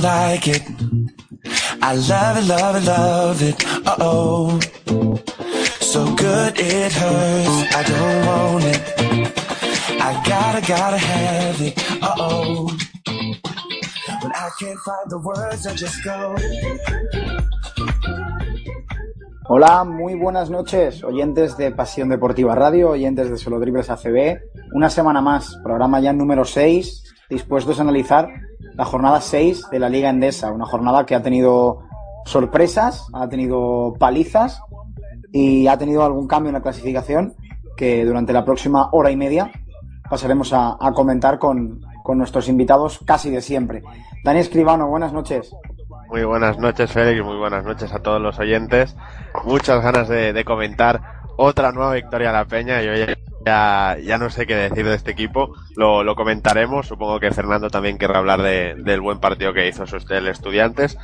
[0.00, 0.62] it.
[1.82, 4.58] I love it, love it, oh.
[5.80, 7.74] So good it hurts.
[7.74, 8.80] I don't want it.
[10.00, 11.74] I gotta, gotta have it.
[12.02, 12.66] Oh.
[14.22, 16.34] When I can't find the words, I just go.
[19.48, 24.40] Hola, muy buenas noches, oyentes de Pasión Deportiva Radio, oyentes de Solo Dribles ACB.
[24.72, 28.28] Una semana más, programa ya número 6, dispuestos a analizar
[28.74, 30.50] la jornada 6 de la Liga Endesa.
[30.52, 31.80] Una jornada que ha tenido
[32.24, 34.60] sorpresas, ha tenido palizas
[35.32, 37.34] y ha tenido algún cambio en la clasificación
[37.76, 39.50] que durante la próxima hora y media
[40.08, 43.82] pasaremos a, comentar con, con nuestros invitados casi de siempre.
[44.24, 45.54] Dani Escribano, buenas noches.
[46.12, 47.24] Muy buenas noches, Félix.
[47.24, 48.94] Muy buenas noches a todos los oyentes.
[49.44, 51.00] Muchas ganas de, comentar
[51.38, 52.82] otra nueva victoria a la Peña.
[52.82, 55.54] Yo ya, ya, ya, no sé qué decir de este equipo.
[55.76, 56.86] Lo, lo comentaremos.
[56.86, 60.96] Supongo que Fernando también querrá hablar de, del buen partido que hizo el Estudiantes.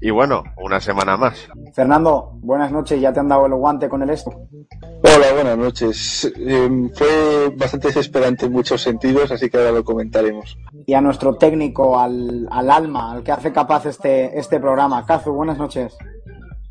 [0.00, 1.48] Y bueno, una semana más.
[1.74, 3.00] Fernando, buenas noches.
[3.00, 4.30] ¿Ya te han dado el guante con el esto?
[4.30, 6.32] Hola, buenas noches.
[6.36, 10.58] Eh, fue bastante desesperante en muchos sentidos, así que ahora lo comentaremos.
[10.86, 15.04] Y a nuestro técnico, al, al alma, al que hace capaz este, este programa.
[15.06, 15.96] Kazu, buenas noches.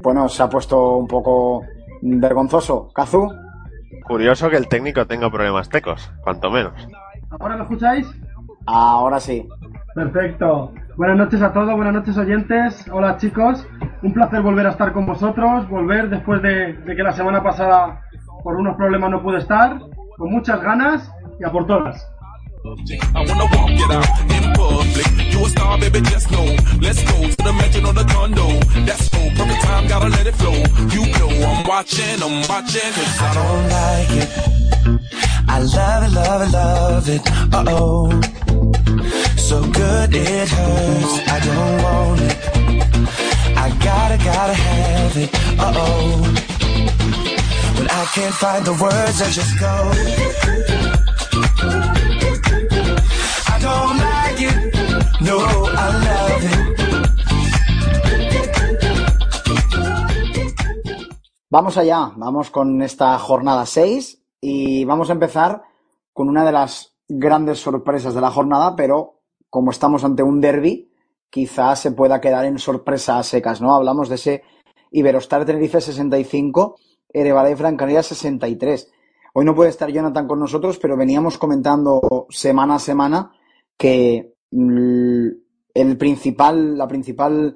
[0.02, 1.64] Bueno, se ha puesto un poco
[2.02, 2.89] vergonzoso.
[2.94, 3.44] Kazu.
[4.03, 6.73] Curioso que el técnico tenga problemas tecos, cuanto menos.
[7.39, 8.07] ¿Ahora me escucháis?
[8.65, 9.47] Ahora sí.
[9.93, 10.73] Perfecto.
[10.97, 12.85] Buenas noches a todos, buenas noches oyentes.
[12.91, 13.67] Hola chicos.
[14.02, 18.02] Un placer volver a estar con vosotros, volver después de, de que la semana pasada
[18.43, 19.79] por unos problemas no pude estar,
[20.17, 22.07] con muchas ganas y a por todas.
[22.66, 25.05] I wanna walk it out in public.
[25.31, 26.45] You a star, baby, just know.
[26.81, 28.59] Let's go to the mansion or the condo.
[28.88, 30.63] That's so perfect time, gotta let it flow.
[30.89, 32.91] You know I'm watching, I'm watching.
[32.97, 34.30] Cause I don't like it.
[35.47, 37.21] I love it, love it, love it.
[37.53, 38.09] Uh oh.
[39.38, 41.20] So good it hurts.
[41.30, 42.36] I don't want it.
[43.55, 45.30] I gotta, gotta have it.
[45.59, 46.21] Uh oh.
[47.77, 49.92] When I can't find the words, I just go.
[61.49, 65.64] Vamos allá, vamos con esta jornada 6 y vamos a empezar
[66.11, 70.92] con una de las grandes sorpresas de la jornada, pero como estamos ante un derby,
[71.30, 73.73] quizás se pueda quedar en sorpresa a secas, ¿no?
[73.73, 74.43] Hablamos de ese
[74.92, 76.76] Iberostar Tenerife 65,
[77.08, 78.92] Erevaday Francaría 63.
[79.33, 83.32] Hoy no puede estar Jonathan con nosotros, pero veníamos comentando semana a semana
[83.77, 87.55] que el principal, la principal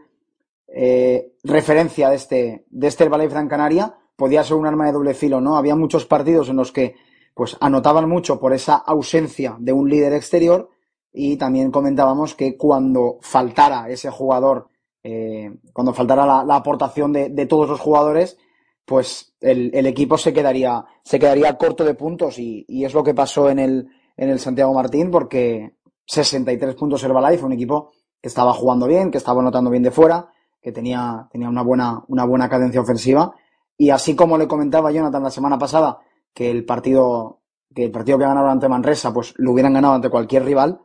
[0.67, 5.13] eh, referencia de este, de este Herbalife Gran Canaria podía ser un arma de doble
[5.13, 5.57] filo, ¿no?
[5.57, 6.95] Había muchos partidos en los que
[7.33, 10.69] pues anotaban mucho por esa ausencia de un líder exterior
[11.13, 14.67] y también comentábamos que cuando faltara ese jugador,
[15.01, 18.37] eh, cuando faltara la, aportación de, todos los jugadores,
[18.83, 23.03] pues el, el, equipo se quedaría, se quedaría corto de puntos y, y es lo
[23.03, 23.87] que pasó en el,
[24.17, 25.75] en el Santiago Martín porque
[26.09, 30.27] 63 puntos Herbalife, un equipo que estaba jugando bien, que estaba anotando bien de fuera,
[30.59, 33.35] que tenía, tenía una, buena, una buena cadencia ofensiva.
[33.77, 35.99] Y así como le comentaba Jonathan la semana pasada,
[36.33, 37.41] que el partido,
[37.75, 40.81] que el partido que ganaron ante Manresa, pues lo hubieran ganado ante cualquier rival,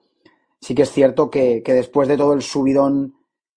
[0.61, 3.15] sí que es cierto que, que después de todo el subidón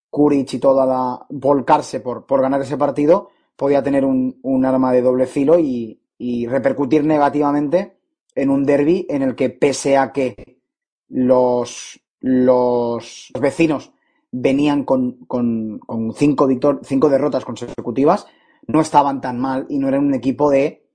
[0.10, 4.94] Kuric y toda la volcarse por, por ganar ese partido, podía tener un, un arma
[4.94, 7.98] de doble filo y, y repercutir negativamente
[8.36, 10.57] en un derby en el que pese a que
[11.10, 13.92] los, los vecinos
[14.32, 15.80] venían con, con,
[16.16, 18.28] cinco, victor cinco derrotas consecutivas,
[18.68, 20.86] no estaban tan mal y no eran un equipo de,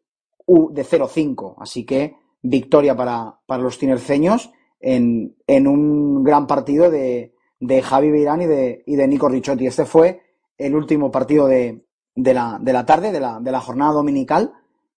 [0.47, 1.55] de 0-5.
[1.59, 8.11] Así que victoria para, para los tinerceños en, en, un gran partido de, de Javi
[8.11, 9.67] Beirán y de, y de Nico Ricciotti.
[9.67, 10.22] Este fue
[10.59, 14.53] el último partido de, de, la, de la tarde, de la, de la jornada dominical.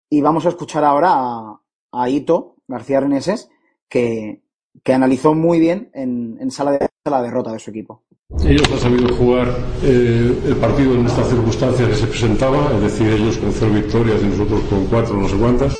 [0.09, 1.61] Y vamos a escuchar ahora a,
[1.91, 3.49] a Ito García Reneses,
[3.89, 4.42] que,
[4.83, 8.03] que analizó muy bien en, en sala de la derrota de su equipo.
[8.45, 9.47] Ellos han sabido jugar
[9.83, 14.21] eh, el partido en estas circunstancias que se presentaba, es decir, ellos con cero victorias
[14.23, 15.77] y nosotros con cuatro, no sé cuántas,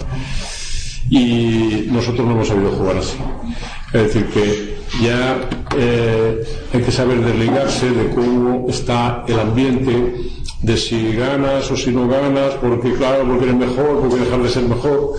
[1.09, 3.17] y nosotros no hemos sabido jugar así.
[3.93, 6.43] Es decir, que ya eh,
[6.73, 10.15] hay que saber desligarse de cómo está el ambiente,
[10.61, 14.49] de si ganas o si no ganas, porque claro, porque eres mejor, porque dejar de
[14.49, 15.13] ser mejor.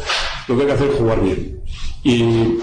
[0.46, 1.60] Lo que hay que hacer es jugar bien.
[2.04, 2.58] Y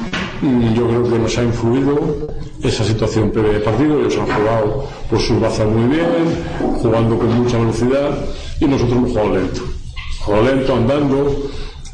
[0.75, 2.27] yo creo que nos ha influido
[2.63, 3.99] esa situación previa de partido.
[3.99, 6.45] Ellos han jugado por sus bazas muy bien,
[6.81, 8.11] jugando con mucha velocidad
[8.59, 9.61] y nosotros hemos jugado lento.
[10.23, 11.35] Jugado lento, andando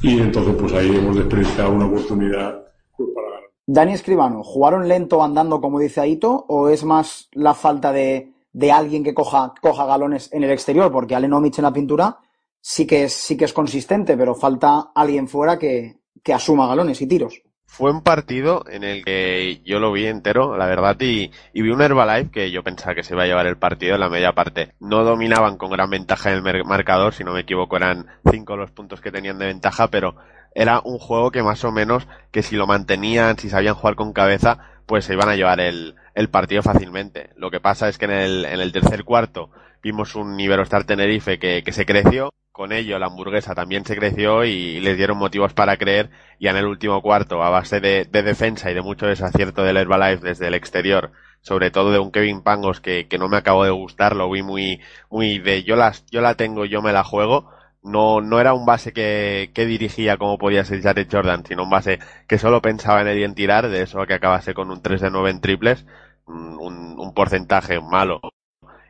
[0.02, 2.66] y entonces pues ahí hemos desperdiciado una oportunidad
[2.98, 3.50] pues, para ganar.
[3.66, 8.72] Dani Escribano, ¿jugaron lento andando como dice Aito o es más la falta de, de
[8.74, 10.92] alguien que coja, coja galones en el exterior?
[10.92, 12.20] Porque Allen Omic en la pintura
[12.60, 17.02] sí que es, sí que es consistente, pero falta alguien fuera que, que asuma galones
[17.02, 17.42] y tiros.
[17.68, 21.81] Fue un partido en el que yo lo vi entero, la verdad, y, vi un
[21.81, 24.74] Herbalife que yo pensaba que se iba a llevar el partido en la media parte.
[24.80, 28.72] No dominaban con gran ventaja en el marcador, si no me equivoco eran cinco los
[28.72, 30.16] puntos que tenían de ventaja, pero
[30.56, 34.14] era un juego que más o menos, que si lo mantenían, si sabían jugar con
[34.14, 35.94] cabeza, pues se iban a llevar el,
[36.31, 37.30] partido fácilmente.
[37.36, 39.52] Lo que pasa es que en el, en el tercer cuarto
[39.84, 44.80] vimos un Iberostar Tenerife que se creció, con ello la hamburguesa también se creció y
[44.80, 46.09] les dieron motivos para creer
[46.39, 49.77] y en el último cuarto a base de, de defensa y de mucho desacierto del
[49.77, 51.12] Herbalife desde el exterior
[51.42, 54.81] sobre todo de un Kevin Pangos que, no me acabó de gustar lo vi muy
[55.12, 57.51] muy de yo las yo la tengo yo me la juego
[57.83, 61.69] no, no era un base que, que dirigía como podía ser Jared Jordan, sino un
[61.69, 64.71] base que solo pensaba en él y en tirar, de eso a que acabase con
[64.71, 65.86] un 3 de 9 en triples,
[66.25, 68.19] un porcentaje malo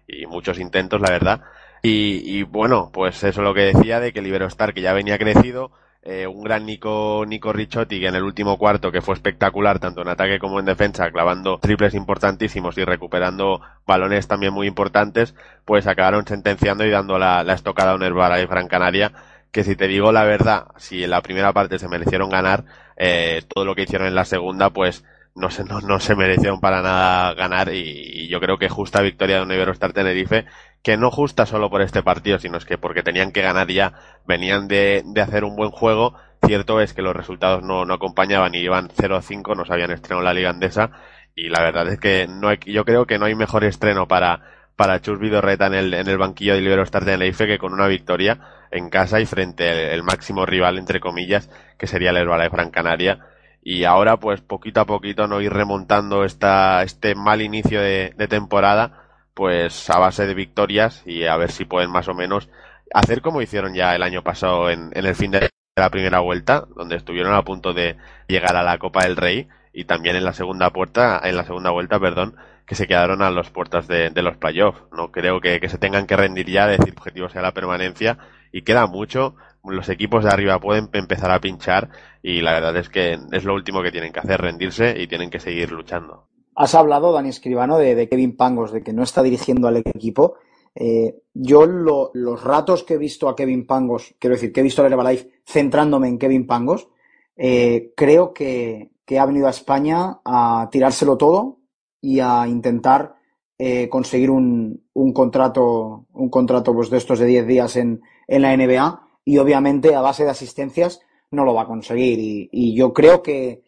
[0.08, 1.42] y muchos intentos, la verdad.
[1.84, 5.18] Y, y, bueno, pues eso es lo que decía de que Liberostar, que ya venía
[5.18, 5.72] crecido,
[6.10, 10.02] eh, un gran Nico, Nico Ricciotti que en el último cuarto, que fue espectacular tanto
[10.02, 15.36] en ataque como en defensa, clavando triples importantísimos y recuperando balones también muy importantes,
[15.66, 19.12] pues acabaron sentenciando y dando la, estocada a un Herbara de Gran Canaria,
[19.52, 22.64] que si te digo la verdad, si en la primera parte se merecieron ganar,
[22.96, 25.04] eh, todo lo que hicieron en la segunda, pues
[25.36, 29.02] no se, no, no se merecieron para nada ganar y, y, yo creo que justa
[29.02, 30.46] victoria de un Iberostar Tenerife
[30.88, 33.92] que no justa solo por este partido, sino es que porque tenían que ganar ya,
[34.26, 36.14] venían de, de hacer un buen juego.
[36.46, 40.24] Cierto es que los resultados no, no acompañaban y iban 0-5, no se habían estrenado
[40.24, 40.92] la Liga Andesa.
[41.36, 44.44] Y la verdad es que no hay, yo creo que no hay mejor estreno para,
[44.78, 47.88] para Chus Vidorreta en el, en el banquillo de Libero Star Tenerife que con una
[47.88, 48.40] victoria
[48.72, 52.72] en casa y frente al el máximo rival, entre comillas, que sería el Herbalife Gran
[52.72, 53.26] Canaria.
[53.62, 59.04] Y ahora, pues poquito a poquito, no ir remontando esta, este mal inicio de temporada
[59.38, 62.50] pues a base de victorias y a ver si pueden más o menos
[62.92, 66.96] hacer como hicieron ya el año pasado en, el fin de la primera vuelta, donde
[66.96, 67.98] estuvieron a punto de
[68.28, 71.70] llegar a la Copa del Rey y también en la segunda puerta, en la segunda
[71.70, 72.36] vuelta, perdón,
[72.66, 74.82] que se quedaron a las puertas de, de los playoffs.
[74.92, 78.18] No creo que, que, se tengan que rendir ya, decir objetivo sea la permanencia
[78.52, 79.36] y queda mucho.
[79.64, 81.90] Los equipos de arriba pueden empezar a pinchar
[82.24, 85.30] y la verdad es que es lo último que tienen que hacer, rendirse y tienen
[85.30, 86.28] que seguir luchando.
[86.60, 90.38] Has hablado, Dani Escribano, de, de, Kevin Pangos, de que no está dirigiendo al equipo.
[90.74, 94.64] Eh, yo lo, los ratos que he visto a Kevin Pangos, quiero decir, que he
[94.64, 96.90] visto a Herbalife centrándome en Kevin Pangos,
[97.36, 101.60] eh, creo que, que, ha venido a España a tirárselo todo
[102.02, 103.18] y a intentar
[103.60, 108.42] eh, conseguir un, un, contrato, un contrato pues, de estos de 10 días en, en,
[108.42, 112.18] la NBA y obviamente a base de asistencias no lo va a conseguir.
[112.18, 113.62] Y, y yo creo que,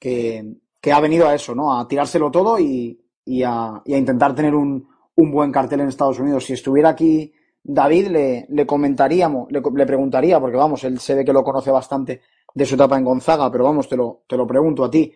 [0.00, 1.78] que que ha venido a eso, ¿no?
[1.78, 5.88] A tirárselo todo y, y, a, y a, intentar tener un, un, buen cartel en
[5.88, 6.44] Estados Unidos.
[6.44, 7.32] Si estuviera aquí
[7.62, 11.70] David, le, le comentaríamos, le, le, preguntaría, porque vamos, él se ve que lo conoce
[11.70, 15.14] bastante de su etapa en Gonzaga, pero vamos, te lo, te lo pregunto a ti.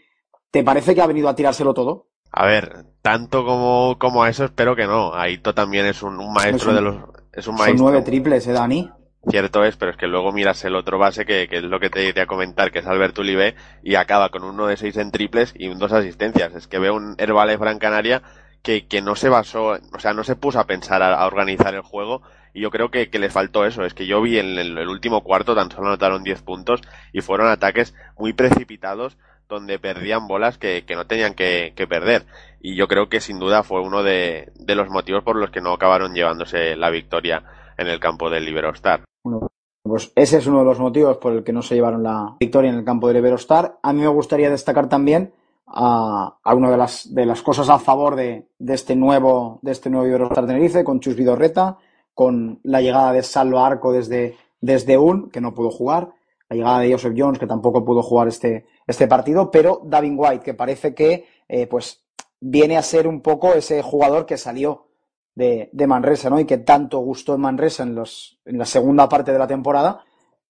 [0.53, 2.11] ¿Te parece que ha venido a tirárselo todo?
[2.31, 5.13] A ver, tanto como, como a eso espero que no.
[5.15, 6.97] Aito también es un, un maestro es un, de los...
[7.33, 7.79] Es un maestro.
[7.79, 8.89] Son nueve triples, ¿eh, Dani?
[9.29, 12.05] Cierto es, pero es que luego miras el otro base que, es lo que te
[12.05, 15.53] iría a comentar, que es Alberto Ulibe, y acaba con uno de seis en triples
[15.57, 16.55] y dos asistencias.
[16.55, 18.23] Es que veo un Herbalife Gran Canaria
[18.63, 21.81] que, que no se basó, o sea, no se puso a pensar a, organizar el
[21.81, 22.23] juego,
[22.55, 23.85] y yo creo que, que les faltó eso.
[23.85, 26.81] Es que yo vi en el, último cuarto tan solo anotaron 10 puntos
[27.13, 29.17] y fueron ataques muy precipitados
[29.49, 32.27] donde perdían bolas que, que no tenían que, que, perder.
[32.61, 35.61] Y yo creo que sin duda fue uno de, de los motivos por los que
[35.61, 37.45] no acabaron llevándose la victoria
[37.77, 39.05] en el campo del Liberostar.
[39.25, 39.49] Bueno,
[39.83, 42.71] pues ese es uno de los motivos por el que no se llevaron la victoria
[42.71, 43.79] en el campo del Iberostar.
[43.83, 45.33] A mí me gustaría destacar también
[45.67, 49.73] a, a una de las, de las cosas a favor de, de, este nuevo de
[49.73, 51.79] este nuevo Iberostar Tenerife, con Chus Vidorreta,
[52.15, 56.11] con la llegada de Salva Arco desde, desde UN, que no pudo jugar,
[56.49, 60.45] la llegada de Joseph Jones, que tampoco pudo jugar este, este partido, pero Davin White,
[60.45, 62.05] que parece que eh, pues
[62.41, 64.87] viene a ser un poco ese jugador que salió
[65.37, 66.41] de, Manresa, ¿no?
[66.41, 70.01] Y que tanto gustó en Manresa en, los, en la segunda parte de la temporada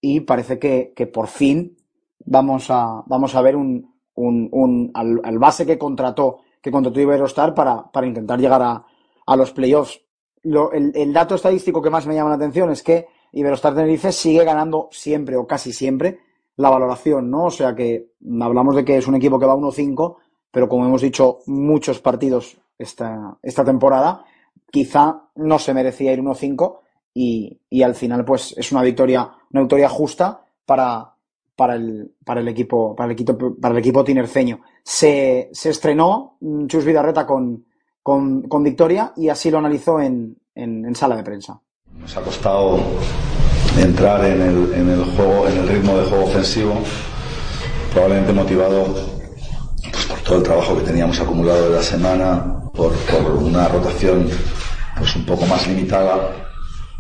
[0.01, 1.77] y parece que, por fin
[2.25, 7.91] vamos a, vamos a ver un, un, al, base que contrató, que contrató Iberostar para,
[7.91, 8.87] para intentar llegar a,
[9.27, 10.01] a los playoffs.
[10.45, 14.13] Lo, el, el, dato estadístico que más me llama la atención es que Iberostar Tenerife
[14.13, 16.21] sigue ganando siempre o casi siempre
[16.57, 17.47] la valoración, ¿no?
[17.47, 20.17] O sea que hablamos de que es un equipo que va 1-5,
[20.53, 24.25] pero como hemos dicho, muchos partidos esta, esta temporada
[24.71, 26.79] quizá no se merecía ir 1-5
[27.15, 31.15] y, y, al final pues es una victoria, una victoria justa para,
[31.55, 34.61] para el, para el equipo, para el equipo, para el equipo tinerfeño.
[34.83, 37.65] Se, se estrenó mm, Chus Vidarreta con,
[38.03, 41.59] con, con victoria y así lo analizó en, en, en sala de prensa.
[41.99, 42.79] Nos ha costado
[43.81, 46.75] entrar en el, en el juego, en el ritmo de juego ofensivo,
[47.93, 48.85] probablemente motivado
[49.91, 54.29] pues, por todo el trabajo que teníamos acumulado de la semana, por, por una rotación
[54.99, 56.31] pues un poco más limitada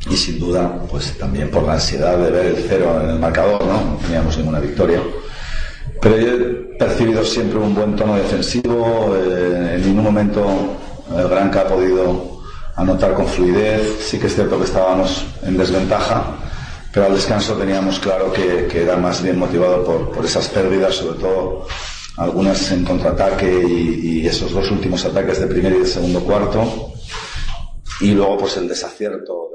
[0.09, 3.64] y sin duda pues también por la ansiedad de ver el cero en el marcador,
[3.64, 3.73] ¿no?
[3.73, 5.00] No teníamos ninguna victoria.
[6.00, 6.38] Pero yo he
[6.78, 10.76] percibido siempre un buen tono defensivo, eh, en ningún momento
[11.16, 12.40] el Granca ha podido
[12.76, 16.37] anotar con fluidez, sí que es cierto que estábamos en desventaja,
[16.92, 20.95] pero al descanso teníamos claro que, que era más bien motivado por, por, esas pérdidas,
[20.95, 21.66] sobre todo
[22.17, 26.93] algunas en contraataque y, y, esos dos últimos ataques de primer y de segundo cuarto,
[28.01, 29.47] y luego pues el desacierto.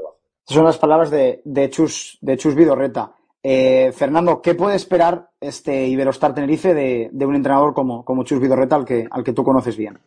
[0.41, 3.13] Estas son las palabras de, de, Chus, de Chus Vidorreta.
[3.43, 8.39] Eh, Fernando, ¿qué puede esperar este Iberostar Tenerife de, de un entrenador como, como Chus
[8.39, 9.97] Vidorreta, al que, al que tú conoces bien?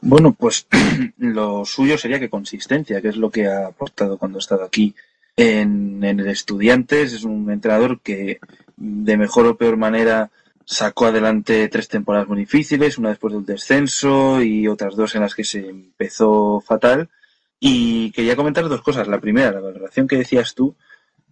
[0.00, 0.66] Bueno, pues
[1.18, 4.94] lo suyo sería que consistencia, que es lo que ha aportado cuando ha estado aquí
[5.36, 7.12] en, en el Estudiantes.
[7.12, 8.38] Es un entrenador que
[8.76, 10.30] de mejor o peor manera
[10.70, 15.34] sacó adelante tres temporadas muy difíciles, una después del descenso y otras dos en las
[15.34, 17.08] que se empezó fatal.
[17.58, 19.08] Y quería comentar dos cosas.
[19.08, 20.76] La primera, la valoración que decías tú,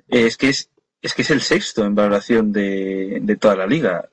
[0.09, 0.71] es que es,
[1.03, 4.09] es que es el sexto en valoración de, de toda la liga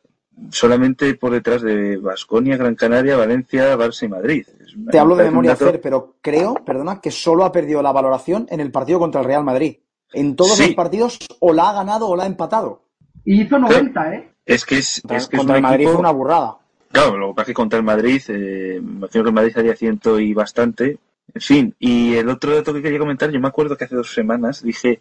[0.49, 4.45] solamente por detrás de Vasconia, Gran Canaria, Valencia, Barça y Madrid.
[4.91, 8.59] Te hablo de memoria, Fer, pero creo, perdona, que solo ha perdido la valoración en
[8.59, 9.77] el partido contra el Real Madrid.
[10.11, 10.65] En todos Sí.
[10.65, 12.81] los partidos o la ha ganado o la ha empatado.
[13.23, 14.32] Y hizo 90, ¿eh?
[14.45, 16.57] Es que es, es, que es contra un el Madrid equipo- fue una burrada.
[16.91, 19.57] Claro, lo que pasa es que contra el Madrid, eh, me imagino que el Madrid
[19.57, 20.99] haría ciento y bastante.
[21.33, 24.13] En fin, y el otro dato que quería comentar, yo me acuerdo que hace dos
[24.13, 24.99] semanas dije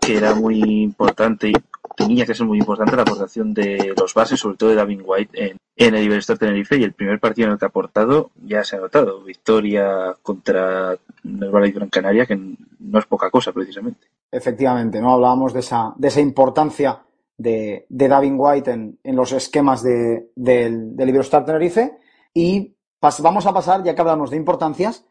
[0.00, 1.52] que era muy importante y
[1.96, 5.44] tenía que ser muy importante la aportación de los bases, sobre todo de David White
[5.50, 8.64] en, en el Iberostar Tenerife y el primer partido en el que ha aportado ya
[8.64, 9.22] se ha notado.
[9.22, 14.08] Victoria contra el Valle Gran Canaria, que no es poca cosa precisamente.
[14.30, 15.12] Efectivamente, ¿no?
[15.12, 16.98] Hablábamos de esa, de esa importancia
[17.40, 21.96] de, de White en, en los esquemas de, del, del Iberostar Tenerife.
[22.34, 25.06] Y pas- vamos a pasar, ya que hablamos de importancias,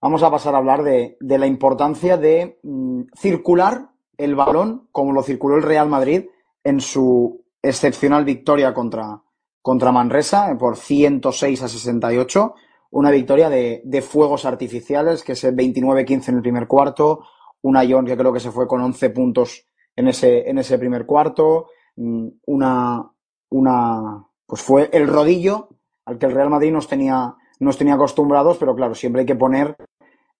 [0.00, 5.12] vamos a pasar a hablar de, de la importancia de mm, circular el balón como
[5.12, 6.26] lo circuló el Real Madrid
[6.64, 9.22] en su excepcional victoria contra,
[9.62, 12.54] contra Manresa eh, por 106 a 68.
[12.90, 17.20] Una victoria de, de fuegos artificiales, que es el 29-15 en el primer cuarto,
[17.62, 19.66] una John que creo que se fue con 11 puntos
[20.00, 23.10] en ese, en ese primer cuarto, mm, una,
[23.50, 25.68] una, pues fue el rodillo
[26.06, 29.36] al que el Real Madrid nos tenía, nos tenía acostumbrados, pero claro, siempre hay que
[29.36, 29.76] poner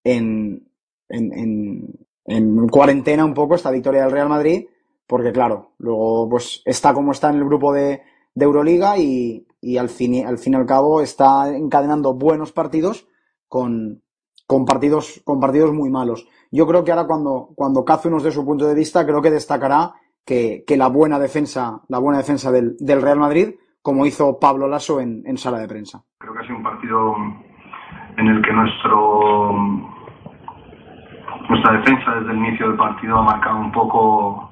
[0.02, 0.66] en,
[1.08, 4.66] en, en, en cuarentena un poco esta victoria del Real Madrid,
[5.06, 8.02] porque claro, luego pues está como está en el grupo de,
[8.34, 13.06] de Euroliga y, y al, fin, al fin y al cabo está encadenando buenos partidos
[13.46, 14.02] con,
[14.50, 16.26] con partidos, con partidos muy malos.
[16.50, 19.30] Yo creo que ahora cuando, cuando Cazu nos dé su punto de vista, creo que
[19.30, 19.92] destacará
[20.26, 24.98] que, que la buena defensa, la buena defensa del, Real Madrid, como hizo Pablo Lasso
[24.98, 26.02] en, sala de prensa.
[26.18, 27.14] Creo que ha sido un partido
[28.16, 29.52] en el que nuestro
[31.48, 34.50] nuestra defensa desde el inicio del partido ha marcado un poco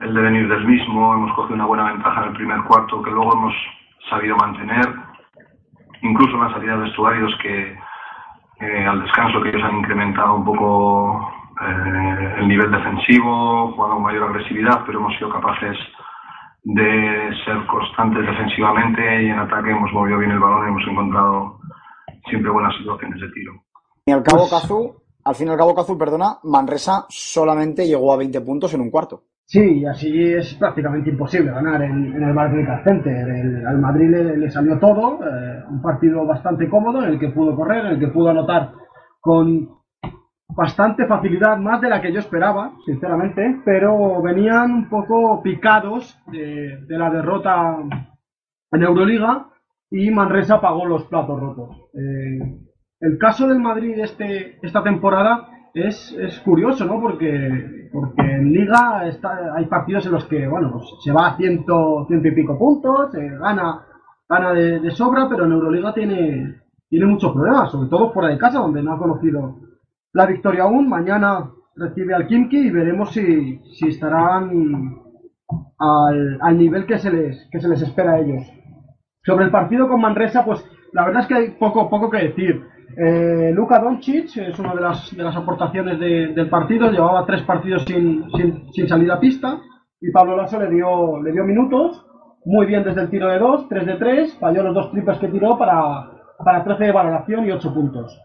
[0.00, 1.12] el devenir del mismo.
[1.12, 3.52] Hemos cogido una buena ventaja en el primer cuarto que luego hemos
[4.08, 4.88] sabido mantener.
[6.00, 7.76] Incluso en la salida de vestuarios que
[8.62, 11.28] eh, al descanso que ellos han incrementado un poco
[11.60, 15.76] eh, el nivel defensivo, jugando con mayor agresividad, pero hemos sido capaces
[16.62, 21.58] de ser constantes defensivamente y en ataque hemos movido bien el balón y hemos encontrado
[22.30, 23.52] siempre buenas situaciones de tiro.
[24.06, 28.16] Y al cabo Cazu, al fin y al cabo Cazu, perdona, Manresa solamente llegó a
[28.16, 29.24] 20 puntos en un cuarto.
[29.52, 33.28] Sí, y así es prácticamente imposible ganar en, en el Barclaycard Center.
[33.28, 37.28] El- al Madrid le, le salió todo, eh, un partido bastante cómodo en el que
[37.28, 38.72] pudo correr, en el que pudo anotar
[39.20, 39.68] con
[40.56, 46.78] bastante facilidad, más de la que yo esperaba, sinceramente, pero venían un poco picados de,
[46.88, 47.76] de la derrota
[48.72, 49.48] en Euroliga
[49.90, 51.76] y Manresa pagó los platos rotos.
[51.94, 52.38] Eh,
[53.00, 57.00] el caso del Madrid este, esta temporada es, es curioso, ¿no?
[57.00, 61.36] Porque, porque en Liga está, hay partidos en los que, bueno, pues se va a
[61.36, 63.86] ciento, ciento y pico puntos, se gana,
[64.28, 68.38] gana de, de sobra, pero en Euroliga tiene, tiene muchos problemas, sobre todo fuera de
[68.38, 69.56] casa, donde no ha conocido
[70.12, 70.88] la victoria aún.
[70.88, 74.96] Mañana recibe al Kimki y veremos si, si estarán
[75.78, 78.42] al, al nivel que se, les, que se les espera a ellos.
[79.24, 82.62] Sobre el partido con Manresa, pues la verdad es que hay poco, poco que decir.
[82.96, 87.42] Eh, Luka Doncic es una de las, de las aportaciones de- del partido, llevaba tres
[87.42, 88.24] partidos sin,
[88.72, 89.58] sin, salir a pista.
[90.00, 92.04] Y Pablo Lasso le dio, le dio minutos,
[92.44, 95.28] muy bien desde el tiro de 2, 3 de 3, falló los dos triples que
[95.28, 96.10] tiró para,
[96.44, 98.18] para 13 de valoración y 8 puntos.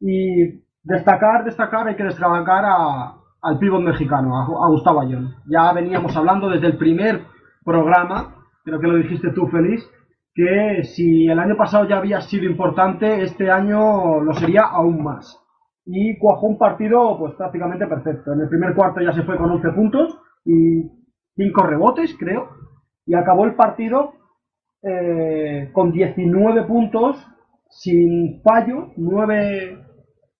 [0.00, 5.34] Y destacar, destacar, hay que destacar a, al pívot mexicano, a, a Gustavo Ayón.
[5.46, 7.22] Ya veníamos hablando desde el primer
[7.64, 8.34] programa,
[8.64, 9.86] creo que lo dijiste tú, Feliz,
[10.38, 15.36] que si el año pasado ya había sido importante, este año lo sería aún más.
[15.84, 18.32] Y cuajó un partido pues prácticamente perfecto.
[18.32, 20.84] En el primer cuarto ya se fue con 11 puntos y
[21.34, 22.50] 5 rebotes, creo.
[23.04, 24.12] Y acabó el partido
[24.80, 27.16] eh, con 19 puntos,
[27.68, 29.76] sin fallo, 9,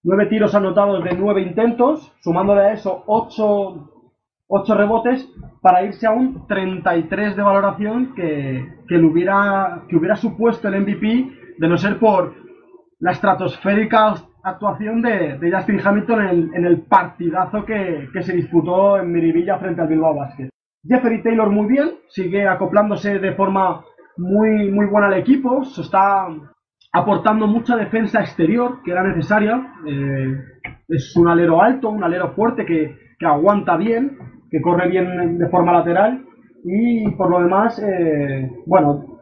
[0.04, 3.97] 9 tiros anotados de 9 intentos, sumándole a eso 8
[4.48, 5.28] 8 rebotes
[5.60, 10.80] para irse a un 33 de valoración que, que, le hubiera, que hubiera supuesto el
[10.80, 12.34] MVP de no ser por
[13.00, 19.12] la estratosférica actuación de, de Justin Hamilton en, el partidazo que, que, se disputó en
[19.12, 20.48] Miribilla frente al Bilbao Basket.
[20.82, 23.84] Jeffrey Taylor muy bien, sigue acoplándose de forma
[24.16, 26.26] muy, muy buena al equipo, se está
[26.92, 29.74] aportando mucha defensa exterior que era necesaria.
[29.86, 30.36] Eh,
[30.88, 35.48] es un alero alto, un alero fuerte que, que aguanta bien que corre bien de
[35.48, 36.24] forma lateral
[36.64, 39.18] y por lo demás, eh, bueno,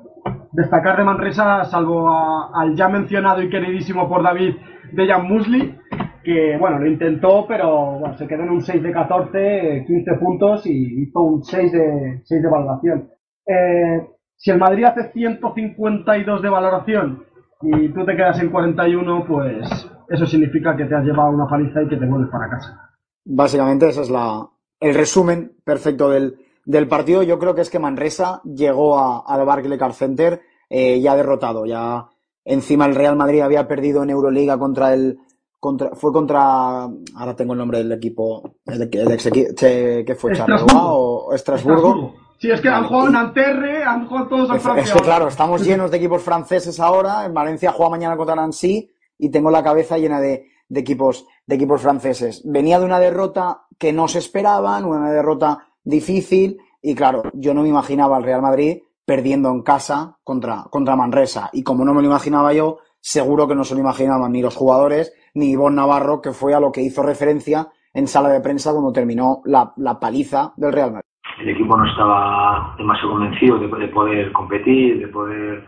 [0.52, 4.56] destacar de Manresa, salvo a, al ya mencionado y queridísimo por David
[4.92, 5.78] Dejan Musli,
[6.24, 11.02] que bueno, lo intentó, pero se quedó en un 6 de 14, 15 puntos y
[11.02, 13.10] hizo un 6 de, 6 de valoración.
[13.46, 14.06] Eh,
[14.36, 17.24] si el Madrid hace 152 de valoración
[17.62, 21.82] y tú te quedas en 41, pues eso significa que te has llevado una paliza
[21.82, 22.90] y que te vuelves para casa.
[23.24, 24.46] Básicamente esa es la,
[24.80, 27.22] el resumen perfecto del, del, partido.
[27.22, 31.66] Yo creo que es que Manresa llegó a, al Barclays Center eh, ya derrotado.
[31.66, 32.06] Ya
[32.44, 35.18] encima el Real Madrid había perdido en Euroliga contra el.
[35.58, 36.82] Contra, fue contra.
[36.82, 38.56] Ahora tengo el nombre del equipo.
[38.66, 40.34] El, el ex, ¿Qué fue?
[40.34, 41.88] ¿Charleroi o Estrasburgo?
[41.88, 42.26] Estrasburgo.
[42.38, 44.84] Sí, es que han jugado en Anterre, han jugado todos en Francia.
[44.84, 47.24] Es que claro, estamos llenos de equipos franceses ahora.
[47.24, 51.54] En Valencia juega mañana contra Nancy y tengo la cabeza llena de, de equipos, de
[51.54, 52.42] equipos franceses.
[52.44, 57.62] Venía de una derrota que no se esperaban, una derrota difícil, y claro, yo no
[57.62, 61.50] me imaginaba al Real Madrid perdiendo en casa contra, contra Manresa.
[61.52, 64.56] Y como no me lo imaginaba yo, seguro que no se lo imaginaban ni los
[64.56, 68.72] jugadores, ni Ivonne Navarro, que fue a lo que hizo referencia en sala de prensa
[68.72, 71.08] cuando terminó la, la paliza del Real Madrid.
[71.40, 75.66] El equipo no estaba demasiado convencido de, de poder competir, de poder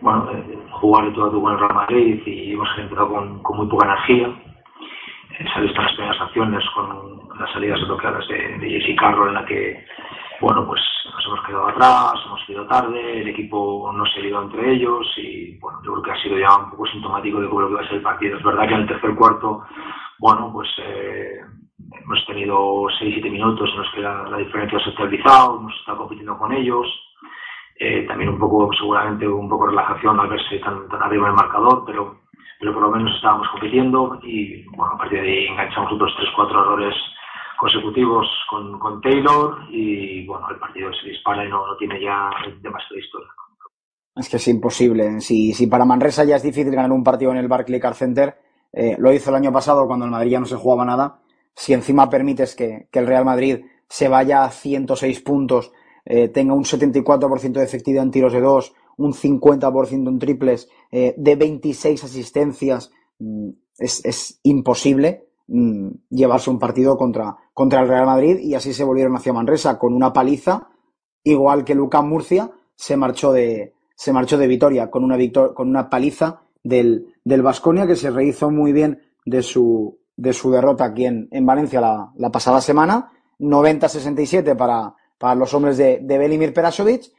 [0.00, 3.42] bueno, eh, jugar de todo a todo con el Real Madrid y hemos entrado con,
[3.42, 4.55] con muy poca energía.
[5.38, 9.84] Las primeras acciones con las salidas bloqueadas de, Jesse Carroll en la que,
[10.40, 10.80] bueno, pues
[11.12, 15.06] nos hemos quedado atrás, hemos ido tarde, el equipo no se ha ido entre ellos
[15.18, 17.80] y, bueno, yo creo que ha sido ya un poco sintomático de lo que va
[17.82, 18.38] a ser el partido.
[18.38, 19.64] Es verdad que en el tercer cuarto,
[20.18, 21.40] bueno, pues eh,
[22.02, 22.56] hemos tenido
[22.98, 26.52] 6-7 minutos en los que la, la diferencia se ha estabilizado, hemos estado compitiendo con
[26.52, 26.86] ellos,
[27.78, 31.30] eh, también un poco, seguramente, un poco de relajación al verse tan, tan arriba en
[31.32, 32.20] el marcador, pero,
[32.58, 36.50] pero por lo menos estábamos compitiendo y bueno, a partir de ahí enganchamos otros 3-4
[36.50, 36.94] errores
[37.58, 42.30] consecutivos con, con, Taylor y bueno, el partido se dispara y no, no tiene ya
[42.60, 43.28] demasiada historia.
[44.14, 45.20] Es que es imposible.
[45.20, 48.36] Si, si para Manresa ya es difícil ganar un partido en el Barclay Car Center,
[48.72, 51.20] eh, lo hizo el año pasado cuando el Madrid ya no se jugaba nada.
[51.54, 55.72] Si encima permites que, que el Real Madrid se vaya a 106 puntos
[56.08, 61.14] eh, tenga un 74% de efectividad en tiros de dos, un 50% en triples, eh,
[61.16, 68.06] de 26 asistencias, mm, es, es, imposible mm, llevarse un partido contra, contra el Real
[68.06, 70.68] Madrid y así se volvieron hacia Manresa con una paliza,
[71.24, 75.68] igual que Lucas Murcia se marchó de, se marchó de Vitoria con una, victor con
[75.68, 80.84] una paliza del, del Vasconia que se rehizo muy bien de su, de su derrota
[80.84, 86.18] aquí en, en Valencia la, la pasada semana, 90-67 para, para los hombres de, de
[86.18, 87.12] Belimir Perasovic.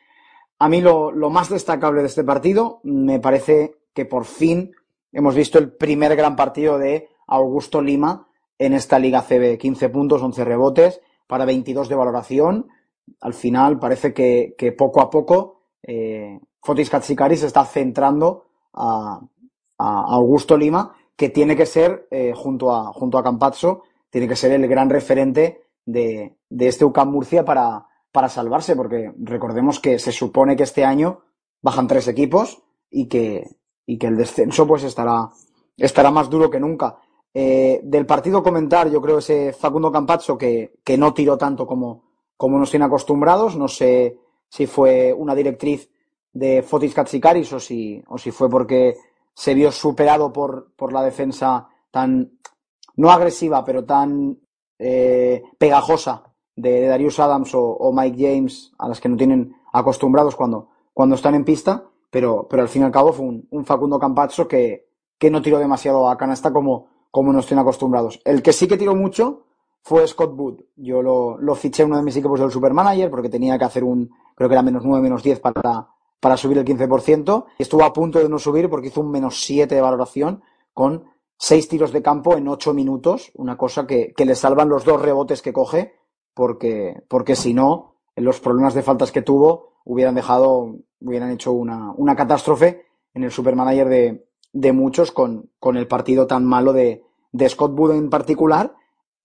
[0.60, 4.72] A mí lo, lo, más destacable de este partido me parece que por fin
[5.12, 9.58] hemos visto el primer gran partido de Augusto Lima en esta Liga CB.
[9.58, 12.68] 15 puntos, 11 rebotes para 22 de valoración.
[13.22, 19.22] Al final parece que, que poco a poco eh, Fotis Katsikaris se está centrando a,
[19.78, 24.36] a, Augusto Lima, que tiene que ser, eh, junto, a, junto a Campazzo, tiene que
[24.36, 27.86] ser el gran referente de, de este UCAM Murcia para,
[28.18, 31.22] para salvarse, porque recordemos que se supone que este año
[31.62, 33.48] bajan tres equipos y que,
[33.86, 35.30] y que el descenso pues estará,
[35.78, 36.98] estará más duro que nunca.
[37.32, 42.06] Eh, del partido comentar, yo creo ese Facundo Campazzo que, que no tiró tanto como,
[42.36, 43.56] como nos tiene acostumbrados.
[43.56, 44.18] No sé
[44.50, 45.88] si fue una directriz
[46.34, 48.96] de Fotis Katsikaris o si, o si fue porque
[49.32, 52.32] se vio superado por, por la defensa tan,
[52.96, 54.40] no agresiva, pero tan
[54.80, 56.27] eh, pegajosa
[56.58, 61.36] de Darius Adams o, Mike James, a las que no tienen acostumbrados cuando, cuando están
[61.36, 64.90] en pista, pero, pero al fin y al cabo fue un, un Facundo Campazzo que,
[65.18, 68.20] que no tiró demasiado a canasta como, como nos tienen acostumbrados.
[68.26, 69.46] El que sí que tiró mucho
[69.84, 70.62] fue Scott Wood.
[70.76, 74.10] Yo lo, lo fiché uno de mis equipos del Supermanager porque tenía que hacer un,
[74.36, 75.88] creo que era menos 9, menos 10 para,
[76.20, 77.46] para subir el 15%.
[77.60, 80.42] Y estuvo a punto de no subir porque hizo un menos 7 de valoración
[80.74, 81.06] con
[81.38, 85.02] 6 tiros de campo en 8 minutos, una cosa que, que le salvan los dos
[85.02, 85.94] rebotes que coge,
[86.38, 91.92] porque, porque si no, los problemas de faltas que tuvo hubieran dejado, hubieran hecho una,
[91.98, 97.04] una catástrofe en el Supermanager de, de muchos con, con el partido tan malo de,
[97.32, 98.76] de Scott Wood en particular.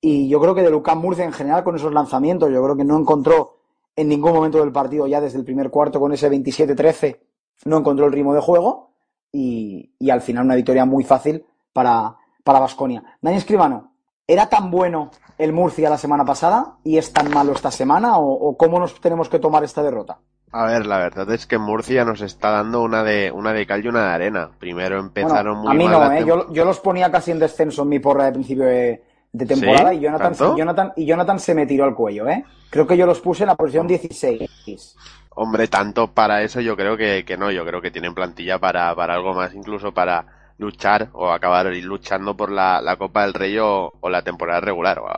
[0.01, 2.85] Y yo creo que de Lucas Murcia en general con esos lanzamientos, yo creo que
[2.85, 3.59] no encontró
[3.95, 7.21] en ningún momento del partido, ya desde el primer cuarto con ese 27-13,
[7.67, 8.91] no encontró el ritmo de juego.
[9.31, 13.03] Y, y al final una victoria muy fácil para para Basconia.
[13.21, 13.93] Dani Escribano,
[14.27, 18.19] ¿era tan bueno el Murcia la semana pasada y es tan malo esta semana?
[18.19, 20.19] ¿O, o cómo nos tenemos que tomar esta derrota?
[20.55, 23.83] A ver, la verdad es que Murcia nos está dando una de una de cal
[23.83, 24.51] y una de arena.
[24.59, 26.25] Primero empezaron Bueno, muy a mí mal no, ¿eh?
[26.27, 29.93] yo, yo los ponía casi en descenso en mi porra de principio de, de temporada
[29.93, 29.97] ¿Sí?
[29.97, 30.35] y, Jonathan.
[30.57, 32.29] Jonathan, y Jonathan se me tiró al cuello.
[32.29, 32.45] ¿eh?
[32.69, 34.97] Creo que yo los puse en la posición 16.
[35.35, 38.95] Hombre, tanto para eso yo creo que, que no, yo creo que tienen plantilla para,
[38.95, 40.27] para algo más, incluso para
[40.63, 45.01] luchar o acabar luchando por la, la Copa del Rey o, o la temporada regular,
[45.01, 45.09] o,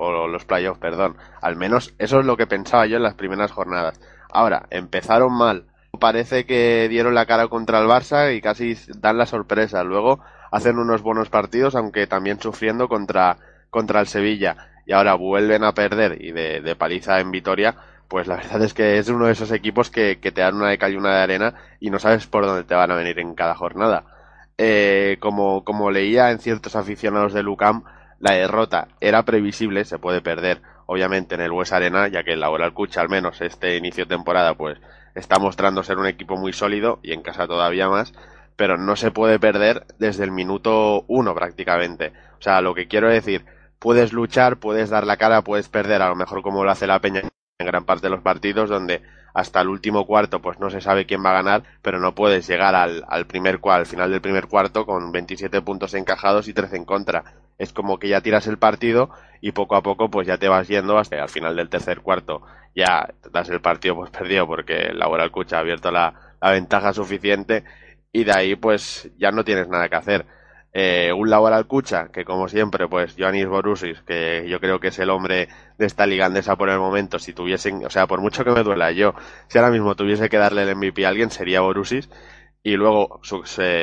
[0.00, 1.16] o los playoffs, perdón.
[1.42, 4.00] Al menos eso es lo que pensaba yo en las primeras jornadas.
[4.32, 5.66] Ahora, empezaron mal.
[6.00, 9.84] Parece que dieron la cara contra el Barça y casi dan la sorpresa.
[9.84, 13.36] Luego hacen unos buenos partidos, aunque también sufriendo contra,
[13.70, 14.56] contra el Sevilla.
[14.86, 17.74] Y ahora vuelven a perder y de, de paliza en Vitoria.
[18.08, 20.68] Pues la verdad es que es uno de esos equipos que, que te dan una
[20.68, 23.18] de cal y una de arena y no sabes por dónde te van a venir
[23.18, 24.13] en cada jornada.
[24.56, 27.84] Eh, como, como leía en ciertos aficionados de Lucam,
[28.20, 32.40] la derrota era previsible, se puede perder, obviamente, en el West Arena, ya que el
[32.40, 34.78] Laboral Cucha, al menos este inicio de temporada, pues
[35.14, 38.12] está mostrando ser un equipo muy sólido y en casa todavía más,
[38.56, 42.12] pero no se puede perder desde el minuto uno prácticamente.
[42.38, 43.44] O sea, lo que quiero decir,
[43.78, 47.00] puedes luchar, puedes dar la cara, puedes perder, a lo mejor como lo hace la
[47.00, 47.22] Peña
[47.58, 51.06] en gran parte de los partidos, donde hasta el último cuarto pues no se sabe
[51.06, 54.46] quién va a ganar, pero no puedes llegar al, al primer al final del primer
[54.48, 57.24] cuarto con 27 puntos encajados y 13 en contra.
[57.58, 60.66] Es como que ya tiras el partido y poco a poco pues ya te vas
[60.66, 62.42] yendo hasta al final del tercer cuarto.
[62.74, 66.12] Ya das el partido pues perdido porque el Laboral Cucha ha abierto la
[66.42, 67.64] ventaja suficiente
[68.12, 70.26] y de ahí pues ya no tienes nada que hacer.
[70.76, 74.98] Eh, un Laboral Cucha, que como siempre, pues Ioannis Borussis, que yo creo que es
[74.98, 78.42] el hombre de esta liga andesa por el momento, si tuviesen, o sea, por mucho
[78.44, 79.14] que me duela yo,
[79.46, 82.10] si ahora mismo tuviese que darle el MVP a alguien, sería Borussis,
[82.64, 83.20] y luego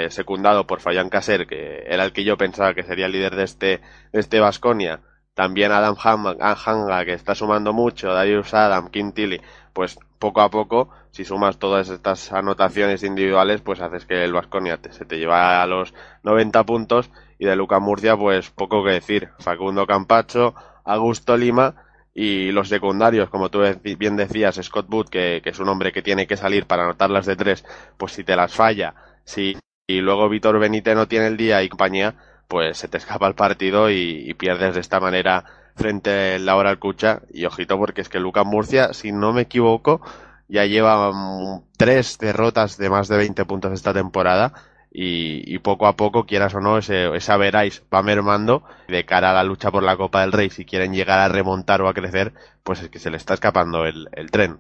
[0.09, 3.43] secundado por Fabián Caser, que era el que yo pensaba que sería el líder de
[3.43, 4.99] este, de este Vasconia,
[5.33, 9.39] también Adam Hanga, que está sumando mucho, Darius Adam, Quintili,
[9.71, 14.79] pues poco a poco, si sumas todas estas anotaciones individuales, pues haces que el Vasconia
[14.89, 15.93] se te lleva a los
[16.23, 19.29] 90 puntos y de Luca Murcia, pues poco que decir.
[19.39, 21.75] Facundo Campacho, Augusto Lima
[22.13, 23.61] y los secundarios, como tú
[23.97, 27.35] bien decías, Scott Wood, que, es un hombre que tiene que salir para anotarlas de
[27.35, 27.65] tres,
[27.97, 31.69] pues si te las falla, si y luego Víctor Benítez no tiene el día y
[31.69, 32.15] compañía,
[32.47, 35.43] pues se te escapa el partido y, pierdes de esta manera
[35.75, 37.21] frente al Laura Cucha.
[37.33, 40.01] Y ojito, porque es que Lucas Murcia, si no me equivoco,
[40.51, 44.53] ya lleva mm, tres derrotas de más de 20 puntos esta temporada.
[44.93, 49.31] Y, y poco a poco, quieras o no, ese, esa veráis va mermando de cara
[49.31, 50.49] a la lucha por la Copa del Rey.
[50.49, 53.85] Si quieren llegar a remontar o a crecer, pues es que se le está escapando
[53.85, 54.59] el, el tren.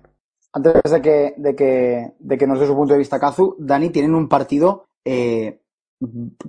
[0.53, 3.89] Antes de que, de que, de que nos dé su punto de vista Kazu, Dani,
[3.89, 5.61] tienen un partido eh,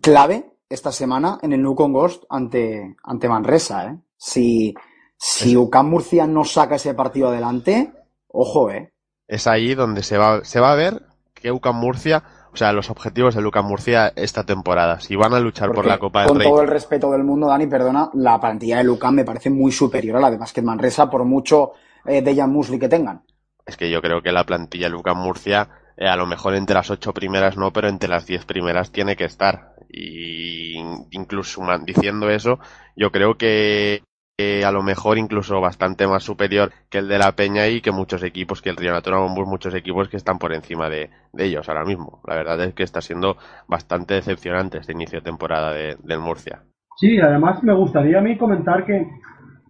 [0.01, 3.87] clave esta semana en el Nucon Ghost ante, ante Manresa.
[3.87, 3.99] ¿eh?
[4.17, 4.75] Si,
[5.17, 7.93] si UCAM Murcia no saca ese partido adelante,
[8.29, 8.92] ojo, ¿eh?
[9.33, 12.91] Es ahí donde se va, se va a ver que UCAM Murcia, o sea, los
[12.91, 15.01] objetivos de UCAM Murcia esta temporada.
[15.01, 16.47] Si van a luchar por la Copa del con Rey.
[16.47, 20.19] todo el respeto del mundo, Dani, perdona, la plantilla de Lucam me parece muy superior
[20.19, 21.73] a la de Basket Manresa por mucho
[22.05, 23.23] eh, Dejan Musli que tengan.
[23.65, 26.75] Es que yo creo que la plantilla de UCAM Murcia, eh, a lo mejor entre
[26.75, 29.77] las ocho primeras no, pero entre las diez primeras tiene que estar.
[29.89, 30.77] Y
[31.11, 32.59] incluso diciendo eso,
[32.97, 34.03] yo creo que
[34.39, 38.23] a lo mejor incluso bastante más superior que el de la Peña y que muchos
[38.23, 41.85] equipos, que el Río Natura Bombus, muchos equipos que están por encima de, ellos ahora
[41.85, 42.21] mismo.
[42.27, 43.37] La verdad es que está siendo
[43.69, 46.63] bastante decepcionante este inicio de temporada de- del Murcia.
[46.97, 49.07] Sí, además me gustaría a mí comentar que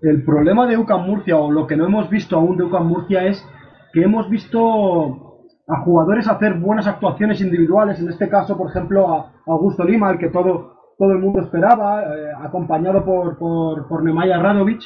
[0.03, 3.25] el problema de UCAM Murcia, o lo que no hemos visto aún de UCAM Murcia,
[3.27, 3.45] es
[3.93, 9.33] que hemos visto a jugadores hacer buenas actuaciones individuales, en este caso, por ejemplo, a
[9.47, 14.39] Augusto Lima, el que todo, todo el mundo esperaba, eh, acompañado por, por, por Nemanja
[14.39, 14.83] Radovic,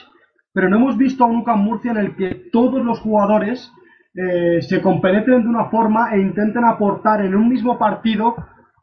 [0.52, 3.70] pero no hemos visto a un UCAM Murcia en el que todos los jugadores
[4.14, 8.34] eh, se compenetren de una forma e intenten aportar en un mismo partido,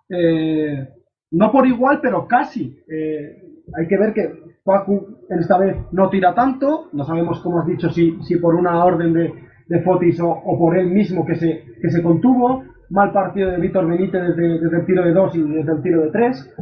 [0.07, 0.87] eh,
[1.31, 2.77] no por igual, pero casi.
[2.87, 3.41] Eh,
[3.75, 4.31] hay que ver que
[4.63, 8.85] Facu esta vez no tira tanto, no sabemos, como has dicho, si, si por una
[8.85, 9.33] orden de,
[9.67, 13.57] de Fotis o, o, por él mismo que se, que se contuvo, mal partido de
[13.57, 16.55] Víctor Benítez desde, desde, el tiro de dos y desde el tiro de tres.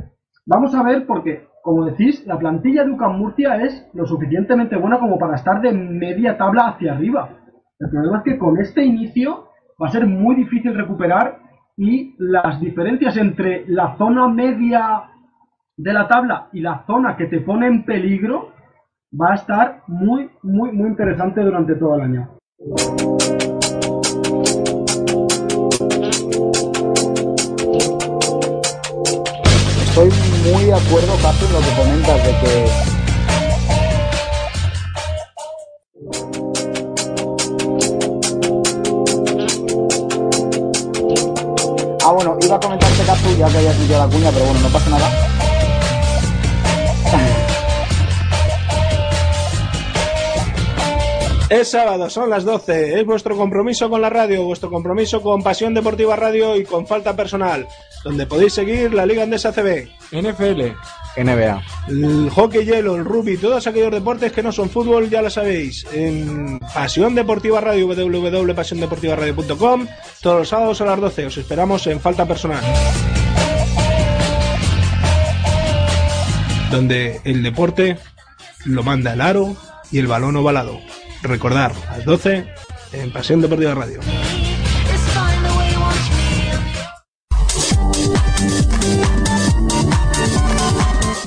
[0.46, 5.00] Vamos a ver porque, como decís, la plantilla de UCAM Murcia es lo suficientemente buena
[5.00, 7.30] como para estar de media tabla hacia arriba.
[7.80, 9.50] El problema es que con este inicio
[9.82, 11.38] va a ser muy difícil recuperar
[11.78, 15.04] y las diferencias entre la zona media
[15.78, 18.50] de la tabla y la zona que te pone en peligro
[19.20, 22.30] va a estar muy, muy, muy interesante durante todo el año.
[30.44, 33.02] Muy de acuerdo, Cato, en lo que comentas de que
[42.04, 44.70] Ah, bueno, iba a comentarte, Capu, ya que habías metido la cuña, pero bueno, no
[44.70, 45.10] pasa nada.
[51.50, 53.00] Es sábado, son las 12.
[53.00, 57.16] Es vuestro compromiso con la radio, vuestro compromiso con Pasión Deportiva Radio y con Falta
[57.16, 57.68] Personal,
[58.04, 60.74] donde podéis seguir la Liga Andesa CB, NFL,
[61.18, 65.30] NBA, el hockey hielo, el rugby, todos aquellos deportes que no son fútbol, ya lo
[65.30, 65.86] sabéis.
[65.94, 69.88] En Pasión Deportiva Radio, www.pasiondeportivaradio.com,
[70.22, 71.26] todos los sábados a las 12.
[71.28, 72.64] Os esperamos en Falta Personal.
[76.72, 77.98] Donde el deporte
[78.66, 79.56] lo manda el aro
[79.92, 80.80] y el balón ovalado.
[81.22, 82.46] Recordar, a las 12
[82.94, 84.00] en Pasión Deportiva Radio.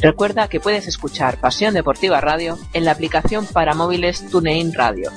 [0.05, 5.11] Recuerda que puedes escuchar Pasión Deportiva Radio en la aplicación para móviles TuneIn Radio.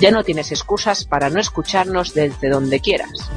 [0.00, 3.30] Ya no tienes excusas para no escucharnos desde donde quieras.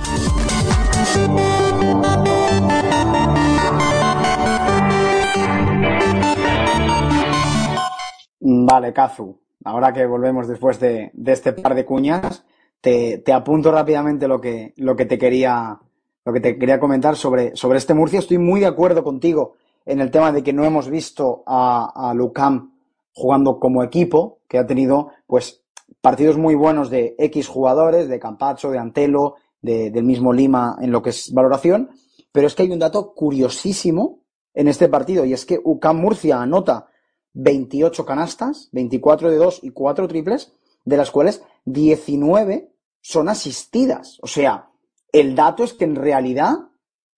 [8.39, 9.38] Vale, Kazu.
[9.65, 12.45] Ahora que volvemos después de, de este par de cuñas,
[12.80, 15.78] te, te, apunto rápidamente lo que, lo que te quería,
[16.23, 18.19] lo que te quería comentar sobre, sobre este Murcia.
[18.19, 22.13] Estoy muy de acuerdo contigo en el tema de que no hemos visto a, a
[22.13, 22.74] Lucam
[23.13, 25.63] jugando como equipo, que ha tenido pues
[26.02, 30.91] partidos muy buenos de X jugadores, de Campacho, de Antelo, de, del mismo Lima en
[30.91, 31.89] lo que es valoración,
[32.32, 34.19] pero es que hay un dato curiosísimo
[34.54, 36.88] en este partido y es que UCAM Murcia anota
[37.34, 40.54] 28 canastas, 24 de 2 y 4 triples,
[40.86, 44.19] de las cuales 19 son asistidas.
[44.22, 44.69] O sea,
[45.12, 46.54] el dato es que en realidad,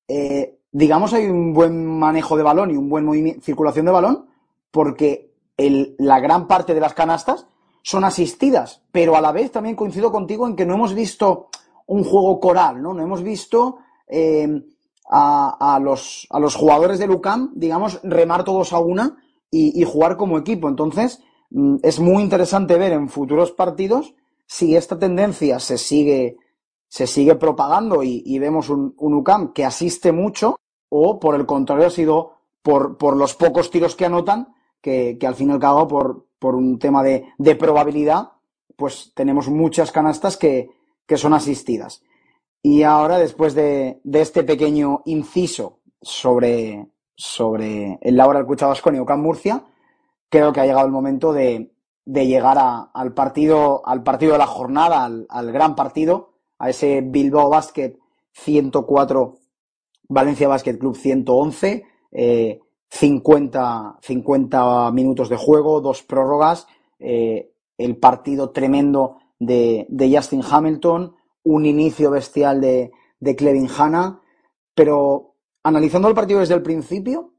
[0.07, 4.25] eh, digamos, hay un buen manejo de balón y un buen circulación de balón,
[4.71, 7.47] porque la gran parte de las canastas
[7.81, 11.47] son asistidas, pero a la vez también coincido contigo en que no hemos visto
[11.87, 12.93] un juego coral, ¿no?
[12.93, 13.77] No hemos visto
[14.09, 14.49] eh,
[15.09, 19.15] a, a, los, a los jugadores de Lucam, digamos, remar todos a una
[19.49, 20.67] y, jugar como equipo.
[20.67, 24.13] Entonces, mm, es muy interesante ver en futuros partidos
[24.45, 26.35] si esta tendencia se sigue,
[26.89, 30.57] se sigue propagando y, y vemos un, un, UCAM que asiste mucho
[30.89, 35.27] o por el contrario ha sido por, por los pocos tiros que anotan que, que,
[35.27, 38.31] al fin y al cabo por, por un tema de, de probabilidad
[38.75, 40.69] pues tenemos muchas canastas que,
[41.05, 42.03] que son asistidas.
[42.61, 48.97] Y ahora, después de, de este pequeño inciso sobre, sobre el Laura del Cuchabasco y
[48.97, 49.63] Ocam Murcia,
[50.29, 51.71] creo que ha llegado el momento de,
[52.05, 56.69] de llegar a, al partido, al partido de la jornada, al, al, gran partido, a
[56.69, 57.97] ese Bilbao Basket
[58.33, 59.37] 104,
[60.07, 66.67] Valencia Basket Club 111, eh, 50, 50 minutos de juego, dos prórrogas,
[66.99, 74.21] eh, el partido tremendo de, de, Justin Hamilton, un inicio bestial de, de Clevin Hanna,
[74.73, 77.33] pero analizando el partido desde el principio,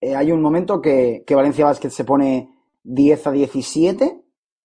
[0.00, 2.54] eh, hay un momento que, que, Valencia Basket se pone
[2.84, 4.22] 10 a 17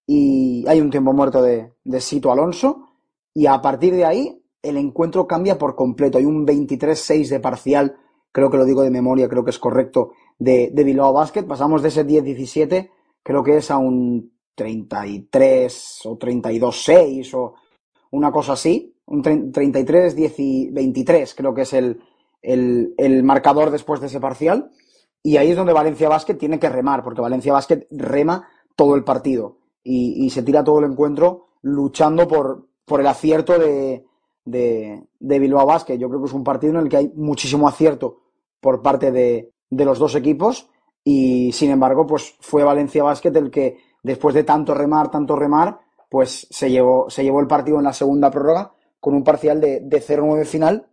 [0.07, 2.89] y hay un tiempo muerto de, de Sito Alonso.
[3.33, 6.17] Y a partir de ahí el encuentro cambia por completo.
[6.17, 7.95] Hay un 23-6 de parcial,
[8.31, 11.43] creo que lo digo de memoria, creo que es correcto, de, de Bilbao Basket.
[11.43, 12.89] Pasamos de ese 10-17,
[13.23, 17.55] creo que es a un 33 o 32-6 o
[18.11, 18.93] una cosa así.
[19.05, 22.01] Un 33-23, creo que es el,
[22.41, 24.71] el, marcador después de ese parcial.
[25.21, 29.03] Y ahí es donde Valencia Basket tiene que remar, porque Valencia Basket rema todo el
[29.03, 34.05] partido y, y se tira todo el encuentro luchando por, por el acierto de,
[34.45, 35.97] de, de, Bilbao Basket.
[35.97, 38.21] Yo creo que es un partido en el que hay muchísimo acierto
[38.61, 40.69] por parte de, de los dos equipos
[41.03, 45.79] y sin embargo pues fue Valencia Basket el que después de tanto remar, tanto remar,
[46.09, 49.81] pues se llevó, se llevó el partido en la segunda prórroga con un parcial de,
[49.81, 50.87] de 0-9 final,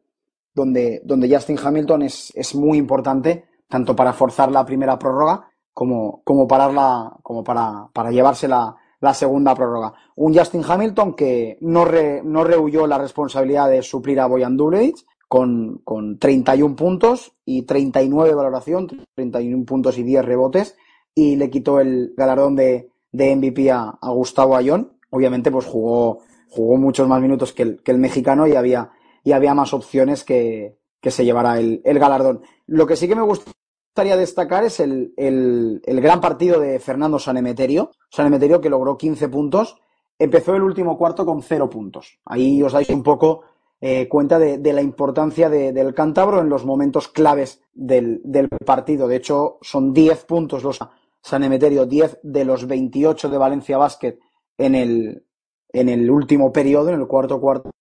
[0.54, 6.22] donde, donde Justin Hamilton es, es muy importante, tanto para forzar la primera prórroga como,
[6.24, 9.94] como, pararla, como para, para llevarse la, la segunda prórroga.
[10.22, 15.04] Un Justin Hamilton que no, re, no rehuyó la responsabilidad de suplir a Boyan Dulevich
[15.26, 20.76] con, con 31 puntos y 39 de valoración, 31 puntos y 10 rebotes,
[21.12, 24.92] y le quitó el galardón de, de MVP a, a, Gustavo Ayón.
[25.10, 28.92] Obviamente, pues jugó, jugó muchos más minutos que el, que el mexicano y había,
[29.24, 32.42] y había más opciones que, que se llevara el, el galardón.
[32.68, 37.18] Lo que sí que me gustaría destacar es el, el, el gran partido de Fernando
[37.18, 37.90] Sanemeterio.
[38.08, 39.78] Sanemeterio que logró 15 puntos.
[40.22, 42.20] Empezó el último cuarto con 0 puntos.
[42.26, 43.42] Ahí os dais un poco
[43.80, 48.22] eh, cuenta de, la importancia de, del cántabro en los momentos claves del,
[48.64, 49.08] partido.
[49.08, 50.78] De hecho, son 10 puntos los
[51.20, 54.16] San Emeterio, 10 de los 28 de Valencia Basket
[54.58, 55.26] en el,
[55.72, 57.72] en el último periodo, en el cuarto cuarto.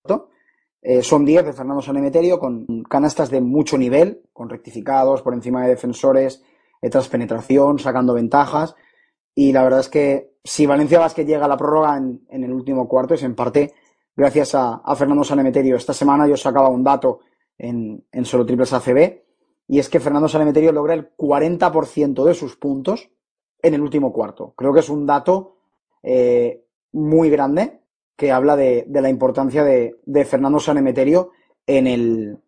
[0.81, 5.35] Eh, son 10 de Fernando San Emeterio con canastas de mucho nivel, con rectificados por
[5.35, 6.41] encima de defensores,
[6.81, 8.73] de transpenetración, sacando ventajas.
[9.35, 12.87] Y la verdad es que si Valencia Basket llega a la prórroga en, el último
[12.87, 13.73] cuarto es en parte
[14.15, 15.75] gracias a, Fernando Sanemeterio.
[15.75, 17.19] Esta semana yo sacaba un dato
[17.57, 19.21] en, solo triples ACB
[19.67, 23.09] y es que Fernando Sanemeterio logra el 40% de sus puntos
[23.61, 24.53] en el último cuarto.
[24.55, 25.57] Creo que es un dato
[26.03, 27.81] eh, muy grande
[28.15, 31.31] que habla de, la importancia de, Fernando Sanemeterio
[31.65, 32.39] en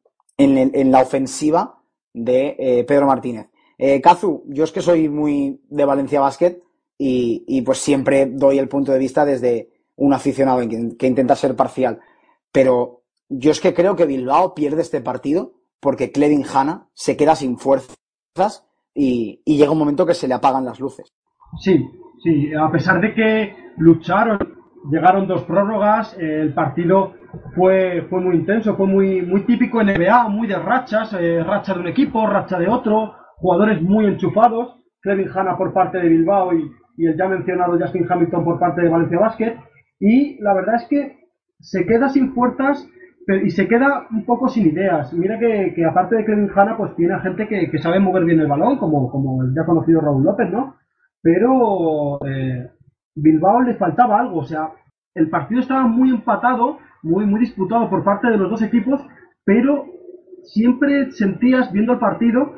[0.92, 1.80] la ofensiva
[2.14, 3.50] de eh, Pedro Martínez.
[3.78, 6.62] Eh, Kazu, yo es que soy muy de Valencia Basket
[7.06, 11.56] y, pues siempre doy el punto de vista desde, un aficionado que, que, intenta ser
[11.56, 12.00] parcial.
[12.52, 17.36] Pero yo es que creo que Bilbao pierde este partido porque Clevin Hanna se queda
[17.36, 21.14] sin fuerzas y, y, llega un momento que se le apagan las luces.
[21.60, 21.86] Sí,
[22.24, 24.40] sí, a pesar de que lucharon,
[24.90, 27.14] llegaron dos prórrogas, el partido
[27.56, 31.74] fue, fue muy intenso, fue muy, muy típico en NBA, muy de rachas, eh, racha
[31.74, 36.54] de un equipo, racha de otro, jugadores muy enchufados, Clevin Hanna por parte de Bilbao
[36.54, 39.58] y, y el ya mencionado Justin Hamilton por parte de Valencia Basket
[40.00, 41.18] y la verdad es que
[41.60, 42.88] se queda sin fuerzas
[43.44, 45.14] y se queda un poco sin ideas.
[45.14, 48.42] Mira que, que aparte de Kevin Hanna, pues tiene gente que, que, sabe mover bien
[48.42, 50.76] el balón, como, como el ya conocido Raúl López, ¿no?
[51.22, 52.70] Pero eh,
[53.16, 54.72] Bilbao le faltaba algo, o sea,
[55.16, 59.00] el partido estaba muy empatado, muy, muy disputado por parte de los dos equipos,
[59.46, 59.86] pero
[60.44, 62.56] siempre sentías viendo el partido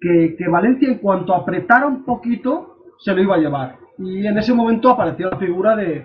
[0.00, 2.69] que, que Valencia en cuanto apretara un poquito
[3.00, 3.76] se lo iba a llevar.
[3.98, 6.04] Y en ese momento apareció la figura de,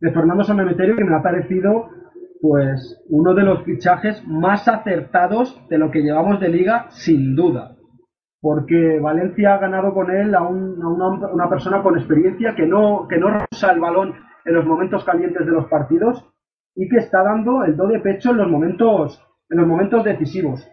[0.00, 1.90] Fernando Sanemeterio que me ha parecido
[2.40, 7.74] pues uno de los fichajes más acertados de lo que llevamos de liga sin duda
[8.40, 12.64] porque Valencia ha ganado con él a, un, a una, una, persona con experiencia que
[12.64, 16.24] no que no rosa el balón en los momentos calientes de los partidos
[16.76, 19.20] y que está dando el do de pecho en los momentos
[19.50, 20.64] en los momentos decisivos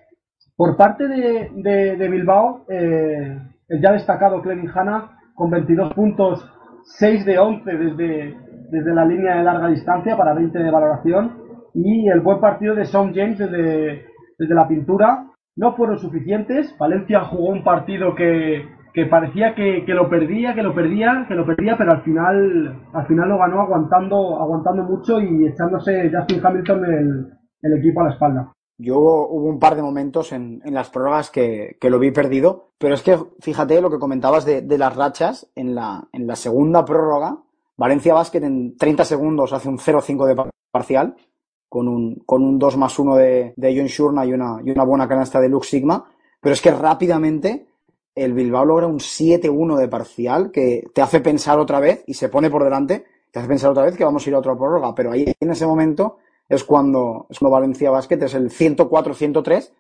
[0.56, 6.52] por parte de, de, de Bilbao eh, el ya destacado Clevin Hanna con 22 puntos
[6.98, 11.32] 6 de 11 desde desde la línea de larga distancia para 20 de valoración
[11.74, 14.06] y el buen partido de Son James desde,
[14.38, 16.76] desde la pintura no fueron suficientes.
[16.78, 21.36] Valencia jugó un partido que, que parecía que, que, lo perdía, que lo perdía, que
[21.36, 26.46] lo perdía, pero al final, al final lo ganó aguantando, aguantando mucho y echándose Justin
[26.46, 27.26] Hamilton el,
[27.62, 28.52] el equipo a la espalda.
[28.78, 32.96] Yo hubo un par de momentos en, en las prórrogas que, lo vi perdido, pero
[32.96, 36.84] es que fíjate lo que comentabas de, de las rachas en la, en la segunda
[36.84, 37.38] prórroga.
[37.78, 41.16] Valencia Basket en 30 segundos hace un 0-5 de parcial,
[41.70, 44.84] con un, con un 2 más 1 de, de John Shurna y una, y una
[44.84, 46.10] buena canasta de Lux Sigma,
[46.42, 47.68] pero es que rápidamente
[48.14, 52.30] el Bilbao logra un 7-1 de parcial que te hace pensar otra vez y se
[52.30, 54.96] pone por delante, te hace pensar otra vez que vamos a ir a otra prórroga,
[54.96, 56.18] pero ahí en ese momento
[56.50, 59.72] es cuando, es cuando Valencia Basket es el 104-103,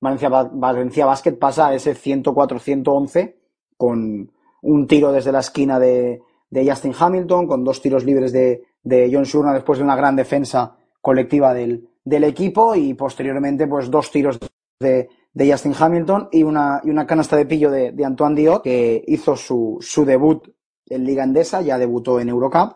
[0.00, 3.34] Valencia, Valencia Basket pasa a ese 104-111
[3.76, 8.64] con un tiro desde la esquina de, de Justin Hamilton, con dos tiros libres de,
[8.82, 13.90] de John Shurna después de una gran defensa colectiva del, del equipo y posteriormente pues
[13.90, 14.38] dos tiros
[14.78, 18.62] de, de Justin Hamilton y una, y una canasta de pillo de, de Antoine Diot
[18.62, 20.48] que hizo su, su debut
[20.86, 22.74] en Liga Endesa, ya debutó en Eurocup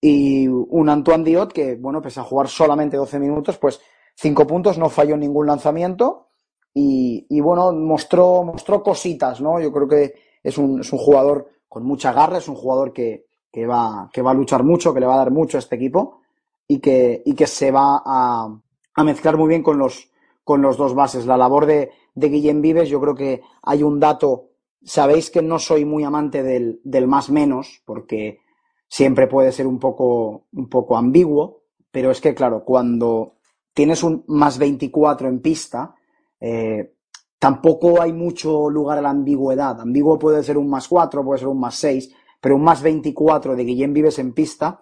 [0.00, 3.80] y un Antoine Diot que, bueno, pese a jugar solamente 12 minutos, pues
[4.14, 6.28] cinco puntos, no falló ningún lanzamiento
[6.74, 9.60] y, y bueno, mostró, mostró cositas, ¿no?
[9.60, 13.26] Yo creo que es un, es un jugador con mucha garra, es un jugador que,
[13.50, 15.76] que, va, que va a luchar mucho, que le va a dar mucho a este
[15.76, 16.20] equipo
[16.66, 18.48] y que, y que se va a,
[18.94, 20.10] a mezclar muy bien con los,
[20.44, 21.26] con los dos bases.
[21.26, 24.50] La labor de, de Guillem Vives, yo creo que hay un dato,
[24.82, 28.40] sabéis que no soy muy amante del, del más menos, porque
[28.88, 33.34] siempre puede ser un poco, un poco ambiguo, pero es que, claro, cuando
[33.72, 35.94] tienes un más 24 en pista,
[36.40, 36.94] eh,
[37.38, 39.80] tampoco hay mucho lugar a la ambigüedad.
[39.80, 43.54] Ambiguo puede ser un más 4, puede ser un más 6, pero un más 24
[43.54, 44.80] de Guillem Vives en pista,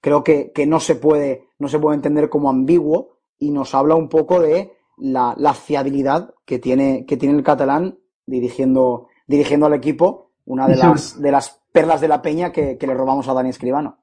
[0.00, 3.94] creo que, que no, se puede, no se puede entender como ambiguo y nos habla
[3.94, 9.74] un poco de la, la fiabilidad que tiene, que tiene el catalán dirigiendo, dirigiendo al
[9.74, 13.34] equipo, una de las, de las perlas de la peña que, que le robamos a
[13.34, 13.98] Dani Escribano.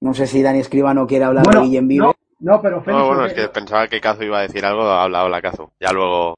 [0.00, 2.14] No sé si Dani Escribano quiere hablar Bueno, de Guillem Vives.
[2.40, 4.82] No, no, pero Félix, No, bueno, es que pensaba que Cazu iba a decir algo,
[4.82, 5.70] ha hablado la Cazu.
[5.78, 6.34] Ya luego.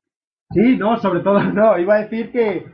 [0.50, 2.66] Sí, no, sobre todo, no, iba a decir que.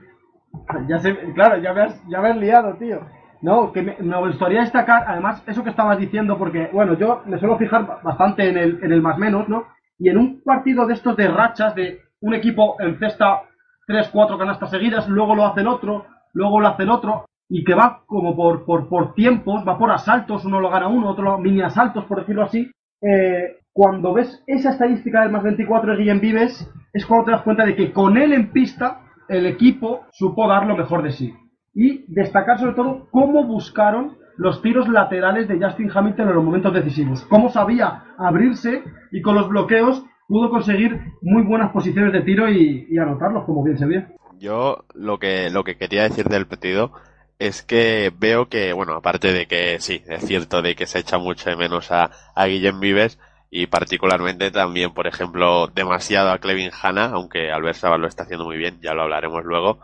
[0.88, 3.00] Ya sé, claro, ya me has, ya me has liado, tío.
[3.42, 7.38] No, que me, me gustaría destacar, además, eso que estabas diciendo, porque, bueno, yo me
[7.38, 9.66] suelo fijar bastante en el, en el más menos, ¿no?
[9.98, 13.42] Y en un partido de estos de rachas, de un equipo encesta
[13.86, 17.64] tres, cuatro canastas seguidas, luego lo hace el otro, luego lo hace el otro, y
[17.64, 21.24] que va como por, por, por tiempos, va por asaltos, uno lo gana uno, otro
[21.24, 22.70] lo, mini asaltos, por decirlo así.
[23.00, 27.42] Eh, cuando ves esa estadística del más 24 de Guillem Vives, es cuando te das
[27.42, 31.34] cuenta de que con él en pista, el equipo supo dar lo mejor de sí.
[31.74, 36.72] Y destacar sobre todo cómo buscaron los tiros laterales de Justin Hamilton en los momentos
[36.72, 37.24] decisivos.
[37.26, 42.96] Cómo sabía abrirse y con los bloqueos pudo conseguir muy buenas posiciones de tiro y,
[42.98, 44.02] anotarlos, como bien se vio.
[44.38, 46.92] Yo lo que, lo que quería decir del partido
[47.38, 51.18] es que veo que, bueno, aparte de que sí, es cierto de que se echa
[51.18, 53.18] mucho de menos a, a Guillem Vives
[53.50, 58.44] y particularmente también, por ejemplo, demasiado a Clevin Hanna, aunque Albert Sabas lo está haciendo
[58.44, 59.80] muy bien, ya lo hablaremos luego.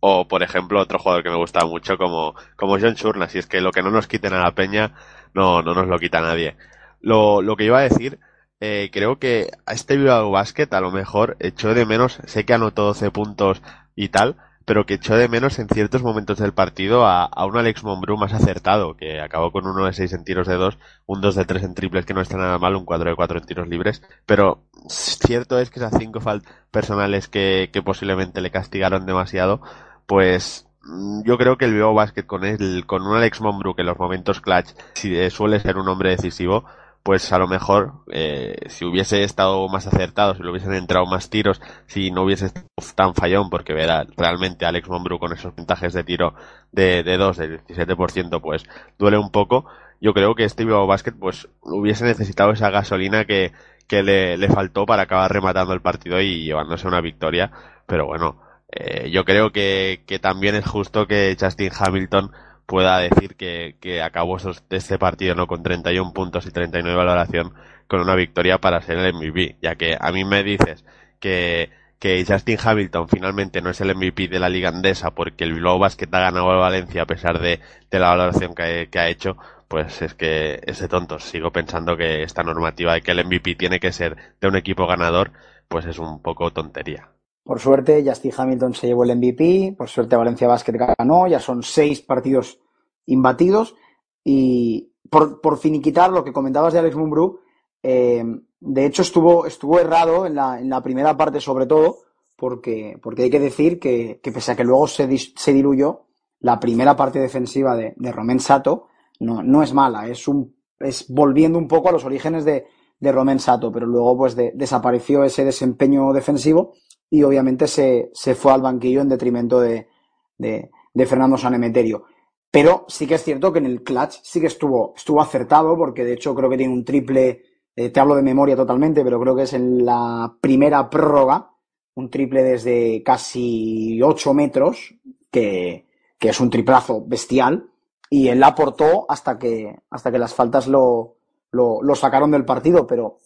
[0.00, 3.46] O, por ejemplo, otro jugador que me gusta mucho como, como John Churna, si es
[3.46, 4.94] que lo que no nos quiten a la peña,
[5.34, 6.56] no, no nos lo quita nadie.
[7.00, 8.20] Lo, lo que iba a decir,
[8.60, 12.54] eh, creo que a este Bilbao Basket a lo mejor echó de menos, sé que
[12.54, 13.62] anotó 12 puntos
[13.98, 17.56] y tal, pero que echó de menos en ciertos momentos del partido a, a un
[17.56, 21.20] Alex Monbru más acertado, que acabó con uno de 6 en tiros de 2, un
[21.20, 23.46] 2 de 3 en triples que no está nada mal, un 4 de 4 en
[23.46, 29.04] tiros libres, pero cierto es que esas 5 faltas personales que, que posiblemente le castigaron
[29.04, 29.62] demasiado,
[30.06, 33.82] pues mm, yo creo que el Bilbao Basket con él, con un Alex Monbru que
[33.82, 36.64] en los momentos clutch si eh, suele ser un hombre decisivo,
[37.08, 41.30] pues a lo mejor eh, si hubiese estado más acertado, si le hubiesen entrado más
[41.30, 45.94] tiros, si no hubiese estado tan fallón, porque verá, realmente Alex Monbru con esos puntajes
[45.94, 46.34] de tiro
[46.70, 48.64] de, de 2, de 17%, pues
[48.98, 49.64] duele un poco.
[50.02, 53.52] Yo creo que este Bilbao Basket pues hubiese necesitado esa gasolina que,
[53.86, 57.50] que le, le faltó para acabar rematando el partido y llevándose una victoria,
[57.86, 58.38] pero bueno,
[58.70, 62.32] eh, yo creo que, que también es justo que Justin Hamilton
[62.68, 67.04] pueda decir que, que acabó esos- este partido no con 31 puntos y 39 de
[67.06, 67.54] valoración
[67.88, 70.84] con una victoria para ser el MVP, ya que a mí me dices
[71.20, 75.54] que, que Justin Hamilton finalmente no es el MVP de la liga andesa porque el
[75.54, 77.60] Bilbao Basket ha ganado al Valencia a pesar de,
[77.90, 79.36] de la valoración que, que ha hecho,
[79.68, 81.24] pues es que es de tontos.
[81.24, 84.86] Sigo pensando que esta normativa de que el MVP tiene que ser de un equipo
[84.86, 85.32] ganador,
[85.68, 87.08] pues es un poco tontería.
[87.48, 91.62] Por suerte, Justin Hamilton se llevó el MVP, por suerte Valencia Basket ganó, ya son
[91.62, 92.60] seis partidos
[93.06, 93.74] imbatidos.
[94.22, 97.40] Y por, por finiquitar lo que comentabas de Alex Mumbrú,
[97.82, 98.22] eh,
[98.60, 101.96] de hecho estuvo, estuvo errado en la, en la primera parte sobre todo,
[102.36, 106.02] porque, porque hay que decir que, que pese a que luego se, dis- se diluyó,
[106.40, 108.88] la primera parte defensiva de, de Romain Sato
[109.20, 112.66] no, no es mala, es un, es volviendo un poco a los orígenes de,
[113.00, 116.74] de Romain Sato, pero luego pues de- desapareció ese desempeño defensivo
[117.10, 119.88] y obviamente se, se fue al banquillo en detrimento de,
[120.36, 122.04] de, Fernando Sanemeterio.
[122.50, 126.04] Pero sí que es cierto que en el clutch sí que estuvo, estuvo acertado, porque
[126.04, 127.42] de hecho creo que tiene un triple,
[127.76, 131.50] eh, te hablo de memoria totalmente, pero creo que es en la primera prórroga,
[131.94, 134.94] un triple desde casi 8 metros,
[135.30, 135.86] que,
[136.18, 137.70] que es un triplazo bestial,
[138.10, 141.16] y él aportó hasta que, hasta que las faltas lo,
[141.50, 143.18] lo, lo sacaron del partido, pero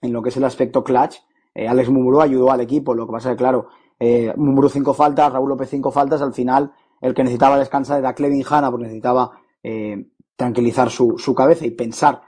[0.00, 1.16] en lo que es el aspecto clutch,
[1.54, 2.94] eh, Alex Mumbrú ayudó al equipo.
[2.94, 6.20] Lo que pasa es que, claro, eh, Mumbrú cinco faltas, Raúl López cinco faltas.
[6.20, 9.30] Al final, el que necesitaba descansar era Clevin Hanna, porque necesitaba
[9.62, 12.20] eh, tranquilizar su, su cabeza y pensar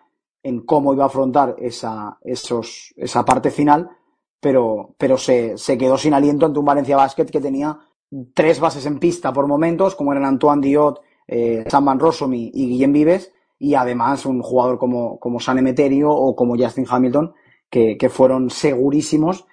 [0.43, 3.91] en cómo iba a afrontar esa, esa parte final,
[4.41, 7.77] pero, pero se, se quedó sin aliento ante un Valencia Basket que tenía
[8.33, 11.99] tres bases en pista por momentos, como eran Antoine Diot, eh, Sam Van
[12.33, 16.87] y, y Guillem Vives, y además un jugador como, como San Emeterio o como Justin
[16.89, 17.35] Hamilton,
[17.71, 19.47] que, fueron segurísimos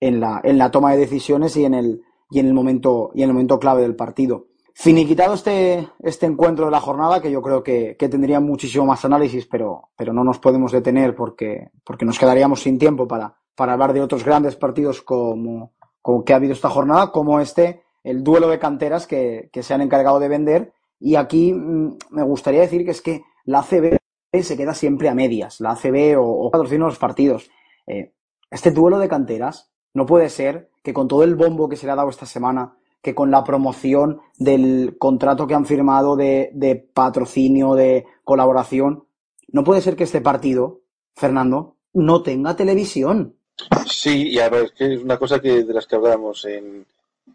[0.00, 3.22] en la, en la toma de decisiones y en el, y en el momento, y
[3.22, 4.46] el momento clave del partido.
[4.74, 9.04] Finiquitado este, este encuentro de la jornada, que yo creo que, que tendría muchísimo más
[9.04, 13.72] análisis, pero, pero no nos podemos detener porque, porque nos quedaríamos sin tiempo para, para
[13.72, 18.22] hablar de otros grandes partidos como, como que ha habido esta jornada, como este, el
[18.22, 20.72] duelo de canteras que, que se han encargado de vender.
[21.00, 23.96] Y aquí mm, me gustaría decir que es que la ACB
[24.42, 27.50] se queda siempre a medias, la ACB o, o patrocina los partidos.
[27.88, 28.12] Eh,
[28.50, 31.92] este duelo de canteras no puede ser que con todo el bombo que se le
[31.92, 36.76] ha dado esta semana, que con la promoción del contrato que han firmado de, de
[36.76, 39.04] patrocinio, de colaboración,
[39.48, 40.80] no puede ser que este partido,
[41.16, 43.34] Fernando, no tenga televisión.
[43.86, 46.86] Sí, y a ver, es que es una cosa que de las que hablábamos en,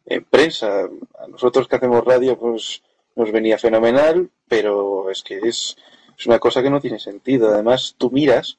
[0.05, 0.89] en prensa.
[1.19, 2.81] A nosotros que hacemos radio, pues
[3.15, 5.75] nos venía fenomenal, pero es que es,
[6.17, 7.49] es una cosa que no tiene sentido.
[7.49, 8.57] Además, tú miras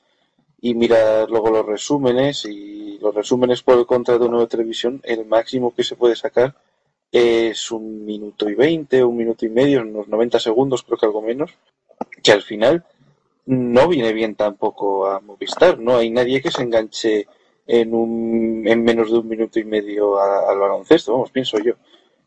[0.65, 5.75] y miras luego los resúmenes y los resúmenes por el nuevo de televisión, el máximo
[5.75, 6.55] que se puede sacar
[7.13, 11.21] es un minuto y veinte, un minuto y medio, unos 90 segundos, creo que algo
[11.21, 11.51] menos,
[12.23, 12.83] que al final
[13.45, 15.79] no viene bien tampoco a Movistar.
[15.79, 17.27] No hay nadie que se enganche
[17.67, 21.75] en, un, en menos de un minuto y medio al baloncesto, vamos, pienso yo.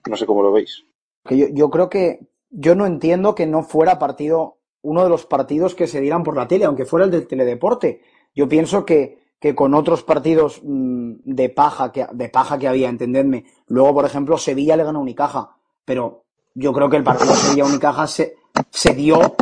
[0.08, 0.86] No sé cómo lo veis.
[1.32, 2.20] Yo, yo creo que
[2.52, 6.38] yo no entiendo que no fuera partido, uno de los partidos que se dieran por
[6.38, 8.02] la tele, aunque fuera el del teledeporte.
[8.38, 12.88] Yo pienso que, que con otros partidos mm, de paja que de paja que había,
[12.88, 13.46] entendedme.
[13.66, 16.24] Luego, por ejemplo, Sevilla le ganó a Unicaja, pero
[16.54, 18.36] yo creo que el partido Sevilla Unicaja se,
[18.70, 19.36] se dio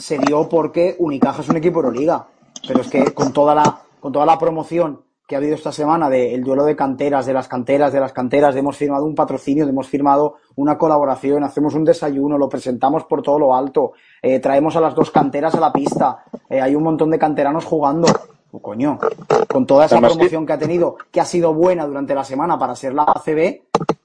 [0.00, 2.28] se dio porque Unicaja es un equipo Euroliga.
[2.68, 6.10] Pero es que con toda la, con toda la promoción que ha habido esta semana
[6.10, 9.86] del duelo de canteras, de las canteras, de las canteras, hemos firmado un patrocinio, hemos
[9.86, 14.80] firmado una colaboración, hacemos un desayuno, lo presentamos por todo lo alto, eh, traemos a
[14.80, 18.08] las dos canteras a la pista, eh, hay un montón de canteranos jugando.
[18.50, 18.98] Oh, coño,
[19.46, 22.74] con toda esa promoción que ha tenido, que ha sido buena durante la semana para
[22.74, 23.62] ser la ACB,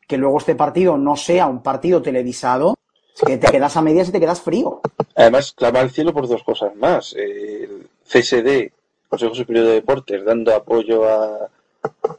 [0.08, 2.76] que luego este partido no sea un partido televisado,
[3.16, 4.80] es que te quedas a medias y te quedas frío.
[5.16, 7.16] Además, clama al cielo por dos cosas más.
[7.18, 8.75] El CSD,
[9.16, 11.50] Consejo Superior de Deportes, dando apoyo a,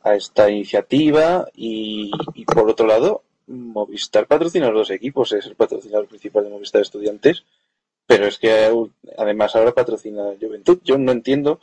[0.03, 5.57] a esta iniciativa y, y, por otro lado, Movistar patrocina a los equipos, es el
[5.57, 7.45] patrocinador principal de Movistar Estudiantes,
[8.07, 10.79] pero es que aún- además ahora patrocina Juventud.
[10.85, 11.61] Yo no entiendo,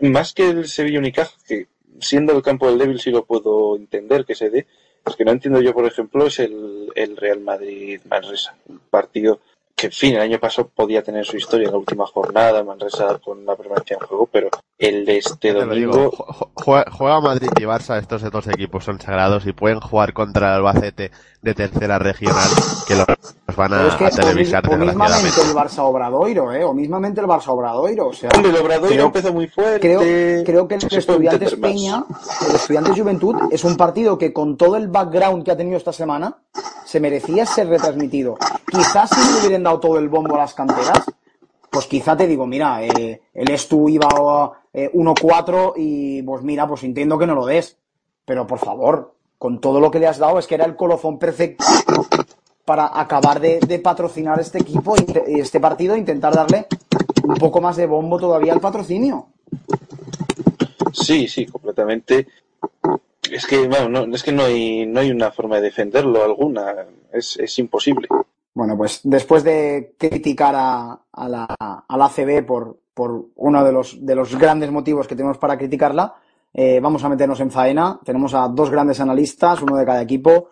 [0.00, 1.66] más que el Sevilla Unicaja, que
[2.00, 4.66] siendo el campo del débil sí lo puedo entender que se dé,
[5.04, 9.40] es que no entiendo yo, por ejemplo, es el, el Real Madrid-Manresa, un partido
[9.80, 13.18] que, en fin, el año pasado podía tener su historia en la última jornada, Manresa
[13.18, 15.92] con la permanencia en juego, pero el de este domingo...
[15.96, 20.12] digo, ju- ju- juega Madrid y Barça, estos dos equipos son sagrados y pueden jugar
[20.12, 21.10] contra el Albacete
[21.42, 22.48] de tercera regional,
[22.86, 23.06] que los
[23.56, 26.64] van a, es que a televisar o mismamente el Barça Obradoiro, ¿eh?
[26.64, 28.28] O mismamente el Barça Obradoiro, o sea...
[28.34, 29.80] El Obradoiro creo- empezó muy fuerte.
[29.80, 30.00] Creo,
[30.44, 31.54] creo que el Estudiantes.
[31.56, 32.04] Peña,
[32.48, 35.92] el Estudiantes Juventud, es un partido que con todo el background que ha tenido esta
[35.94, 36.38] semana,
[36.84, 38.36] se merecía ser retransmitido.
[38.70, 41.04] Quizás si no le hubieran dado todo el bombo a las canteras,
[41.70, 44.08] pues quizá te digo, mira, eh, el Estu iba
[44.74, 47.78] eh, 1-4 y pues mira, pues entiendo que no lo des.
[48.26, 51.18] Pero por favor, con todo lo que le has dado, es que era el colofón
[51.18, 51.64] perfecto
[52.66, 56.66] para acabar de, de patrocinar este equipo, inte- este partido, e intentar darle
[57.24, 59.28] un poco más de bombo todavía al patrocinio.
[60.92, 62.26] Sí, sí, completamente.
[63.30, 66.74] Es que, bueno, no, es que no hay, no hay una forma de defenderlo alguna.
[67.10, 68.08] Es, es imposible.
[68.52, 73.72] Bueno, pues después de criticar a, a la, a la ACB por, por uno de
[73.72, 76.14] los, de los grandes motivos que tenemos para criticarla,
[76.52, 78.00] eh, vamos a meternos en faena.
[78.04, 80.50] Tenemos a dos grandes analistas, uno de cada equipo.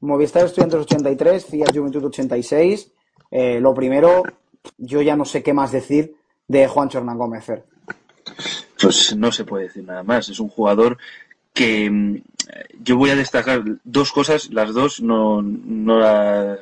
[0.00, 2.92] Movistar Estudiantes 83, Fiat Juventud 86.
[3.30, 4.22] Eh, lo primero,
[4.78, 6.14] yo ya no sé qué más decir
[6.48, 7.46] de Juancho Hernán Gómez.
[8.80, 10.28] Pues no se puede decir nada más.
[10.28, 10.98] Es un jugador
[11.52, 12.22] que mm,
[12.78, 15.98] yo voy a destacar dos cosas, las dos no, no,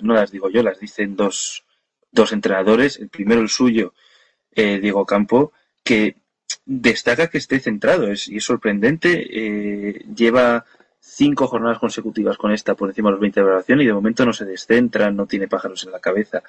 [0.01, 1.65] no las digo yo, las dicen dos,
[2.11, 2.99] dos entrenadores.
[2.99, 3.95] El primero, el suyo,
[4.53, 5.53] eh, Diego Campo,
[5.85, 6.17] que
[6.69, 9.27] destaca que esté centrado es, y es sorprendente.
[9.31, 10.65] eh, lleva
[11.01, 14.27] cinco jornadas consecutivas con esta por encima de los 20 de valoración y de momento
[14.27, 16.43] no se descentra, no tiene pájaros en la cabeza.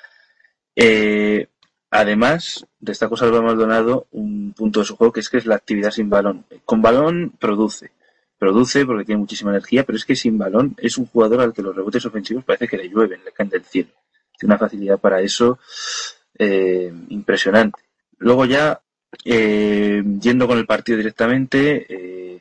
[0.75, 1.47] Eh,
[1.89, 5.91] además, destaco Salva Maldonado un punto de su juego que es que es la actividad
[5.91, 6.45] sin balón.
[6.65, 7.91] Con balón produce,
[8.37, 11.61] produce porque tiene muchísima energía, pero es que sin balón es un jugador al que
[11.61, 13.91] los rebotes ofensivos parece que le llueven, le caen del cielo.
[14.37, 15.59] Tiene una facilidad para eso
[16.37, 17.81] eh, impresionante.
[18.17, 18.81] Luego ya,
[19.25, 22.39] eh, yendo con el partido directamente, eh,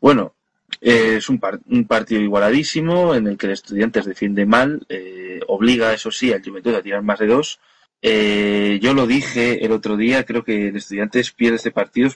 [0.00, 0.34] bueno,
[0.80, 5.92] eh, es un, un partido igualadísimo en el que el Estudiantes defiende mal, eh, obliga,
[5.92, 7.60] eso sí, al Juventud a tirar más de dos.
[8.02, 12.10] Eh, yo lo dije el otro día, creo que el Estudiantes pierde este partido,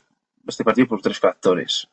[0.46, 1.88] este partido por tres factores.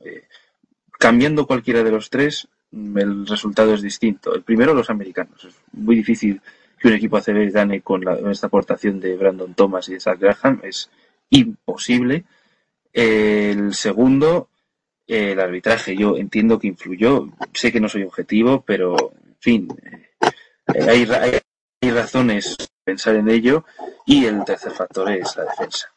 [0.99, 4.33] Cambiando cualquiera de los tres, mm, el resultado es distinto.
[4.35, 5.43] El primero, los americanos.
[5.43, 6.41] Es muy difícil
[6.79, 10.19] que un equipo ACB gane con la- esta aportación de Brandon Thomas y de Zach
[10.19, 10.61] Graham.
[10.63, 10.89] Es
[11.31, 12.23] imposible.
[12.93, 14.49] El segundo,
[15.07, 15.95] eh, el arbitraje.
[15.95, 17.27] Yo entiendo que influyó.
[17.53, 19.67] Sé que no soy objetivo, pero, en fin,
[20.73, 21.39] eh, hay, ra- hay-
[21.81, 23.65] hay razones pensar en ello.
[24.05, 25.87] Y el tercer factor es la defensa.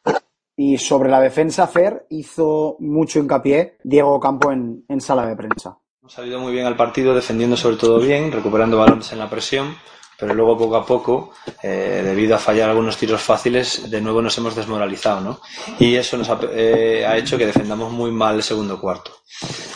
[0.57, 5.77] Y sobre la defensa, Fer hizo mucho hincapié Diego Campo en, en sala de prensa.
[6.01, 9.75] Hemos salido muy bien al partido, defendiendo sobre todo bien, recuperando balones en la presión,
[10.19, 14.37] pero luego poco a poco, eh, debido a fallar algunos tiros fáciles, de nuevo nos
[14.39, 15.41] hemos desmoralizado, ¿no?
[15.79, 19.13] Y eso nos ha, eh, ha hecho que defendamos muy mal el segundo cuarto.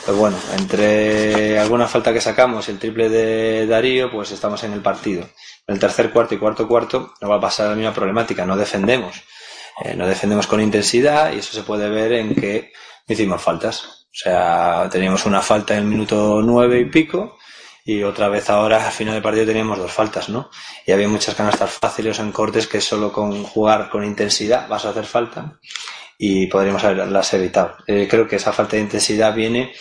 [0.04, 4.72] Pues bueno, entre alguna falta que sacamos y el triple de Darío, pues estamos en
[4.72, 5.22] el partido.
[5.66, 8.56] En el tercer cuarto y cuarto cuarto no va a pasar la misma problemática, no
[8.56, 9.22] defendemos.
[9.84, 12.72] Eh, no defendemos con intensidad y eso se puede ver en que
[13.06, 13.84] hicimos faltas.
[13.84, 17.37] O sea, teníamos una falta en el minuto nueve y pico
[17.88, 20.50] y otra vez ahora al final del partido teníamos dos faltas, ¿no?
[20.84, 24.90] Y había muchas canastas fáciles en cortes que solo con jugar con intensidad vas a
[24.90, 25.58] hacer falta
[26.18, 27.76] y podríamos haberlas evitado.
[27.86, 29.72] Eh, creo que esa falta de intensidad viene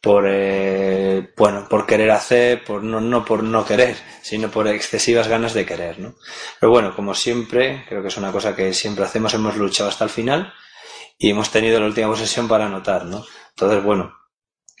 [0.00, 5.28] por eh, bueno por querer hacer por no no por no querer sino por excesivas
[5.28, 6.14] ganas de querer no
[6.58, 10.04] pero bueno como siempre creo que es una cosa que siempre hacemos hemos luchado hasta
[10.04, 10.54] el final
[11.18, 14.19] y hemos tenido la última posesión para anotar no entonces bueno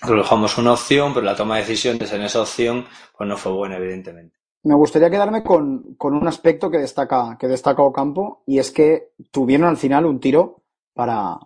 [0.06, 2.86] dejamos una opción pero la toma de decisiones en esa opción
[3.16, 7.48] pues no fue buena evidentemente me gustaría quedarme con, con un aspecto que destaca que
[7.48, 10.62] destaca Ocampo y es que tuvieron al final un tiro
[10.94, 11.38] para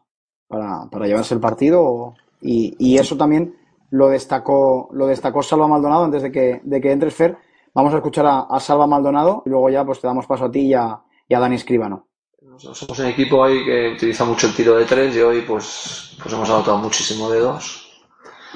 [0.48, 3.56] para, para llevarse el partido y, y eso también
[3.90, 7.36] lo destacó, lo destacó Salva Maldonado antes de que, de que entres, Fer.
[7.72, 10.50] Vamos a escuchar a, a, Salva Maldonado y luego ya pues te damos paso a
[10.50, 12.08] ti y a, y a Dani Escribano.
[12.56, 16.32] Somos un equipo hoy que utiliza mucho el tiro de tres y hoy pues, pues
[16.32, 17.83] hemos anotado muchísimo de dos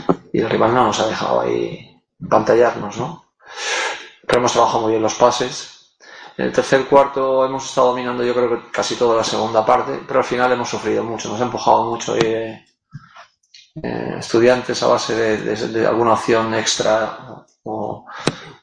[0.32, 3.24] y el rival no nos ha dejado ahí pantallarnos, ¿no?
[4.26, 5.96] Pero hemos trabajado muy bien los pases.
[6.36, 10.01] En el tercer cuarto hemos estado dominando yo creo que casi toda la segunda parte,
[10.07, 12.64] pero al final hemos sufrido mucho, nos ha empujado mucho eh,
[13.82, 18.07] eh, estudiantes a base de, alguna opción extra o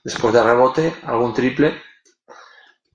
[0.03, 1.81] después de rebote, algún triple.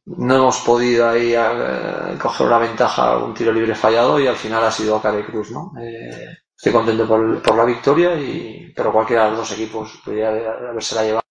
[0.06, 4.36] No hemos podido ahí a, eh, coger una ventaja, algún tiro libre fallado y al
[4.36, 5.72] final ha sido Care Cruz, ¿no?
[6.60, 10.94] Estoy contento por, por, la victoria, y, pero cualquiera de los dos equipos podría haberse
[10.94, 11.22] la llevado.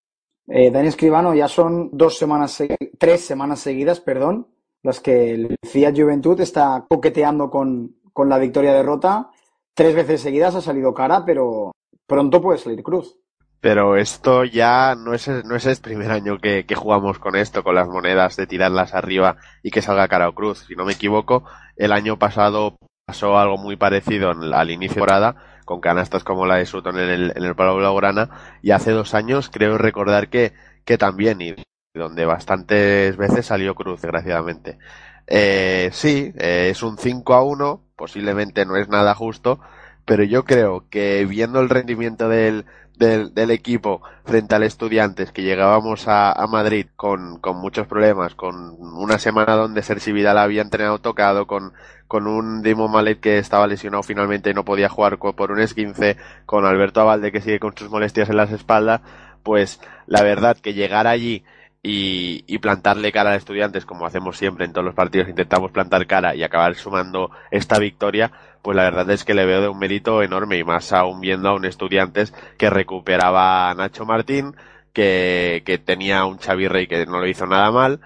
[0.48, 2.64] Eh, Dani Escribano, ya son dos semanas,
[2.98, 4.48] tres semanas seguidas, perdón,
[4.82, 9.30] las que el Fiat Juventud está coqueteando con, con la victoria-derrota
[9.76, 11.74] tres veces seguidas ha salido cara, pero
[12.08, 13.16] pronto puede salir cruz.
[13.62, 17.64] Pero esto ya no es, no es el primer año que, que, jugamos con esto,
[17.64, 20.66] con las monedas, de tirarlas arriba y que salga cara o cruz.
[20.68, 21.44] Si no me equivoco,
[21.76, 22.78] el año pasado
[23.10, 25.36] pasó algo muy parecido al inicio de temporada,
[25.66, 28.30] con canastas como la de Sutton en el, en el Palo Blaugrana,
[28.62, 30.54] y hace dos años creo recordar que,
[30.86, 31.56] que también, y
[31.96, 34.78] donde bastantes veces salió cruz, desgraciadamente.
[35.26, 39.60] Eh, sí, eh, es un 5 a 1, posiblemente no es nada justo,
[40.06, 42.66] pero yo creo que viendo el rendimiento del,
[43.00, 48.76] del, equipo frente al Estudiantes, que llegábamos a, a Madrid con, con, muchos problemas, con
[48.78, 51.74] una semana donde Sergi Vidal había entrenado tocado, con,
[52.08, 56.18] con un Dimo Malet que estaba lesionado finalmente y no podía jugar por un esquince,
[56.46, 59.02] con Alberto Abalde que sigue con sus molestias en las espaldas,
[59.44, 61.46] pues la verdad que llegar allí
[61.82, 66.06] y, y, plantarle cara a estudiantes como hacemos siempre en todos los partidos, intentamos plantar
[66.08, 69.80] cara y acabar sumando esta victoria, pues la verdad es que le veo de un
[69.80, 74.56] mérito enorme y más aún viendo a un estudiantes que recuperaba a Nacho Martín,
[74.94, 78.02] que, que tenía un Xavi Rey que no lo hizo nada mal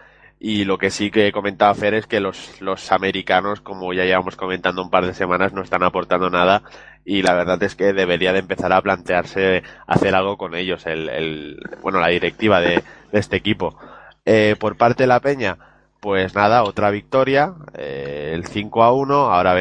[0.45, 4.35] y lo que sí que comentaba Fer es que los, los americanos, como ya llevamos
[4.35, 6.63] comentando un par de semanas, no están aportando nada
[7.05, 11.07] y la verdad es que debería de empezar a plantearse hacer algo con ellos, el,
[11.07, 12.83] el bueno, la directiva de,
[13.13, 13.77] de este equipo.
[14.25, 15.57] Eh, por parte de la Peña,
[16.01, 19.53] pues nada, otra victoria, eh, el 5 a 1, ahora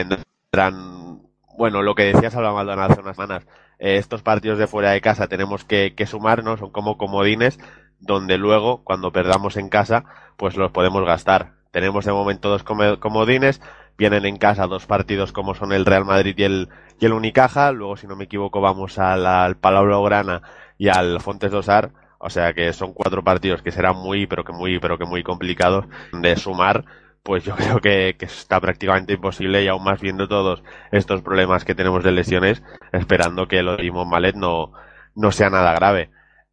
[1.57, 3.46] bueno, lo que decía Salva Maldonado hace unas semanas,
[3.78, 7.59] eh, estos partidos de fuera de casa tenemos que, que sumarnos, son como comodines,
[8.00, 10.05] donde luego, cuando perdamos en casa,
[10.36, 11.55] pues los podemos gastar.
[11.70, 13.62] Tenemos de momento dos comodines,
[13.96, 16.68] vienen en casa dos partidos como son el Real Madrid y el,
[17.00, 20.42] y el Unicaja, luego si no me equivoco vamos al, al Palau Blaugrana
[20.76, 24.53] y al Fontes Dosar, o sea que son cuatro partidos que serán muy, pero que
[24.53, 26.84] muy, pero que muy complicados de sumar,
[27.23, 31.75] pues yo creo que, está prácticamente imposible y aún más viendo todos estos problemas que
[31.75, 32.62] tenemos de lesiones,
[32.93, 34.73] esperando que lo de Imon Malet no,
[35.14, 36.11] no sea nada grave.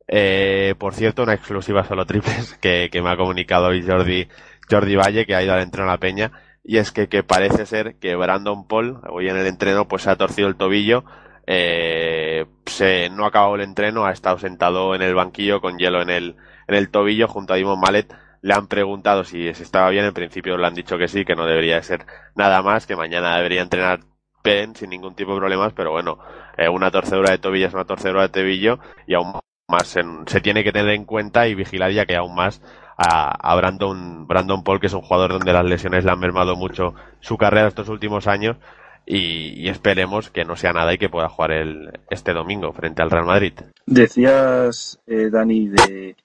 [0.07, 4.27] Eh, por cierto, una exclusiva solo triples que, me ha comunicado hoy Jordi,
[4.69, 6.31] Jordi Valle, que ha ido al entreno a la peña,
[6.63, 10.11] y es que, que parece ser que Brandon Paul, hoy en el entreno, pues se
[10.11, 11.03] ha torcido el tobillo,
[11.51, 15.99] eh, se, no ha acabado el entreno, ha estado sentado en el banquillo con hielo
[16.01, 16.35] en el,
[16.67, 18.13] en el tobillo junto a Dimon Mallet.
[18.41, 21.35] Le han preguntado si se estaba bien, en principio le han dicho que sí, que
[21.35, 23.99] no debería ser nada más, que mañana debería entrenar
[24.43, 26.17] bien, sin ningún tipo de problemas, pero bueno,
[26.57, 29.33] eh, una torcedura de tobillo es una torcedura de tobillo y aún
[29.67, 32.61] más se, se tiene que tener en cuenta y vigilar ya que aún más
[32.97, 36.95] a, Brandon, Brandon Paul, que es un jugador donde las lesiones le han mermado mucho
[37.21, 38.57] su carrera estos últimos años
[39.05, 43.01] y, y esperemos que no sea nada y que pueda jugar el, este domingo frente
[43.01, 43.53] al Real Madrid.
[43.85, 46.15] Decías, eh, Dani, de,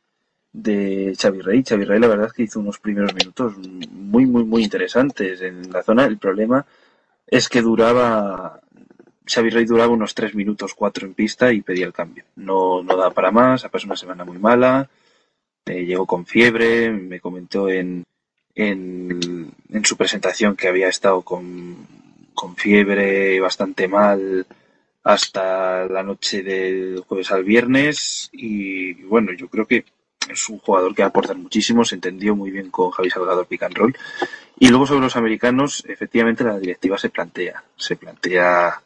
[0.54, 1.62] de Xavi Rey.
[1.62, 3.54] Xavi Rey la verdad es que hizo unos primeros minutos
[3.90, 6.06] muy, muy, muy interesantes en la zona.
[6.06, 6.64] El problema
[7.26, 8.60] es que duraba,
[9.26, 12.24] Xavi Rey duraba unos tres minutos, cuatro en pista y pedía el cambio.
[12.36, 14.88] No, no da para más, ha pasado una semana muy mala,
[15.66, 18.04] eh, llegó con fiebre, me comentó en,
[18.54, 21.76] en, en su presentación que había estado con,
[22.32, 24.46] con fiebre bastante mal
[25.02, 29.84] hasta la noche del jueves al viernes y bueno, yo creo que
[30.30, 33.76] es un jugador que va muchísimo, se entendió muy bien con Javi Salgado pick and
[33.76, 33.96] roll.
[34.58, 38.80] Y luego sobre los americanos, efectivamente la directiva se plantea, se plantea,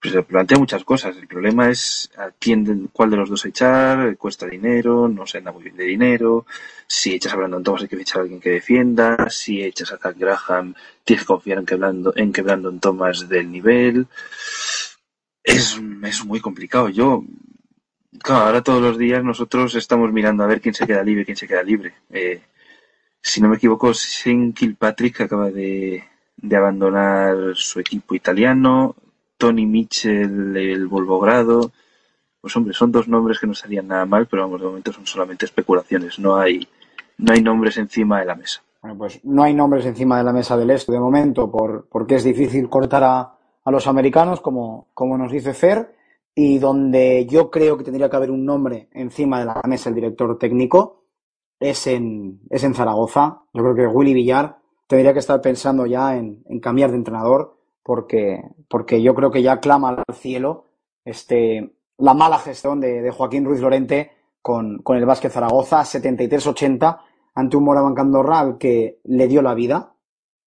[0.00, 1.16] pues se plantea muchas cosas.
[1.16, 5.52] El problema es a quién, cuál de los dos echar, cuesta dinero, no se anda
[5.52, 6.46] muy bien de dinero,
[6.86, 9.98] si echas a Brandon Thomas hay que fichar a alguien que defienda, si echas a
[9.98, 12.42] Zach Graham tienes que confiar en que Brandon, en que
[12.80, 14.06] Thomas del nivel.
[15.42, 16.88] Es, es muy complicado.
[16.88, 17.24] Yo,
[18.20, 21.36] Claro, ahora todos los días nosotros estamos mirando a ver quién se queda libre, quién
[21.36, 21.94] se queda libre.
[22.10, 22.42] Eh,
[23.20, 26.04] si no me equivoco, Shane Kilpatrick acaba de,
[26.36, 28.94] de abandonar su equipo italiano,
[29.38, 31.72] Tony Mitchell, el Volvogrado.
[32.40, 35.06] Pues hombre, son dos nombres que no salían nada mal, pero vamos, de momento son
[35.06, 36.68] solamente especulaciones, no hay,
[37.18, 38.62] no hay nombres encima de la mesa.
[38.82, 42.16] Bueno, pues no hay nombres encima de la mesa del este de momento, por, porque
[42.16, 43.34] es difícil cortar a,
[43.64, 46.01] a los americanos, como, como nos dice Fer
[46.34, 49.94] y donde yo creo que tendría que haber un nombre encima de la mesa el
[49.94, 51.04] director técnico
[51.60, 53.42] es en, es en Zaragoza.
[53.52, 58.42] Yo creo que Willy Villar tendría que estar pensando ya en, cambiar de entrenador porque,
[58.68, 60.66] porque yo creo que ya clama al cielo
[61.04, 64.10] este, la mala gestión de, Joaquín Ruiz Lorente
[64.40, 67.00] con, con el Vázquez Zaragoza 73-80
[67.34, 69.94] ante un Moraván Candorra al que le dio la vida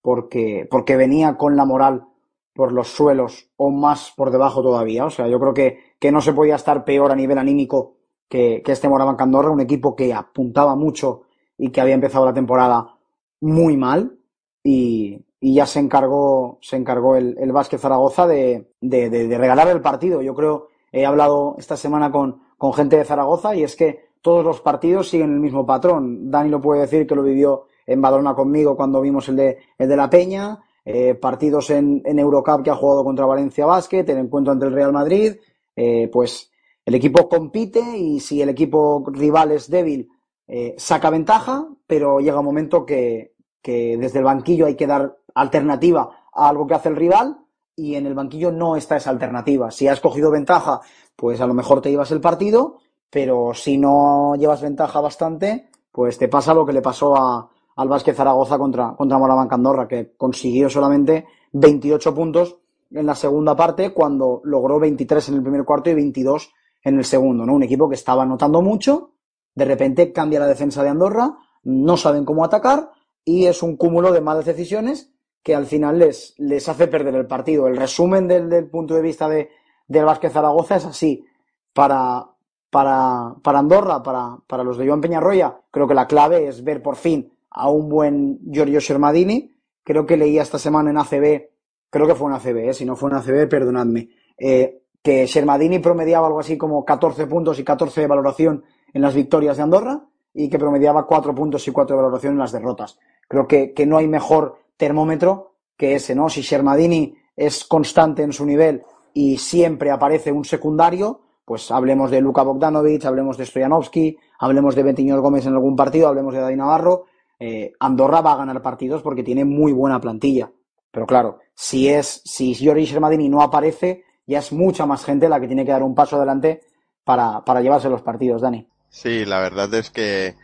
[0.02, 2.08] porque, porque venía con la moral
[2.56, 5.06] por los suelos o más por debajo todavía.
[5.06, 7.97] O sea, yo creo que, que no se podía estar peor a nivel anímico
[8.30, 11.24] que, que este Moraván Candorra, un equipo que apuntaba mucho
[11.58, 12.97] y que había empezado la temporada
[13.41, 14.18] muy mal
[14.64, 19.38] y, y ya se encargó, se encargó el, el Vázquez Zaragoza de, de, de, de
[19.38, 20.22] regalar el partido.
[20.22, 24.45] Yo creo, he hablado esta semana con, con gente de Zaragoza y es que todos
[24.45, 26.32] los partidos siguen el mismo patrón.
[26.32, 29.89] Dani lo puede decir que lo vivió en Badalona conmigo cuando vimos el de, el
[29.89, 34.20] de la Peña, eh, partidos en, en, Eurocup que ha jugado contra Valencia Basket, el
[34.20, 35.36] encuentro entre el Real Madrid,
[35.76, 36.52] eh, pues
[36.86, 40.08] el equipo compite y si el equipo rival es débil,
[40.48, 43.34] eh, saca ventaja, pero llega un momento que,
[43.64, 47.40] que, desde el banquillo hay que dar alternativa a algo que hace el rival
[47.76, 49.72] y en el banquillo no está esa alternativa.
[49.72, 50.82] Si has cogido ventaja,
[51.16, 52.78] pues a lo mejor te llevas el partido,
[53.10, 57.90] pero si no llevas ventaja bastante, pues te pasa lo que le pasó a, al
[57.90, 62.58] Vázquez Zaragoza contra, contra Moraván Candorra, que consiguió solamente 28 puntos
[62.92, 66.52] en la segunda parte cuando logró 23 en el primer cuarto y 22
[66.84, 67.54] en el segundo, ¿no?
[67.54, 69.12] Un equipo que estaba anotando mucho,
[69.54, 72.92] de repente cambia la defensa de Andorra, no saben cómo atacar
[73.24, 75.12] y es un cúmulo de malas decisiones
[75.44, 77.68] que al final les, les hace perder el partido.
[77.68, 79.50] El resumen del, del punto de vista de,
[79.88, 81.26] del Vázquez Zaragoza es así.
[81.74, 82.26] Para,
[82.70, 86.82] para, para Andorra, para, para los de Joan Peñarroya, creo que la clave es ver
[86.82, 89.56] por fin a un buen Giorgio Shermadini.
[89.84, 91.49] Creo que leía esta semana en ACB,
[91.89, 92.74] creo que fue en ACB, ¿eh?
[92.74, 97.60] si no fue en ACB, perdonadme, eh, que Shermadini promediaba algo así como 14 puntos
[97.60, 101.72] y 14 de valoración en las victorias de Andorra y que promediaba 4 puntos y
[101.72, 102.99] 4 de valoración en las derrotas.
[103.28, 106.28] Creo que, que no hay mejor termómetro que ese, ¿no?
[106.30, 108.82] Si Shermadini es constante en su nivel
[109.14, 114.84] y siempre aparece un secundario, pues hablemos de Luka Bogdanovic, hablemos de Stoyanovski, hablemos de
[114.84, 117.06] Betiñor Gómez en algún partido, hablemos de Dani Navarro,
[117.40, 120.52] eh, Andorra va a ganar partidos porque tiene muy buena plantilla.
[120.92, 125.40] Pero claro, si es, si Giorgi Shermadini no aparece, ya es mucha más gente la
[125.40, 126.62] que tiene que dar un paso adelante
[127.04, 128.68] para, para llevarse los partidos, Dani.
[128.90, 130.36] Sí, la verdad es que,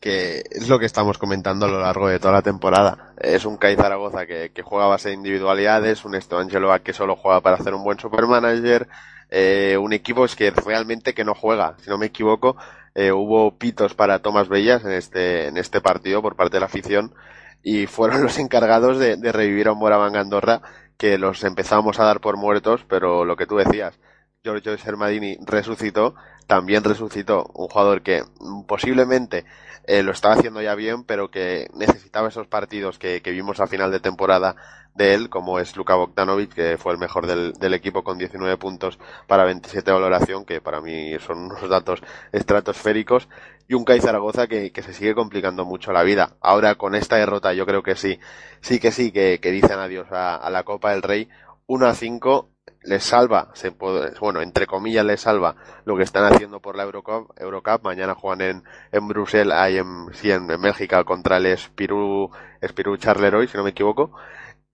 [0.00, 3.14] que es lo que estamos comentando a lo largo de toda la temporada.
[3.18, 7.16] Es un CAI Zaragoza que, que juega a base de individualidades, un Estoangelo que solo
[7.16, 8.88] juega para hacer un buen supermanager,
[9.30, 11.76] eh, un equipo es que realmente que no juega.
[11.82, 12.56] Si no me equivoco,
[12.98, 16.66] eh, hubo pitos para Tomás Bellas en este, en este partido por parte de la
[16.66, 17.14] afición
[17.62, 20.62] y fueron los encargados de, revivir a un Moraván Andorra
[20.96, 24.00] que los empezamos a dar por muertos, pero lo que tú decías,
[24.42, 26.16] Giorgio Sermadini resucitó,
[26.48, 28.24] también resucitó un jugador que
[28.66, 29.44] posiblemente
[29.84, 33.68] eh, lo estaba haciendo ya bien, pero que necesitaba esos partidos que, que, vimos a
[33.68, 34.56] final de temporada
[34.98, 38.58] de él, como es Luka Bogdanovic, que fue el mejor del, del, equipo con 19
[38.58, 43.28] puntos para 27 de valoración, que para mí son unos datos estratosféricos,
[43.68, 46.36] y un Kai Zaragoza que, que, se sigue complicando mucho la vida.
[46.40, 48.18] Ahora con esta derrota yo creo que sí,
[48.60, 51.28] sí que sí, que, que dicen adiós a, la Copa del Rey,
[51.66, 52.48] 1 a 5
[52.82, 56.84] les salva, se puede, bueno, entre comillas les salva lo que están haciendo por la
[56.84, 57.84] Eurocup, Eurocup.
[57.84, 62.30] mañana juegan en, en Bruselas, en, sí, en, en Bélgica contra el Espirú,
[62.60, 64.12] Espirú Charleroi, si no me equivoco,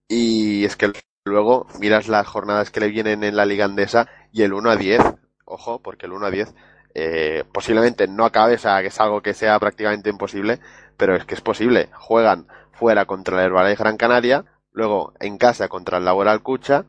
[0.07, 0.91] y es que
[1.25, 4.75] luego miras las jornadas que le vienen en la liga andesa y el 1 a
[4.75, 5.01] 10,
[5.45, 6.53] ojo, porque el 1 a 10
[6.93, 10.59] eh, posiblemente no acabe, sea, que es algo que sea prácticamente imposible,
[10.97, 11.89] pero es que es posible.
[11.93, 16.85] Juegan fuera contra el Herbalife Gran Canaria, luego en casa contra el Laboral Cucha,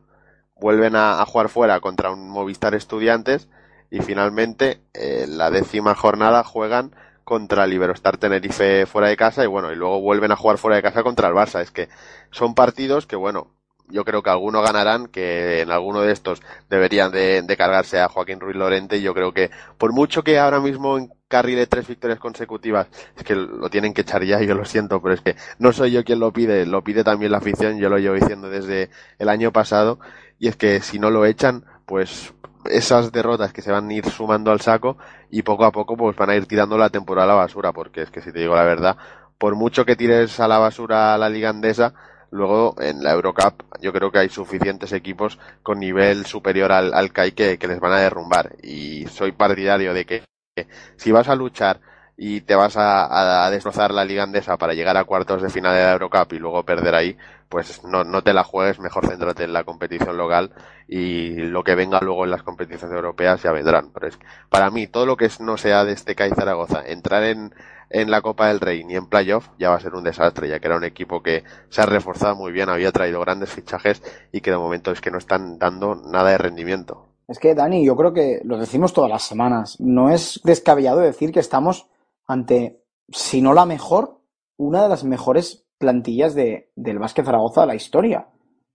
[0.55, 3.49] vuelven a, a, jugar fuera contra un Movistar Estudiantes
[3.89, 6.95] y finalmente eh, la décima jornada juegan
[7.27, 10.77] contra el Iberostar Tenerife fuera de casa y bueno, y luego vuelven a jugar fuera
[10.77, 11.59] de casa contra el Barça.
[11.59, 11.89] Es que
[12.31, 13.51] son partidos que bueno,
[13.89, 18.07] yo creo que algunos ganarán, que en alguno de estos deberían de, de cargarse a
[18.07, 22.17] Joaquín Ruiz Lorente y yo creo que por mucho que ahora mismo encarrile tres victorias
[22.17, 25.73] consecutivas, es que lo tienen que echar ya, yo lo siento, pero es que no
[25.73, 28.89] soy yo quien lo pide, lo pide también la afición, yo lo llevo diciendo desde
[29.19, 29.99] el año pasado
[30.39, 32.33] y es que si no lo echan, pues
[32.69, 34.97] esas derrotas que se van a ir sumando al saco
[35.29, 38.01] y poco a poco pues van a ir tirando la temporada a la basura, porque
[38.01, 38.97] es que si te digo la verdad,
[39.37, 41.93] por mucho que tires a la basura a la liga andesa,
[42.31, 47.11] luego en la Eurocup yo creo que hay suficientes equipos con nivel superior al, al
[47.11, 48.55] que, que les van a derrumbar.
[48.63, 50.23] Y soy partidario de que,
[50.55, 51.79] que si vas a luchar
[52.17, 55.75] y te vas a, a, destrozar la liga andesa para llegar a cuartos de final
[55.75, 57.17] de la Eurocup y luego perder ahí,
[57.49, 60.51] pues no, no te la juegues, mejor céntrate en la competición local
[60.87, 63.91] y lo que venga luego en las competiciones europeas ya vendrán.
[63.93, 67.23] Pero es que, para mí, todo lo que no sea de este CAI Zaragoza, entrar
[67.23, 67.53] en,
[67.89, 70.59] en la Copa del Rey ni en playoff ya va a ser un desastre, ya
[70.59, 74.41] que era un equipo que se ha reforzado muy bien, había traído grandes fichajes y
[74.41, 77.07] que de momento es que no están dando nada de rendimiento.
[77.27, 79.79] Es que, Dani, yo creo que lo decimos todas las semanas.
[79.79, 81.87] No es descabellado decir que estamos
[82.25, 84.21] ante, si no la mejor,
[84.55, 88.27] una de las mejores plantillas de, del básquet Zaragoza de la historia.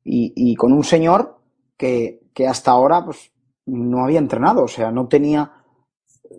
[0.05, 1.38] Y, y con un señor
[1.76, 3.30] que, que, hasta ahora pues,
[3.66, 5.53] no había entrenado, o sea, no tenía,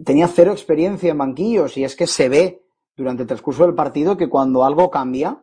[0.05, 4.18] tenía cero experiencia en banquillos y es que se ve durante el transcurso del partido
[4.18, 5.41] que cuando algo cambia,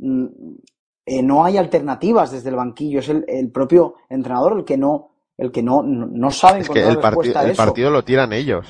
[0.00, 5.10] eh, no hay alternativas desde el banquillo, es el, el, propio entrenador el que no,
[5.36, 8.66] el que no, no, sabe es que el, parti el partido lo tiran ellos.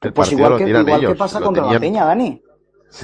[0.00, 1.12] El pues igual que, igual ellos.
[1.12, 1.80] que pasa lo contra tenían...
[1.80, 2.42] la Peña, Dani.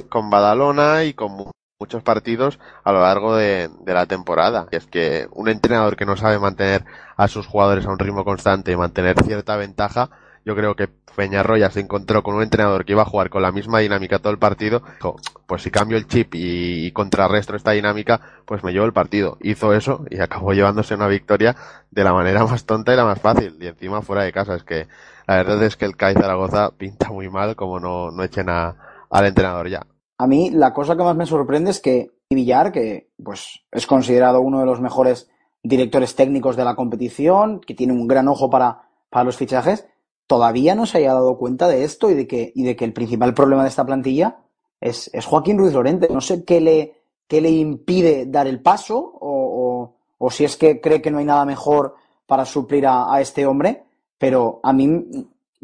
[0.08, 1.36] Con Badalona y con
[1.78, 4.66] muchos partidos a lo largo de, de, la temporada.
[4.72, 6.84] Y es que un entrenador que no sabe mantener
[7.16, 10.10] a sus jugadores a un ritmo constante y mantener cierta ventaja,
[10.44, 13.52] yo creo que Peñarroya se encontró con un entrenador que iba a jugar con la
[13.52, 14.82] misma dinámica todo el partido.
[14.96, 15.16] Dijo,
[15.46, 19.36] pues si cambio el chip y, y contrarresto esta dinámica, pues me llevo el partido.
[19.40, 21.54] Hizo eso y acabó llevándose una victoria
[21.90, 23.56] de la manera más tonta y la más fácil.
[23.60, 24.56] Y encima fuera de casa.
[24.56, 24.88] Es que
[25.28, 28.74] la verdad es que el CAI Zaragoza pinta muy mal como no, no echen a,
[29.10, 29.86] al entrenador ya.
[30.18, 34.40] A mí la cosa que más me sorprende es que Villar, que pues es considerado
[34.40, 35.30] uno de los mejores
[35.62, 39.86] directores técnicos de la competición, que tiene un gran ojo para, para los fichajes,
[40.26, 42.92] todavía no se haya dado cuenta de esto y de que, y de que el
[42.92, 44.40] principal problema de esta plantilla
[44.80, 46.08] es, es Joaquín Ruiz Lorente.
[46.10, 46.96] No sé qué le,
[47.26, 51.18] qué le impide dar el paso o, o, o, si es que cree que no
[51.18, 51.94] hay nada mejor
[52.26, 53.84] para suplir a, a este hombre,
[54.18, 55.06] pero a mí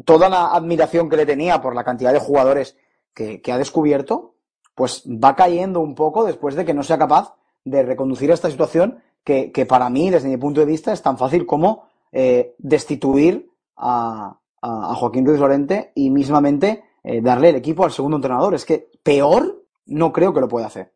[0.04, 2.76] toda la admiración que le tenía por la cantidad de jugadores
[3.12, 4.33] que, que ha descubierto,
[4.74, 8.98] pues va cayendo un poco después de que no sea capaz de reconducir esta situación
[9.24, 13.50] que, que para mí, desde mi punto de vista, es tan fácil como eh, destituir
[13.76, 18.54] a, a, a, Joaquín Ruiz Lorente y mismamente eh, darle el equipo al segundo entrenador.
[18.54, 20.92] Es que peor no creo que lo pueda hacer.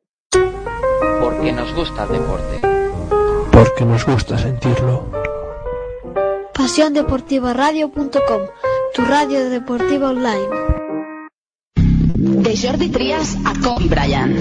[1.21, 2.61] Porque nos gusta el deporte.
[3.51, 5.05] Porque nos gusta sentirlo.
[6.55, 8.41] PasiónDeportivaRadio.com,
[8.95, 10.78] tu radio deportiva online.
[12.49, 14.35] De Jordi Trias a Kobe Bryant.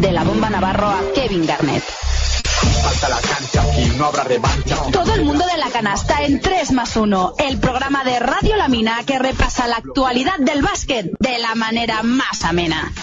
[0.00, 1.84] De la bomba Navarro a Kevin Garnett.
[2.82, 4.76] Falta la cancha, aquí no habrá revancha.
[4.90, 7.34] Todo el mundo de la canasta en 3 más 1.
[7.38, 12.02] El programa de Radio La Mina que repasa la actualidad del básquet de la manera
[12.02, 12.94] más amena.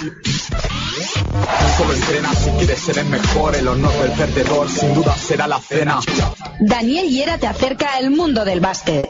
[6.62, 9.06] Daniel Hiera te acerca al mundo del básquet.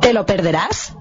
[0.00, 0.96] ¿Te lo perderás?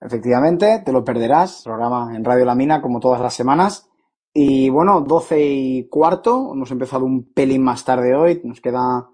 [0.00, 1.60] Efectivamente, te lo perderás.
[1.62, 3.90] Programa en Radio La Mina como todas las semanas.
[4.32, 9.10] Y bueno, 12 y cuarto, hemos empezado un pelín más tarde hoy, nos queda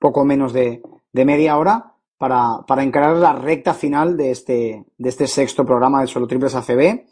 [0.00, 0.82] poco menos de,
[1.12, 1.91] de media hora
[2.22, 6.54] para, para encarar la recta final de este, de este sexto programa de Solo Triples
[6.54, 7.04] ACB.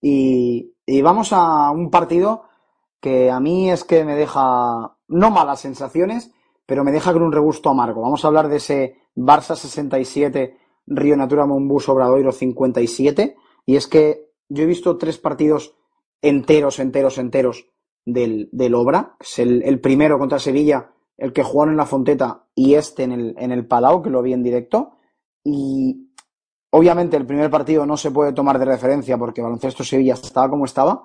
[0.00, 2.42] Y, y vamos a un partido
[3.00, 6.32] que a mí es que me deja no malas sensaciones,
[6.66, 8.02] pero me deja con un regusto amargo.
[8.02, 13.36] Vamos a hablar de ese Barça 67, Río Natura Monbus Obradoiro 57.
[13.64, 15.76] Y es que yo he visto tres partidos
[16.20, 17.66] enteros, enteros, enteros
[18.04, 19.14] del, del Obra.
[19.20, 23.12] Es el, el primero contra Sevilla, el que jugaron en la Fonteta y este en
[23.12, 24.92] el, en el Palau, que lo vi en directo.
[25.44, 26.12] Y
[26.70, 30.64] obviamente el primer partido no se puede tomar de referencia porque Baloncesto Sevilla estaba como
[30.64, 31.04] estaba,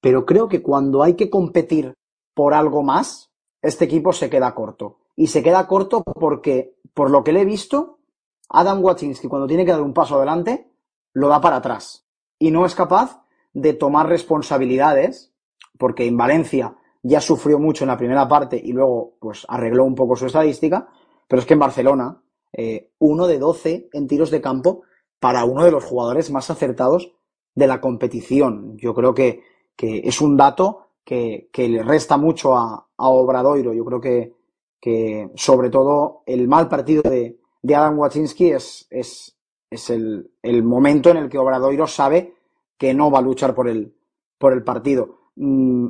[0.00, 1.94] pero creo que cuando hay que competir
[2.34, 3.30] por algo más,
[3.62, 4.98] este equipo se queda corto.
[5.14, 8.00] Y se queda corto porque, por lo que le he visto,
[8.48, 10.72] Adam Waczynski cuando tiene que dar un paso adelante,
[11.12, 12.06] lo da para atrás.
[12.38, 15.32] Y no es capaz de tomar responsabilidades,
[15.78, 19.94] porque en Valencia ya sufrió mucho en la primera parte y luego pues arregló un
[19.94, 20.88] poco su estadística,
[21.26, 22.22] pero es que en Barcelona,
[22.52, 24.82] eh, uno de 12 en tiros de campo
[25.18, 27.12] para uno de los jugadores más acertados
[27.54, 28.76] de la competición.
[28.76, 29.42] Yo creo que,
[29.76, 33.72] que es un dato que, que le resta mucho a, a Obradoiro.
[33.72, 34.32] Yo creo que,
[34.80, 39.36] que, sobre todo el mal partido de, de Adam Waczynski es, es,
[39.70, 42.34] es el, el, momento en el que Obradoiro sabe
[42.76, 43.94] que no va a luchar por el,
[44.38, 45.18] por el partido.
[45.36, 45.88] Mm,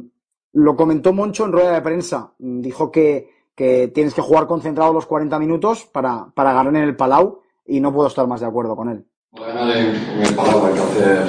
[0.53, 2.33] lo comentó Moncho en rueda de prensa.
[2.39, 6.97] Dijo que, que tienes que jugar concentrado los 40 minutos para, para ganar en el
[6.97, 9.05] Palau y no puedo estar más de acuerdo con él.
[9.31, 11.27] Para ganar en, el Palau hay que hacer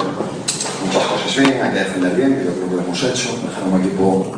[0.84, 3.30] muchas cosas bien, hay que defender bien, yo creo que lo hemos hecho.
[3.42, 4.32] Dejar un equipo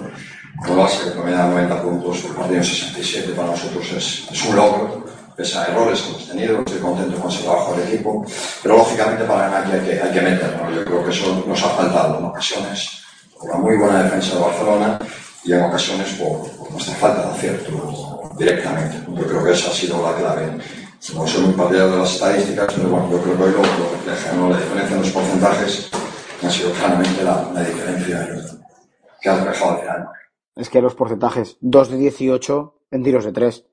[0.67, 4.57] con base que promedia 90 puntos, el partido en 67 para nosotros es, es un
[4.57, 5.05] logro,
[5.37, 8.25] pese a errores que hemos tenido, estoy contento con ese trabajo del equipo,
[8.63, 10.71] pero lógicamente para ganar hay que, hay que meter, ¿no?
[10.71, 13.06] yo creo que eso nos ha faltado en ocasiones,
[13.39, 14.99] por una muy buena defensa de Barcelona
[15.45, 18.97] y en ocasiones por, por nuestra falta de acierto directamente.
[19.09, 20.59] Yo creo que esa ha sido la clave.
[21.15, 23.91] No soy muy partidario de las estadísticas, pero bueno, yo creo que hoy lo, lo
[23.93, 24.51] refleja, ¿no?
[24.51, 25.91] La diferencia en los porcentajes
[26.43, 28.29] ha sido claramente la, la diferencia
[29.21, 30.09] que ha reflejado al final.
[30.57, 33.65] Es que los porcentajes, 2 de 18 en tiros de 3.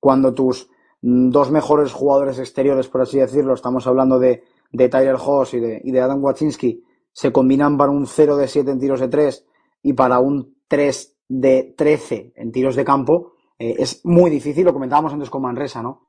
[0.00, 5.54] Cuando tus dos mejores jugadores exteriores, por así decirlo, estamos hablando de, de Tyler Hoss
[5.54, 9.00] y de, y de Adam Waczynski, se combinan para un 0 de 7 en tiros
[9.00, 9.46] de 3
[9.82, 14.72] y para un 3 de 13 en tiros de campo, eh, es muy difícil, lo
[14.72, 16.06] comentábamos antes con Manresa, ¿no?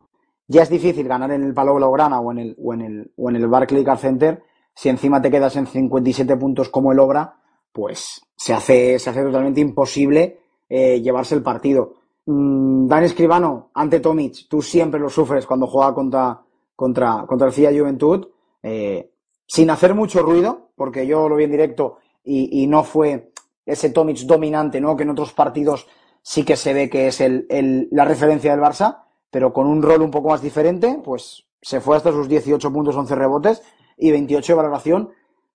[0.47, 3.29] Ya es difícil ganar en el Palau Blaugrana o en el, o en el, o
[3.29, 4.43] en el Barclay Car Center,
[4.73, 7.35] si encima te quedas en 57 puntos como el Obra,
[7.71, 11.95] pues se hace, se hace totalmente imposible eh, llevarse el partido.
[12.25, 16.41] Mm, Dani Escribano, ante Tomic, tú siempre lo sufres cuando juega contra,
[16.75, 18.27] contra, contra el FIA Juventud,
[18.63, 19.11] eh,
[19.45, 23.33] sin hacer mucho ruido, porque yo lo vi en directo y, no fue
[23.65, 24.95] ese Tomic dominante, ¿no?
[24.95, 25.87] Que en otros partidos
[26.21, 30.01] sí que se ve que es el, la referencia del Barça, pero con un rol
[30.01, 33.61] un poco más diferente, pues se fue hasta sus 18 puntos, 11 rebotes
[33.97, 35.09] y 28 de valoración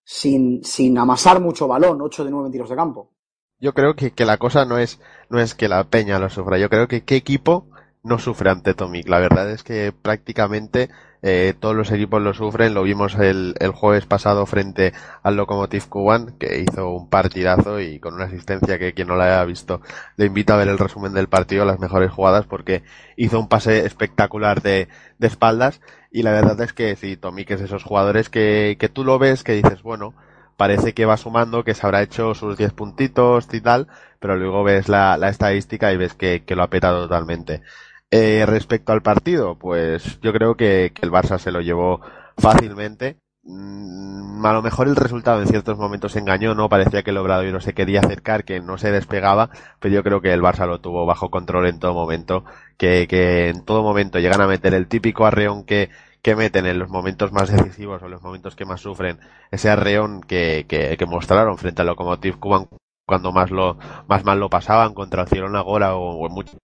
[0.05, 3.11] sin, sin amasar mucho balón, 8 de 9 en tiros de campo.
[3.59, 5.01] Yo creo que, que la cosa no es,
[5.31, 7.71] no es que la Peña lo sufra, yo creo que qué equipo
[8.05, 9.09] no sufre ante Tomic.
[9.09, 10.91] La verdad es que prácticamente
[11.23, 12.75] eh, todos los equipos lo sufren.
[12.75, 14.93] Lo vimos el, el jueves pasado frente
[15.23, 19.25] al Lokomotiv Kuban, que hizo un partidazo y con una asistencia que quien no la
[19.27, 19.81] haya visto
[20.17, 22.83] le invito a ver el resumen del partido, las mejores jugadas, porque
[23.17, 24.89] hizo un pase espectacular de,
[25.19, 25.81] de espaldas.
[26.11, 29.43] Y la verdad es que sí, Tomic es esos jugadores que, que tú lo ves,
[29.45, 30.15] que dices, bueno,
[30.57, 33.89] parece que va sumando, que se habrá hecho sus 10 puntitos y tal,
[34.21, 37.63] pero luego ves la, la estadística y ves que, que lo ha petado totalmente.
[38.11, 42.01] Eh, respecto al partido, pues yo creo que, que, el Barça se lo llevó
[42.39, 43.19] fácilmente.
[43.43, 46.69] Mm, a lo mejor el resultado en ciertos momentos engañó, ¿no?
[46.69, 49.51] Parecía que el Obradoiro se quería acercar, que no se despegaba,
[49.81, 52.45] pero yo creo que el Barça lo tuvo bajo control en todo momento,
[52.79, 55.91] que, que en todo momento llegan a meter el típico arreón que,
[56.23, 60.23] que meten en los momentos más decisivos o los momentos que más sufren, ese arreón
[60.23, 62.69] que, que, que mostraron frente al Lokomotiv Cuban
[63.07, 63.77] cuando más lo
[64.09, 66.57] más mal lo pasaban contra el Girona Gora o, o en mucho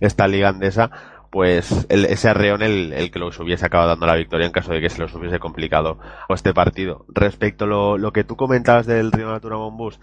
[0.00, 0.90] esta liga andesa
[1.34, 4.72] pues el, ese arreón el, el que los hubiese acabado dando la victoria en caso
[4.72, 5.98] de que se los hubiese complicado
[6.28, 7.06] este partido.
[7.08, 9.98] Respecto a lo, lo que tú comentabas del Río Natura Bombus,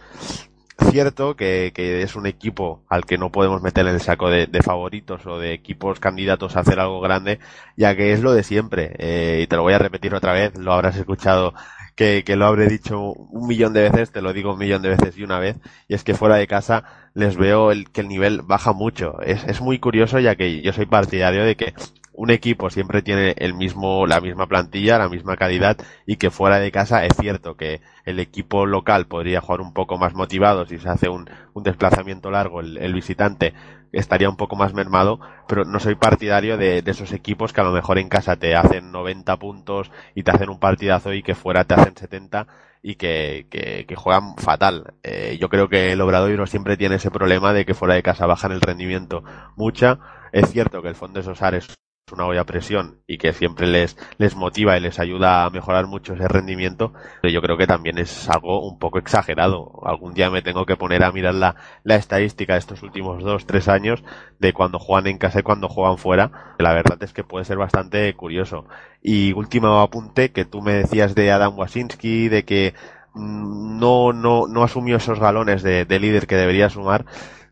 [0.89, 4.47] cierto que, que, es un equipo al que no podemos meter en el saco de,
[4.47, 7.39] de, favoritos o de equipos candidatos a hacer algo grande,
[7.77, 8.93] ya que es lo de siempre.
[8.97, 11.53] Eh, y te lo voy a repetir otra vez, lo habrás escuchado
[11.95, 14.89] que, que, lo habré dicho un millón de veces, te lo digo un millón de
[14.89, 16.83] veces y una vez, y es que fuera de casa
[17.13, 19.21] les veo el, que el nivel baja mucho.
[19.21, 21.73] Es, es muy curioso ya que yo soy partidario de que
[22.13, 26.59] un equipo siempre tiene el mismo, la misma plantilla, la misma calidad y que fuera
[26.59, 30.77] de casa es cierto que el equipo local podría jugar un poco más motivado si
[30.77, 33.53] se hace un, desplazamiento largo el, el, visitante
[33.91, 37.63] estaría un poco más mermado, pero no soy partidario de, de, esos equipos que a
[37.63, 41.35] lo mejor en casa te hacen 90 puntos y te hacen un partidazo y que
[41.35, 42.47] fuera te hacen 70
[42.81, 44.95] y que, que, que juegan fatal.
[45.03, 48.25] Eh, yo creo que el Obradoiro siempre tiene ese problema de que fuera de casa
[48.25, 49.23] bajan el rendimiento
[49.55, 49.99] mucha.
[50.31, 51.67] Es cierto que el fondo de Sosar es
[52.11, 56.13] una olla presión y que siempre les, les motiva y les ayuda a mejorar mucho
[56.13, 59.79] ese rendimiento, pero yo creo que también es algo un poco exagerado.
[59.85, 63.45] Algún día me tengo que poner a mirar la, la estadística de estos últimos dos,
[63.45, 64.03] tres años
[64.39, 66.55] de cuando juegan en casa y cuando juegan fuera.
[66.57, 68.65] La verdad es que puede ser bastante curioso.
[69.01, 72.73] Y último apunte que tú me decías de Adam Wasinski, de que
[73.13, 77.05] mmm, no, no, no asumió esos galones de, de líder que debería sumar.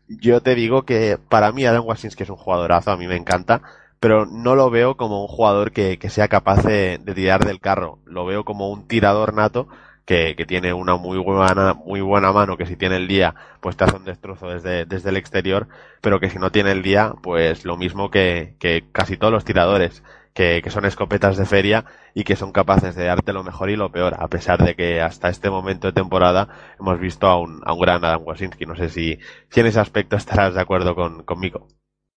[0.08, 3.62] Yo te digo que para mí Adam Wasinski es un jugadorazo, a mí me encanta,
[4.00, 7.60] pero no lo veo como un jugador que, que sea capaz de, de, tirar del
[7.60, 7.98] carro.
[8.06, 9.68] Lo veo como un tirador nato
[10.06, 13.76] que, que, tiene una muy buena, muy buena mano, que si tiene el día, pues
[13.76, 15.68] te hace un destrozo desde, desde el exterior,
[16.00, 19.44] pero que si no tiene el día, pues lo mismo que, que casi todos los
[19.44, 20.02] tiradores.
[20.32, 23.76] Que, que, son escopetas de feria y que son capaces de darte lo mejor y
[23.76, 26.48] lo peor, a pesar de que hasta este momento de temporada
[26.78, 28.64] hemos visto a un, a un gran Adam Wasinski.
[28.64, 29.18] No sé si,
[29.50, 31.66] si en ese aspecto estarás de acuerdo con, conmigo.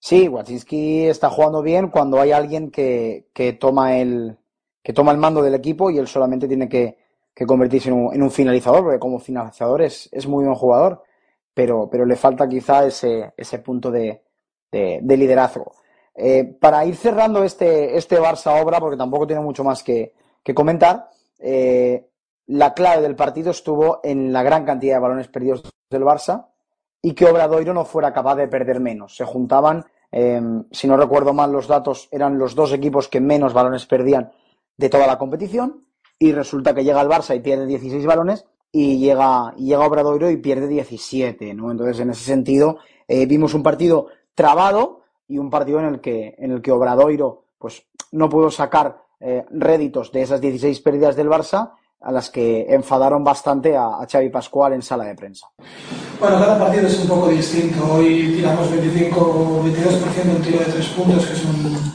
[0.06, 4.38] Sí, Waczynski está jugando bien cuando hay alguien que, que, toma el,
[4.84, 6.97] que toma el mando del equipo y él solamente tiene que,
[7.34, 11.04] que convertirse en un, en un, finalizador, porque como finalizador es, muy buen jugador,
[11.54, 14.22] pero, pero le falta quizá ese, ese punto de,
[14.70, 15.72] de, de liderazgo.
[16.16, 20.54] Eh, para ir cerrando este, este Barça obra, porque tampoco tiene mucho más que, que
[20.54, 22.10] comentar, eh,
[22.47, 26.47] la clave del partido estuvo en la gran cantidad de balones perdidos del Barça
[27.04, 29.16] y que Obradoiro no fuera capaz de perder menos.
[29.16, 29.86] Se juntaban
[30.16, 30.39] eh,
[30.72, 34.32] si no recuerdo mal los datos, eran los dos equipos que menos balones perdían
[34.78, 35.86] de toda la competición.
[36.20, 40.38] Y resulta que llega el Barça y pierde 16 balones y llega, llega Obradoiro y
[40.38, 41.56] pierde 17.
[41.56, 41.72] ¿no?
[41.72, 42.78] Entonces, en ese sentido,
[43.08, 47.45] eh, vimos un partido trabado y un partido en el que, en el que Obradoiro
[47.58, 52.68] pues, no pudo sacar eh, réditos de esas 16 pérdidas del Barça a las que
[52.70, 55.47] enfadaron bastante a, a Xavi Pascual en sala de prensa.
[56.24, 57.95] Bueno, cada partido es un poco distinto.
[57.95, 61.93] Hoy tiramos 25 o 22% en tiro de tres puntos, que es un,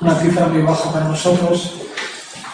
[0.00, 1.74] una cifra muy baja para nosotros.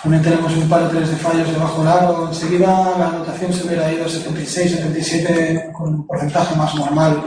[0.03, 2.27] También tenemos un par o tres de fallos de bajo largo.
[2.27, 7.23] Enseguida la anotación se hubiera ido a 76, 77 con un porcentaje más normal.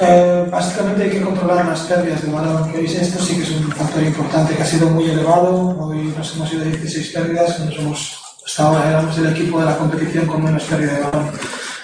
[0.00, 2.68] Eh, básicamente hay que controlar las pérdidas de balón.
[2.74, 5.78] Hoy esto sí que es un factor importante que ha sido muy elevado.
[5.78, 9.66] Hoy nos hemos ido a 16 pérdidas, nos hemos hasta ahora éramos el equipo de
[9.66, 11.30] la competición con menos pérdida de balón.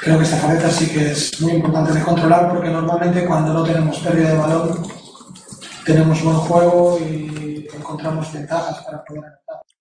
[0.00, 3.64] Creo que esta faceta sí que es muy importante de controlar porque normalmente cuando no
[3.64, 4.86] tenemos pérdida de balón
[5.84, 9.24] tenemos buen juego y encontramos ventajas para poder.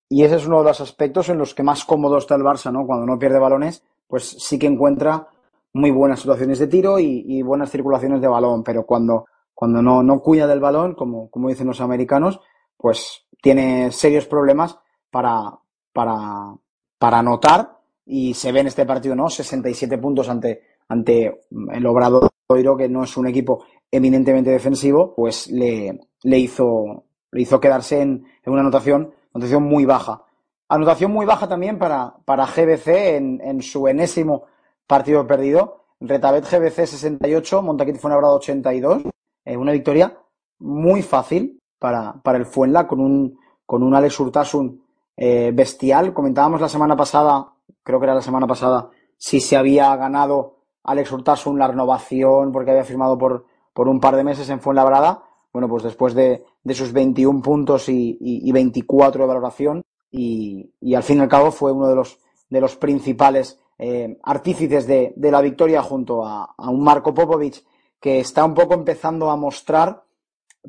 [0.10, 2.72] Y ese es uno de los aspectos en los que más cómodo está el Barça,
[2.72, 2.86] ¿no?
[2.86, 5.28] Cuando no pierde balones, pues sí que encuentra
[5.74, 10.04] muy buenas situaciones de tiro y, y buenas circulaciones de balón, pero cuando, cuando no,
[10.04, 12.40] no cuida del balón, como, como dicen los americanos,
[12.78, 14.78] pues tiene serios problemas
[15.12, 15.52] para,
[15.92, 16.54] para,
[16.98, 19.30] para anotar y se ve en este partido, ¿no?
[19.30, 21.42] 67 puntos ante, ante
[21.72, 27.60] el Obradoiro, que no es un equipo eminentemente defensivo, pues le, le hizo, le hizo
[27.60, 30.24] quedarse en, en una anotación, anotación muy baja.
[30.70, 34.46] Anotación muy baja también para, para GBC en, en su enésimo
[34.86, 35.86] partido perdido.
[36.00, 39.04] Retabet GBC 68, Montaquit Fuenlabrada 82.
[39.46, 40.18] Eh, una victoria
[40.60, 44.87] muy fácil para, para el Fuenla con un, con un Alex Urtasun
[45.18, 46.14] eh, bestial.
[46.14, 47.54] Comentábamos la semana pasada,
[47.84, 52.72] creo que era la semana pasada, si se había ganado Alex Urtasun la renovación porque
[52.72, 55.24] había firmado por, por un par de meses en Fuenlabrada.
[55.52, 60.72] Bueno, pues después de, de sus 21 puntos y, y, y 24 de valoración, y,
[60.80, 62.20] y, al fin y al cabo fue uno de los,
[62.50, 67.64] de los principales eh, artífices de, de, la victoria junto a, a, un Marco Popovic
[68.00, 70.04] que está un poco empezando a mostrar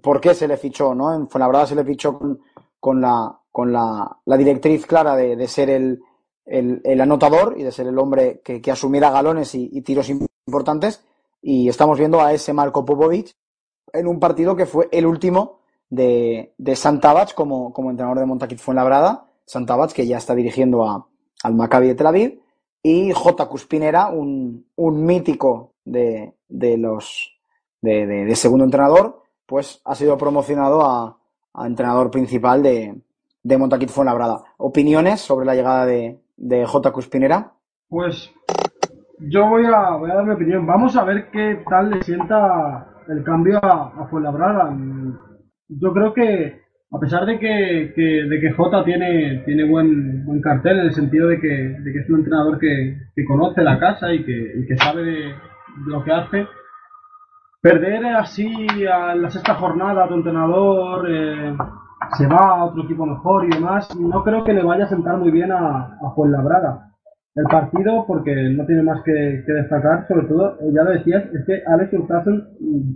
[0.03, 1.15] por qué se le fichó, ¿no?
[1.15, 2.41] En Fuenlabrada se le fichó con,
[2.81, 6.01] con la, con la, directriz clara de, ser el,
[7.01, 11.05] anotador y de ser el hombre que, que asumiera galones y, tiros importantes.
[11.43, 13.35] Y estamos viendo a ese Marco Popovic
[13.93, 15.59] en un partido que fue el último
[15.91, 19.27] de, de Santabach como, entrenador de Montaquit Fuenlabrada.
[19.45, 21.09] Santabach, que ya está dirigiendo
[21.43, 22.41] al Maccabi de Tel Aviv.
[22.81, 23.49] Y J.
[23.49, 27.37] Cuspinera, un, mítico de, los
[27.83, 31.19] de, segundo entrenador, pues ha sido promocionado a
[31.67, 32.95] entrenador principal de,
[33.43, 34.43] de Montaquit Fuenlabrada.
[34.57, 36.93] ¿Opiniones sobre la llegada de, de J.
[36.93, 37.53] Cuspinera?
[37.89, 38.31] Pues
[39.21, 40.67] yo voy a, voy a dar mi opinión.
[40.67, 44.77] Vamos a ver qué tal le sienta el cambio a, a Fuenlabrada.
[45.69, 46.61] Yo creo que,
[46.91, 50.95] a pesar de que, que- de que Jota tiene, tiene buen, buen cartel en el
[50.95, 54.53] sentido de que, de que es un entrenador que, que conoce la casa y que,
[54.57, 55.35] y que sabe de,
[55.87, 56.47] lo que hace,
[57.61, 61.57] perder así a la sexta jornada a tu entrenador, eh,
[62.17, 65.19] se va a otro equipo mejor y demás, no creo que le vaya a sentar
[65.19, 66.89] muy bien a, a Fuenlabrada.
[67.35, 71.45] El partido, porque no tiene más que, destacar, sobre todo, eh, ya lo decías, es
[71.47, 72.91] que Alex Urtasun mm,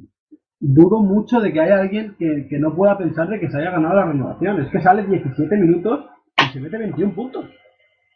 [0.61, 3.95] dudo mucho de que haya alguien que, no pueda pensar de que se haya ganado
[3.95, 4.61] la renovación.
[4.61, 6.07] Es que sale 17 minutos
[6.39, 7.45] y se mete 21 puntos.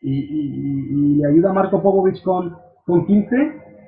[0.02, 3.36] Y, y- ayuda a Marco Pogovic con, con 15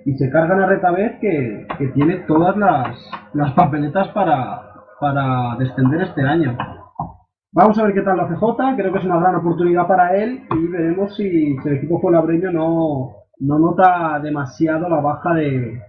[0.06, 2.96] y se cargan a Retabez que, que tiene todas las,
[3.34, 4.62] las papeletas para,
[5.00, 6.56] para descender este año.
[7.52, 10.14] Vamos a ver qué tal lo hace Jota, creo que es una gran oportunidad para
[10.16, 15.80] él y veremos si, el equipo fuenlabreño no, no nota demasiado la baja de,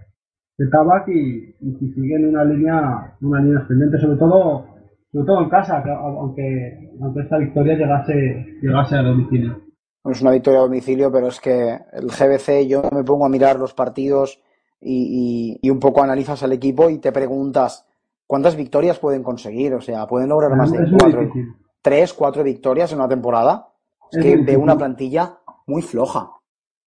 [0.58, 4.64] de Tabac y, si sigue en una línea, una línea ascendente, sobre todo,
[5.12, 9.60] sobre todo en casa, que- aunque, aunque esta victoria llegase, llegase a domicilio.
[10.06, 13.58] Es una victoria a domicilio, pero es que el GBC, yo me pongo a mirar
[13.58, 14.42] los partidos
[14.80, 17.86] y- y un poco analizas al equipo y te preguntas
[18.30, 19.74] cuántas victorias pueden conseguir.
[19.74, 21.48] O sea, pueden lograr más de cuatro, difícil.
[21.82, 23.66] tres, cuatro victorias en una temporada.
[24.12, 25.30] Es Es que de una plantilla
[25.66, 26.30] muy floja.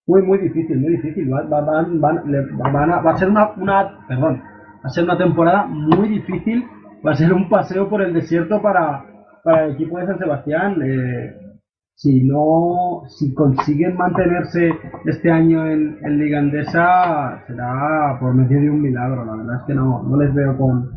[0.07, 1.32] Muy, muy difícil, muy difícil.
[1.34, 2.24] Va, va- van- van-
[2.74, 6.64] van a, va a ser una, una, perdón, va a ser una temporada muy difícil.
[7.06, 9.06] Va a ser un paseo por el desierto para,
[9.44, 10.82] para el equipo de San Sebastián.
[10.82, 11.36] Eh,
[11.95, 14.72] si no, si consiguen mantenerse
[15.06, 19.26] este año en, en Liga Andesa, será por medio de un milagro.
[19.26, 20.90] La verdad es que no, no les veo con,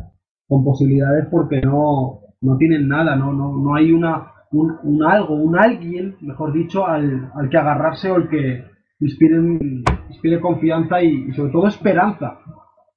[0.47, 5.35] con posibilidades porque no, no tienen nada, no, no, no hay una, un, un algo,
[5.35, 8.63] un alguien, mejor dicho, al, al que agarrarse o el que
[8.99, 12.39] inspire, confianza y, y sobre todo esperanza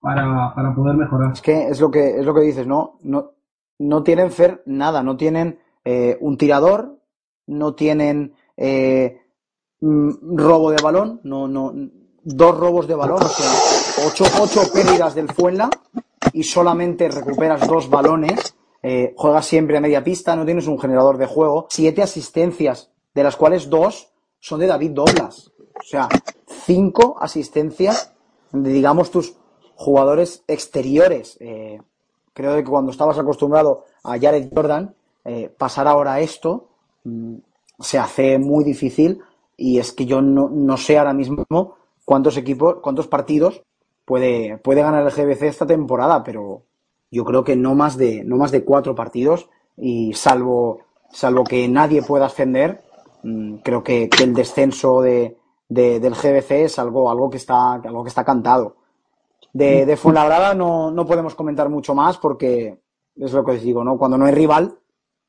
[0.00, 1.32] para, para poder mejorar.
[1.32, 2.98] Es que es lo que, es lo que dices, ¿no?
[3.02, 3.32] No,
[3.78, 6.98] no tienen Fer nada, no tienen eh, un tirador,
[7.46, 9.20] no tienen eh,
[9.80, 11.72] mm, robo de balón, no, no,
[12.22, 15.68] dos robos de balón, o sea, ocho, ocho pérdidas del Fuenla
[16.32, 21.18] y solamente recuperas dos balones, eh, juegas siempre a media pista, no tienes un generador
[21.18, 25.52] de juego, siete asistencias, de las cuales dos son de David Doblas.
[25.58, 26.08] O sea,
[26.46, 28.14] cinco asistencias
[28.52, 29.36] de, digamos, tus
[29.74, 31.36] jugadores exteriores.
[31.40, 31.80] Eh,
[32.32, 34.94] creo que cuando estabas acostumbrado a Jared Jordan,
[35.24, 36.68] eh, pasar ahora a esto
[37.04, 37.36] mm,
[37.78, 39.20] se hace muy difícil
[39.56, 41.44] y es que yo no, no sé ahora mismo
[42.04, 43.62] cuántos equipos, cuántos partidos
[44.10, 46.64] puede, puede ganar el GBC esta temporada, pero
[47.12, 50.80] yo creo que no más de, no más de cuatro partidos y salvo,
[51.12, 52.82] salvo que nadie pueda ascender,
[53.22, 55.36] mm, creo que, que el descenso de,
[55.68, 58.74] de- del GBC es algo, algo, que está, algo que está cantado.
[59.52, 62.80] De, de Fuenlabrada no, no podemos comentar mucho más porque
[63.16, 63.96] es lo que os digo, ¿no?
[63.96, 64.76] Cuando no hay rival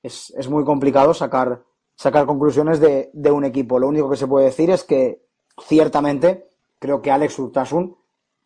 [0.02, 1.62] es, es muy complicado sacar,
[1.96, 3.78] sacar conclusiones de, de un equipo.
[3.78, 5.22] Lo único que se puede decir es que
[5.68, 6.48] ciertamente
[6.80, 7.96] creo que Alex Urtasun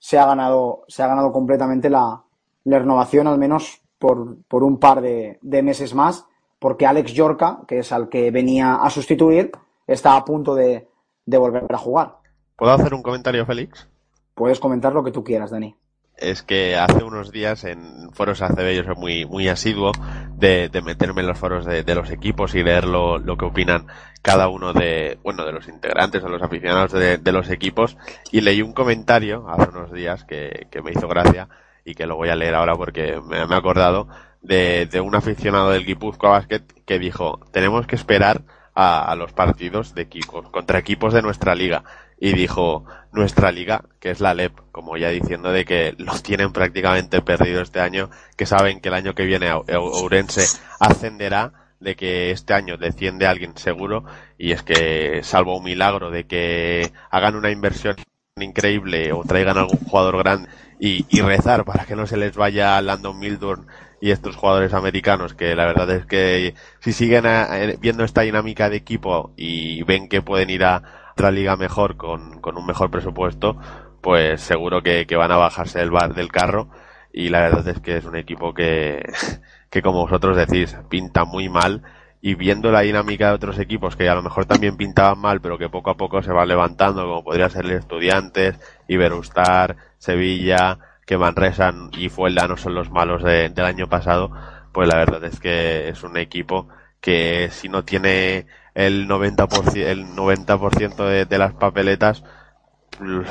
[0.08, 2.22] se ha ganado, se ha ganado completamente la,
[2.66, 6.28] la renovación, al menos por, por un par de, de meses más,
[6.60, 9.50] porque Alex Yorca, que es al que venía a sustituir,
[9.88, 10.88] está a punto de,
[11.26, 12.18] de volver a jugar.
[12.56, 13.88] ¿Puedo hacer un comentario, Félix?
[14.36, 15.76] Puedes comentar lo que tú quieras, Dani.
[16.18, 19.92] es que hace unos días en foros ACB yo soy muy, muy asiduo
[20.38, 23.46] de, de meterme en los foros de, de los equipos y leer lo, lo que
[23.46, 23.88] opinan
[24.22, 27.98] cada uno de, bueno, de los integrantes o los aficionados de, de los equipos.
[28.32, 31.48] Y leí un comentario hace unos días que, que me hizo gracia
[31.86, 34.08] y que lo voy a leer ahora porque me, me he acordado
[34.42, 38.42] de, de un aficionado del Guipúzcoa Basket que dijo tenemos que esperar
[38.74, 41.84] a, a los partidos de equipos contra equipos de nuestra liga
[42.20, 46.52] y dijo nuestra liga, que es la LEP, como ya diciendo de que los tienen
[46.52, 52.32] prácticamente perdido este año, que saben que el año que viene Ourense ascenderá, de que
[52.32, 54.06] este año desciende alguien seguro,
[54.38, 57.96] y es que salvo un milagro de que hagan una inversión
[58.38, 63.18] increíble o traigan algún jugador grande y, rezar para que no se les vaya Landon
[63.18, 63.66] Milburn
[64.02, 68.70] y estos jugadores americanos que la verdad es que si siguen eh, viendo esta dinámica
[68.70, 72.92] de equipo y ven que pueden ir a otra liga mejor con, con un mejor
[72.92, 73.58] presupuesto
[74.02, 76.70] pues seguro que, van a bajarse del bar del carro.
[77.12, 79.02] Y la verdad es que es un equipo que,
[79.72, 81.82] que como vosotros decís pinta muy mal.
[82.22, 85.58] Y viendo la dinámica de otros equipos que a lo mejor también pintaban mal pero
[85.58, 91.18] que poco a poco se van levantando como podría ser el Estudiantes, Iberostar, Sevilla, que
[91.18, 94.32] Manresa y Fuelda no son los malos de- del año pasado,
[94.74, 96.68] pues la verdad es que es un equipo
[97.00, 100.58] que si no tiene el 90%, el 90
[101.06, 102.24] de, de las papeletas,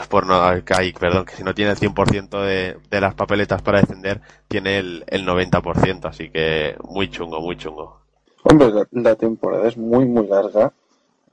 [0.08, 3.80] por no, Kaic, perdón, que si no tiene el 100% de, de las papeletas para
[3.80, 8.00] defender, tiene el, el 90%, así que muy chungo, muy chungo.
[8.42, 10.72] Hombre, la, la temporada es muy, muy larga,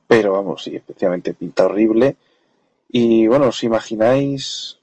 [0.08, 2.16] pero vamos, sí, especialmente pinta horrible.
[2.90, 4.78] Y bueno, ¿os imagináis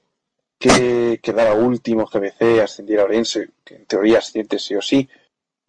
[0.58, 5.08] que quedara último GBC, ascendiera a Orense, que en teoría asciende sí o sí,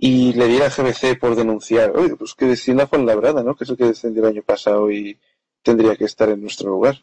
[0.01, 3.53] y le diera a GBC por denunciar, oye, pues que descienda Fuenlabrada, ¿no?
[3.55, 5.19] Que es el que descendió el año pasado y
[5.61, 6.95] tendría que estar en nuestro lugar.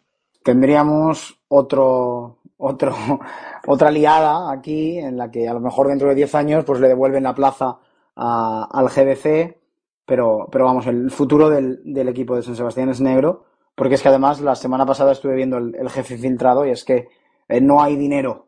[0.42, 2.94] Tendríamos otro, otro,
[3.66, 6.88] otra liada aquí en la que a lo mejor dentro de 10 años pues le
[6.88, 7.78] devuelven la plaza
[8.16, 9.58] a- al GBC,
[10.06, 13.44] pero, pero vamos, el futuro del, del equipo de San Sebastián es negro,
[13.74, 17.08] porque es que además la semana pasada estuve viendo el, jefe filtrado y es que
[17.48, 18.46] eh, no hay dinero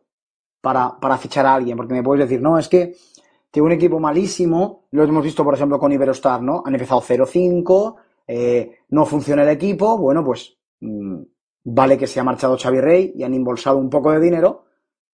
[0.61, 2.95] para, para fichar a alguien, porque me puedes decir, no, es que
[3.51, 6.61] tiene un equipo malísimo, lo hemos visto por ejemplo con Iberostar, ¿no?
[6.65, 7.95] Han empezado 0-5,
[8.27, 11.21] eh, no funciona el equipo, bueno, pues mm,
[11.63, 14.65] vale que se ha marchado Xavi Rey y han embolsado un poco de dinero,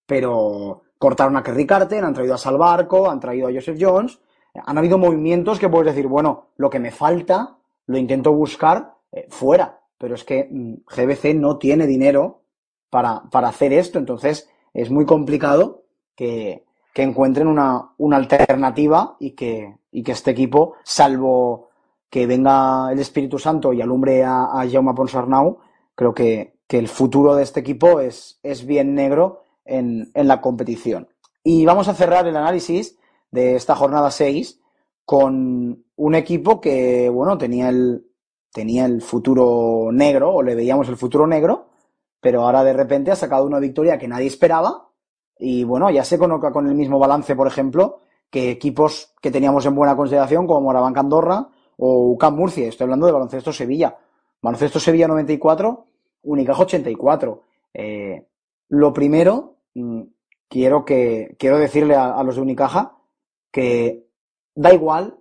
[0.05, 4.19] pero cortaron a Kerry Carter, han traído a Salvarco, han traído a Joseph Jones,
[4.53, 7.57] han habido movimientos que puedes decir, bueno, lo que me falta
[7.87, 12.41] lo intento buscar eh, fuera, pero es que mm, GBC no tiene dinero
[12.89, 15.83] para, para hacer esto, entonces es muy complicado
[16.15, 16.65] que,
[16.95, 21.71] que encuentren una, una alternativa y que, y que este equipo, salvo
[22.09, 25.57] que venga el Espíritu Santo y alumbre a, a Jaume Ponsarnau,
[25.93, 30.39] creo que, que el futuro de este equipo es, es bien negro en, en la
[30.39, 31.09] competición.
[31.43, 32.97] Y vamos a cerrar el análisis
[33.29, 34.61] de esta jornada 6
[35.03, 38.07] con un equipo que, bueno, tenía el,
[38.53, 41.67] tenía el futuro negro, o le veíamos el futuro negro,
[42.21, 44.84] pero ahora de repente ha sacado una victoria que nadie esperaba.
[45.37, 49.65] Y bueno, ya se coloca con el mismo balance, por ejemplo, que equipos que teníamos
[49.65, 51.47] en buena consideración, como Morabanca Andorra
[51.77, 52.67] o UCAM Murcia.
[52.67, 53.97] Estoy hablando de Baloncesto Sevilla.
[54.41, 55.85] Baloncesto Sevilla 94,
[56.23, 57.41] Unicaja 84.
[57.73, 58.25] Eh,
[58.69, 60.01] lo primero, mm,
[60.47, 62.97] quiero, que, quiero decirle a, los de Unicaja
[63.51, 64.07] que
[64.53, 65.17] da igual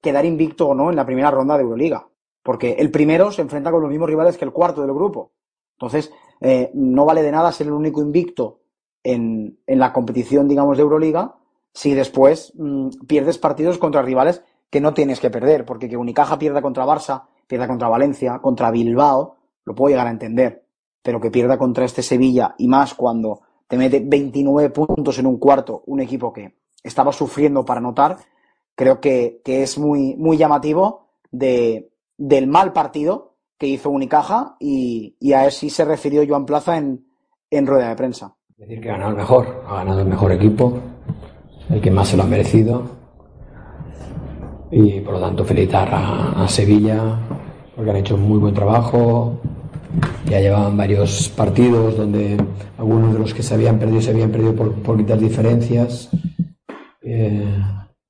[0.00, 2.08] quedar invicto o no en la primera ronda de Euroliga,
[2.42, 5.32] porque el primero se enfrenta con los mismos rivales que el cuarto del grupo.
[5.76, 8.60] Entonces, eh, no vale de nada ser el único invicto
[9.04, 11.36] en, en la competición, digamos, de Euroliga
[11.74, 16.38] si después mm, pierdes partidos contra rivales que no tienes que perder, porque que Unicaja
[16.38, 20.64] pierda contra Barça, pierda contra Valencia, contra Bilbao, lo puedo llegar a entender,
[21.02, 25.38] pero que pierda contra este Sevilla y más cuando te mete 29 puntos en un
[25.38, 28.18] cuarto, un equipo que estaba sufriendo para anotar,
[28.74, 35.16] creo que, que es muy, muy llamativo de, del mal partido que hizo Unicaja y,
[35.32, 37.06] a eso se refirió Joan Plaza en,
[37.50, 38.36] en rueda de prensa.
[38.56, 40.78] Decir que ha ganado el mejor, ha ganado el mejor equipo,
[41.70, 42.82] el que más se lo ha merecido.
[44.70, 47.18] Y por lo tanto felicitar a, Sevilla
[47.74, 49.40] porque han hecho un muy buen trabajo.
[50.26, 52.36] Ya llevaban varios partidos donde
[52.78, 56.10] algunos de los que se habían perdido se habían perdido por poquitas diferencias.
[57.02, 57.44] Eh,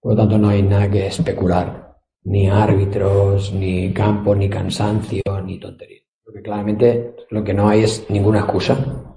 [0.01, 1.97] por lo tanto no hay nada que especular.
[2.25, 6.01] Ni árbitros, ni campo, ni cansancio, ni tontería.
[6.25, 9.14] Porque claramente lo que no hay es ninguna excusa.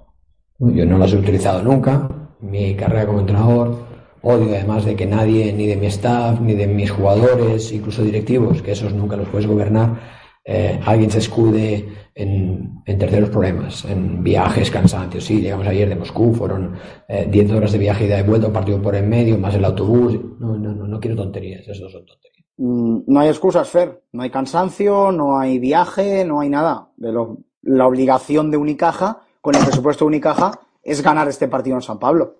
[0.58, 2.08] Yo no las he utilizado nunca.
[2.40, 3.86] Mi carrera como entrenador.
[4.22, 8.62] Odio además de que nadie, ni de mi staff, ni de mis jugadores, incluso directivos,
[8.62, 11.86] que esos nunca los puedes gobernar, eh, alguien se escude
[12.16, 15.24] en, en terceros problemas, en viajes, cansancios.
[15.24, 16.74] Sí, llegamos ayer de Moscú, fueron
[17.06, 20.18] eh, 10 horas de viaje y de vuelta, partido por en medio, más el autobús.
[20.40, 22.44] No, no, no, no quiero tonterías, eso no son tonterías.
[22.56, 24.02] Mm, No hay excusas, Fer.
[24.12, 26.88] No hay cansancio, no hay viaje, no hay nada.
[26.96, 31.76] De lo- la obligación de Unicaja, con el presupuesto de Unicaja, es ganar este partido
[31.76, 32.36] en San Pablo.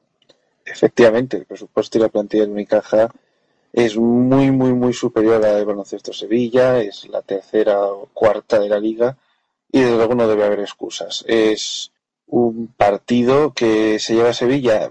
[0.64, 3.08] Efectivamente, el presupuesto y la plantilla de Unicaja
[3.72, 8.58] es muy, muy, muy superior a la de Baloncesto Sevilla, es la tercera o cuarta
[8.58, 9.16] de la liga
[9.70, 11.24] y desde luego no debe haber excusas.
[11.26, 11.92] Es
[12.26, 14.90] un partido que se lleva a Sevilla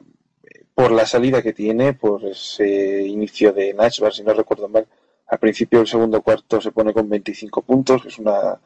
[0.74, 4.88] por la salida que tiene, por ese inicio de Nachbar, si no recuerdo mal,
[5.26, 8.60] al principio del segundo cuarto se pone con 25 puntos, que es una,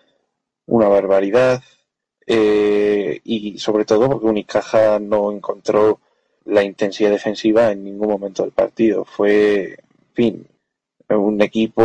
[0.66, 1.62] una barbaridad,
[2.28, 6.00] eh, y sobre todo porque Unicaja no encontró
[6.46, 9.06] la intensidad defensiva en ningún momento del partido.
[9.06, 10.48] Fue, en fin,
[11.10, 11.84] un equipo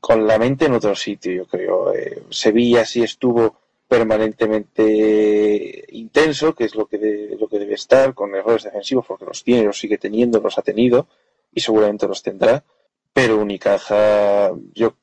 [0.00, 1.92] con la mente en otro sitio, yo creo.
[1.94, 3.56] Eh, Sevilla sí estuvo
[3.88, 9.24] permanentemente intenso, que es lo que, de- lo que debe estar, con errores defensivos, porque
[9.24, 11.06] los tiene, los sigue teniendo, los ha tenido
[11.52, 12.64] y seguramente los tendrá.
[13.12, 14.94] Pero Unicaja, yo,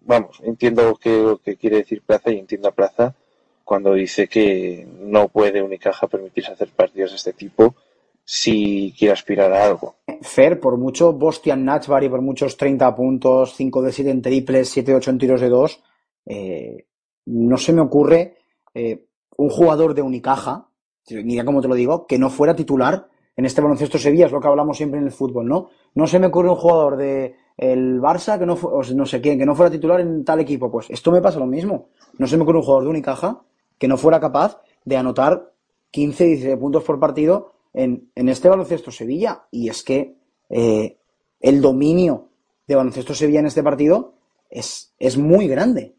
[0.00, 3.14] vamos, entiendo que, lo que quiere decir Plaza y entiendo Plaza
[3.68, 7.74] cuando dice que no puede Unicaja permitirse hacer partidos de este tipo
[8.24, 9.96] si quiere aspirar a algo.
[10.22, 14.90] Fer, por mucho Bostian Nachbar por muchos 30 puntos, 5 de 7 en triples, 7
[14.90, 15.84] de 8 en tiros de 2,
[16.24, 16.86] eh,
[17.26, 18.38] no se me ocurre
[18.72, 19.04] eh,
[19.36, 20.70] un jugador de Unicaja,
[21.10, 24.40] mira cómo te lo digo, que no fuera titular en este baloncesto Sevilla, es lo
[24.40, 25.68] que hablamos siempre en el fútbol, ¿no?
[25.94, 29.38] No se me ocurre un jugador de el Barça que no o no sé quién,
[29.38, 30.70] que no fuera titular en tal equipo.
[30.70, 31.88] Pues esto me pasa lo mismo.
[32.16, 33.42] No se me ocurre un jugador de Unicaja
[33.78, 35.52] que no fuera capaz de anotar
[35.90, 39.46] 15, 16 puntos por partido en, en este baloncesto Sevilla.
[39.50, 40.16] Y es que
[40.50, 40.98] eh,
[41.40, 42.28] el dominio
[42.66, 44.14] de baloncesto Sevilla en este partido
[44.50, 45.94] es, es muy grande.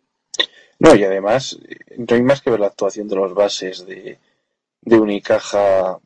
[0.80, 1.60] No, y además,
[1.97, 4.18] no hay más que ver la actuación de los bases de,
[4.81, 5.99] de Unicaja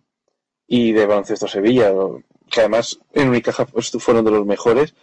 [0.68, 1.94] y de Baloncesto Sevilla,
[2.50, 4.96] que además en Unicaja pues, fueron de los mejores.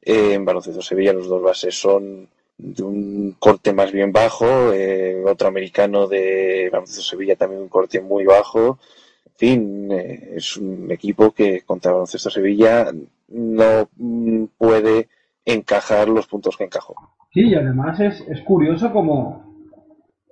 [0.00, 2.28] Eh, en Baloncesto Sevilla los dos bases son
[2.58, 8.00] de un corte más bien bajo, eh, otro americano de Baloncesto Sevilla también un corte
[8.00, 8.78] muy bajo.
[9.26, 12.92] En fin, eh, es un equipo que contra Baloncesto Sevilla
[13.28, 15.08] no mm, puede
[15.44, 16.94] encajar los puntos que encajó.
[17.32, 19.44] Sí, y además es, es curioso como,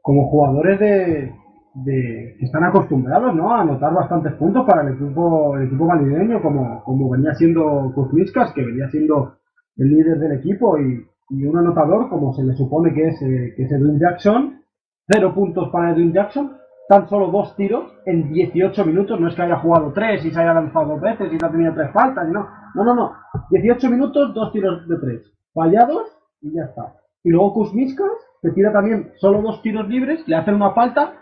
[0.02, 1.32] como jugadores de,
[1.74, 3.54] de- que están acostumbrados ¿no?
[3.54, 8.52] a anotar bastantes puntos para el equipo, el equipo madrileño, como, como venía siendo Kuzmiskas,
[8.52, 9.36] que venía siendo
[9.76, 13.54] el líder del equipo, y, y un anotador, como se le supone que es, eh,
[13.56, 14.62] que es Edwin Jackson,
[15.08, 16.56] cero puntos para Edwin Jackson,
[16.88, 20.40] tan solo dos tiros en 18 minutos, no es que haya jugado tres y se
[20.40, 23.12] haya lanzado dos veces y no ha tenido tres faltas, no, no, no, no,
[23.50, 26.06] 18 minutos, dos tiros de tres, fallados
[26.40, 26.94] y ya está.
[27.24, 31.14] Y luego Kuzmiskas, que tira también solo dos tiros libres, le hacen una falta,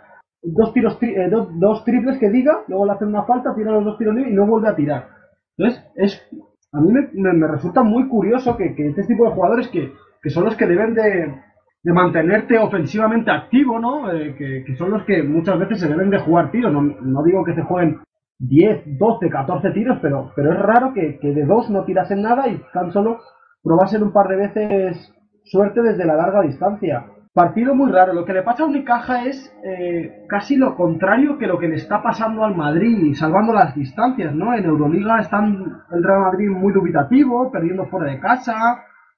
[0.42, 3.72] dos tiros tri- eh, dos, dos triples que diga, luego le hacen una falta, tira
[3.72, 5.08] los dos tiros libres y no vuelve a tirar.
[5.56, 6.30] Entonces, es,
[6.74, 9.92] a mí me, me- resulta muy curioso que, este tipo de jugadores que,
[10.22, 11.34] que son los que deben de,
[11.82, 14.12] de mantenerte ofensivamente activo, ¿no?
[14.12, 16.72] Eh, que, que son los que muchas veces se deben de jugar tiros.
[16.72, 18.00] No, no digo que se jueguen
[18.40, 22.48] 10, 12, 14 tiros, pero, pero es raro que, que de dos no tirasen nada
[22.48, 23.20] y tan solo
[23.62, 25.14] probasen un par de veces
[25.44, 27.06] suerte desde la larga distancia.
[27.34, 28.12] Partido muy raro.
[28.12, 31.74] Lo que le pasa a Unicaja es eh, casi lo contrario que lo que le
[31.74, 34.54] está pasando al Madrid, salvando las distancias, ¿no?
[34.54, 38.54] En Euroliga están el Real Madrid muy dubitativo, perdiendo fuera de casa,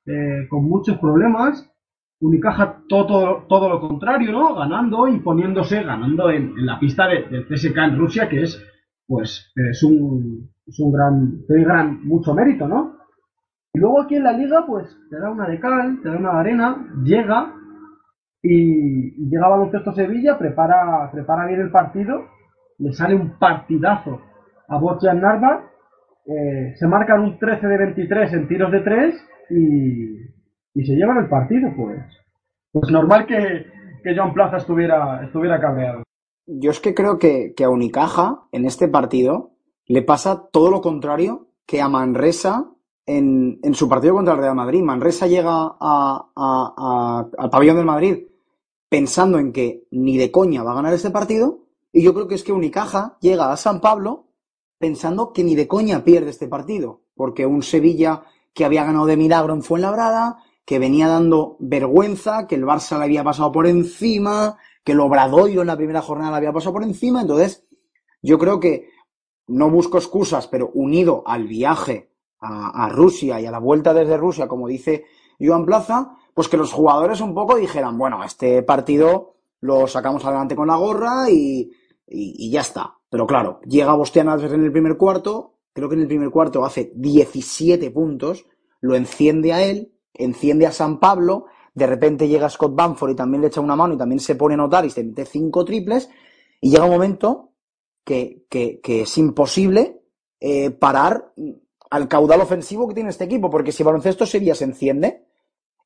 [0.06, 1.70] eh, con muchos problemas.
[2.18, 4.54] Unicaja todo, todo, lo contrario, ¿no?
[4.54, 8.58] Ganando, imponiéndose, ganando en, la pista de- del CSK en Rusia, que es,
[9.06, 12.96] pues, es un, es un gran, tiene gran, mucho mérito, ¿no?
[13.74, 16.32] Y luego aquí en la liga, pues, te da una de cal, te da una
[16.32, 17.52] de arena, llega,
[18.48, 22.24] y, llega Baloncesto Sevilla, prepara, prepara bien el partido,
[22.78, 24.20] le sale un partidazo
[24.68, 25.64] a Bojan Narva,
[26.26, 29.14] eh, se marcan un 13 de 23 en tiros de 3
[29.50, 30.16] y,
[30.74, 32.00] y se llevan el partido, pues.
[32.72, 33.66] Pues normal que,
[34.02, 36.02] que Joan Plaza estuviera, estuviera cabreado.
[36.46, 39.52] Yo es que creo que, que a Unicaja en este partido
[39.86, 42.66] le pasa todo lo contrario que a Manresa
[43.06, 44.82] en, en su partido contra el Real Madrid.
[44.82, 45.50] Manresa llega
[45.80, 48.26] a- a- al pabellón del Madrid
[48.88, 52.34] pensando en que ni de coña va a ganar este partido y yo creo que
[52.34, 54.26] es que Unicaja llega a San Pablo
[54.78, 59.16] pensando que ni de coña pierde este partido, porque un Sevilla que había ganado de
[59.16, 64.58] milagro en Fuenlabrada, que venía dando vergüenza, que el Barça le había pasado por encima,
[64.84, 67.66] que el Obradoiro en la primera jornada le había pasado por encima, entonces
[68.22, 68.90] yo creo que
[69.46, 72.10] no busco excusas, pero unido al viaje
[72.40, 75.04] a, a Rusia y a la vuelta desde Rusia, como dice
[75.40, 80.54] Joan Plaza, pues que los jugadores un poco dijeran, bueno, este partido lo sacamos adelante
[80.54, 81.72] con la gorra y,
[82.06, 82.94] y- ya está.
[83.08, 86.64] Pero claro, llega Bostian Alves en el primer cuarto, creo que en el primer cuarto
[86.64, 88.44] hace 17 puntos,
[88.82, 93.40] lo enciende a él, enciende a San Pablo, de repente llega Scott Banford y también
[93.42, 96.10] le echa una mano y también se pone a notar y se mete cinco triples,
[96.60, 97.52] y llega un momento
[98.04, 100.02] que, que- es imposible
[100.40, 101.32] eh, parar
[101.90, 105.24] al caudal ofensivo que tiene este equipo, porque si Baloncesto Sevilla se enciende,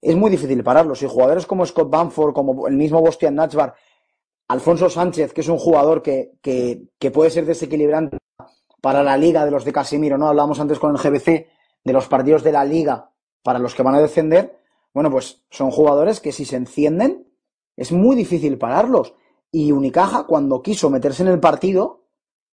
[0.00, 0.94] es muy difícil pararlo.
[0.94, 3.74] Si jugadores como Scott Banford, como el mismo Bostian Nachbar,
[4.48, 8.18] Alfonso Sánchez, que es un jugador que, que, que puede ser desequilibrante
[8.80, 10.28] para la liga de los de Casimiro, ¿no?
[10.28, 11.46] Hablábamos antes con el GBC
[11.84, 13.12] de los partidos de la liga
[13.42, 14.58] para los que van a descender.
[14.92, 17.30] Bueno, pues son jugadores que si se encienden
[17.76, 19.14] es muy difícil pararlos.
[19.52, 22.04] Y Unicaja, cuando quiso meterse en el partido,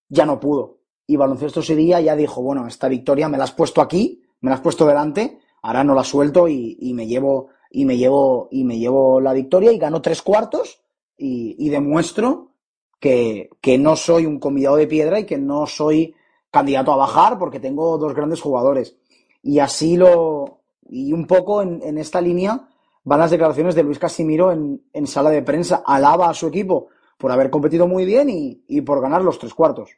[0.09, 0.79] ya no pudo.
[1.05, 4.55] Y Baloncesto Sevilla ya dijo, bueno, esta victoria me la has puesto aquí, me la
[4.55, 8.77] has puesto delante, ahora no la suelto y, me llevo y me llevo y me
[8.77, 10.81] llevo la victoria y gano tres cuartos
[11.17, 12.51] y, demuestro
[12.99, 16.15] que, que no soy un convidado de piedra y que no soy
[16.51, 18.95] candidato a bajar porque tengo dos grandes jugadores.
[19.43, 22.67] Y así lo y un poco en, esta línea
[23.03, 25.83] van las declaraciones de Luis Casimiro en, sala de prensa.
[25.85, 29.97] Alaba a su equipo por haber competido muy bien y por ganar los tres cuartos.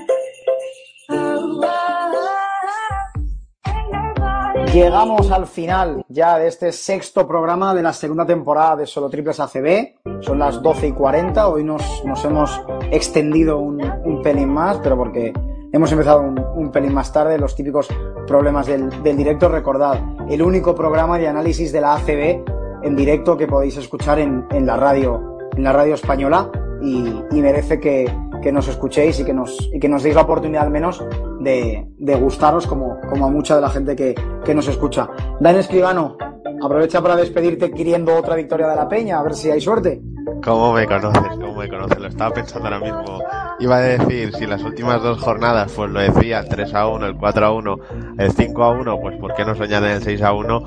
[4.73, 9.41] Llegamos al final ya de este sexto programa de la segunda temporada de Solo Triples
[9.41, 10.21] ACB.
[10.21, 11.45] Son las 12 y 40.
[11.49, 15.33] Hoy nos, nos hemos extendido un, un pelín más, pero porque
[15.73, 17.37] hemos empezado un, un pelín más tarde.
[17.37, 17.89] Los típicos
[18.25, 19.49] problemas del, del directo.
[19.49, 19.99] Recordad,
[20.29, 22.45] el único programa de análisis de la ACB
[22.83, 26.49] en directo que podéis escuchar en, en la radio, en la radio española.
[26.81, 28.05] Y, y merece que,
[28.41, 31.03] que nos escuchéis y que nos, y que nos deis la oportunidad al menos
[31.39, 35.09] de, de gustaros como, como a mucha de la gente que, que nos escucha.
[35.39, 36.17] Dan Escribano,
[36.61, 40.01] aprovecha para despedirte queriendo otra victoria de la Peña, a ver si hay suerte.
[40.43, 41.37] ¿Cómo me conoces?
[41.39, 41.99] ¿Cómo me conoces?
[41.99, 43.19] Lo estaba pensando ahora mismo.
[43.61, 47.05] Iba a decir, si las últimas dos jornadas, pues lo decía, el 3 a 1,
[47.05, 47.77] el 4 a 1,
[48.17, 50.63] el 5 a 1, pues ¿por qué no soñar en el 6 a 1?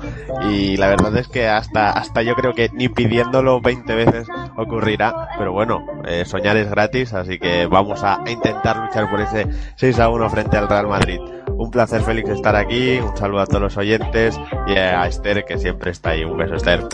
[0.49, 5.27] Y la verdad es que hasta, hasta yo creo que ni pidiéndolo 20 veces ocurrirá,
[5.37, 9.45] pero bueno, eh, soñar es gratis, así que vamos a intentar luchar por ese
[9.75, 11.19] 6 a 1 frente al Real Madrid.
[11.57, 15.57] Un placer, Félix, estar aquí, un saludo a todos los oyentes y a Esther, que
[15.57, 16.23] siempre está ahí.
[16.23, 16.87] Un beso, Esther.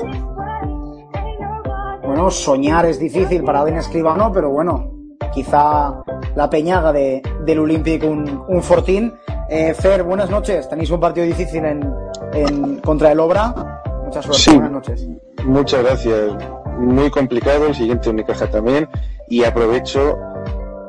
[2.03, 5.00] Bueno, soñar es difícil para Dan Escribano, pero bueno,
[5.33, 5.93] quizá
[6.35, 9.13] la peñaga de, del Olympic un, un fortín.
[9.49, 10.67] Eh, Fer, buenas noches.
[10.69, 11.93] Tenéis un partido difícil en,
[12.33, 13.81] en contra el Obra.
[14.05, 14.51] Mucha suerte, Sí.
[14.53, 15.07] buenas noches.
[15.45, 16.33] Muchas gracias.
[16.77, 18.87] Muy complicado, el siguiente Unicaja también.
[19.27, 20.17] Y aprovecho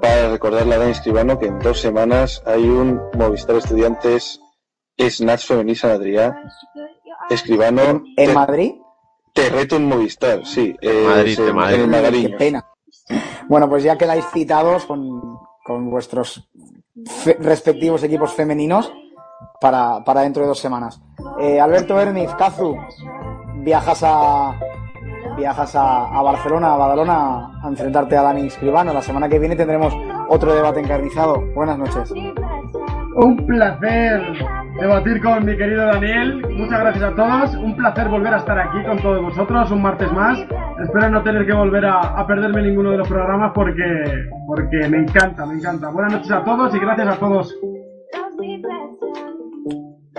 [0.00, 4.40] para recordarle a Dani Escribano que en dos semanas hay un Movistar Estudiantes
[4.98, 6.34] Snatch Femení San Adrià.
[7.30, 7.82] Escribano.
[8.16, 8.72] ¿En te- Madrid?
[9.34, 10.76] Te reto en Movistar, sí.
[10.82, 11.80] eh, Madrid, es de Madrid.
[11.84, 12.30] en el.
[12.32, 12.66] Qué pena.
[13.48, 16.48] Bueno, pues ya quedáis citados con, con vuestros
[17.40, 18.92] respectivos equipos femeninos
[19.60, 21.00] para, para dentro de dos semanas.
[21.40, 22.76] Eh, Alberto Hermiz, Kazu,
[23.62, 24.58] viajas a
[25.36, 28.92] viajas a, a Barcelona, a Badalona, a enfrentarte a Dani Escribano.
[28.92, 29.94] La semana que viene tendremos
[30.28, 31.40] otro debate encarnizado.
[31.54, 32.12] Buenas noches.
[33.14, 34.22] Un placer
[34.80, 36.42] debatir con mi querido Daniel.
[36.50, 37.54] Muchas gracias a todos.
[37.56, 40.38] Un placer volver a estar aquí con todos vosotros un martes más.
[40.82, 43.82] Espero no tener que volver a, perderme ninguno de los programas porque,
[44.46, 45.90] porque me encanta, me encanta.
[45.90, 47.56] Buenas noches a todos y gracias a todos.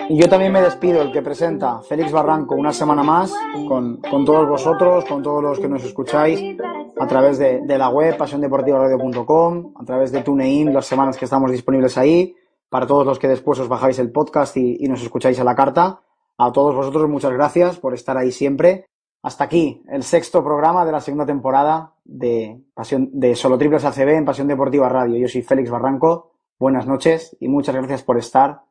[0.09, 3.33] Y yo también me despido, el que presenta, Félix Barranco, una semana más,
[3.67, 6.57] con, con todos vosotros, con todos los que nos escucháis,
[6.99, 11.51] a través de, de la web, pasiondeportivaradio.com, a través de TuneIn, las semanas que estamos
[11.51, 12.35] disponibles ahí,
[12.73, 15.53] para todos los que después os bajáis el podcast y, y nos escucháis a la
[15.53, 15.99] carta.
[16.39, 18.87] A todos vosotros, muchas gracias por estar ahí siempre.
[19.21, 24.09] Hasta aquí, el sexto programa de la segunda temporada de, Pasión, de Solo Triples ACB
[24.15, 25.19] en Pasión Deportiva Radio.
[25.19, 26.31] Yo soy Félix Barranco.
[26.57, 28.61] Buenas noches y muchas gracias por estar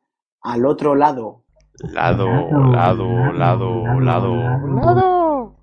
[0.41, 1.43] al otro lado.
[1.77, 2.27] Lado,
[2.73, 5.55] lado, lado, lado, lado.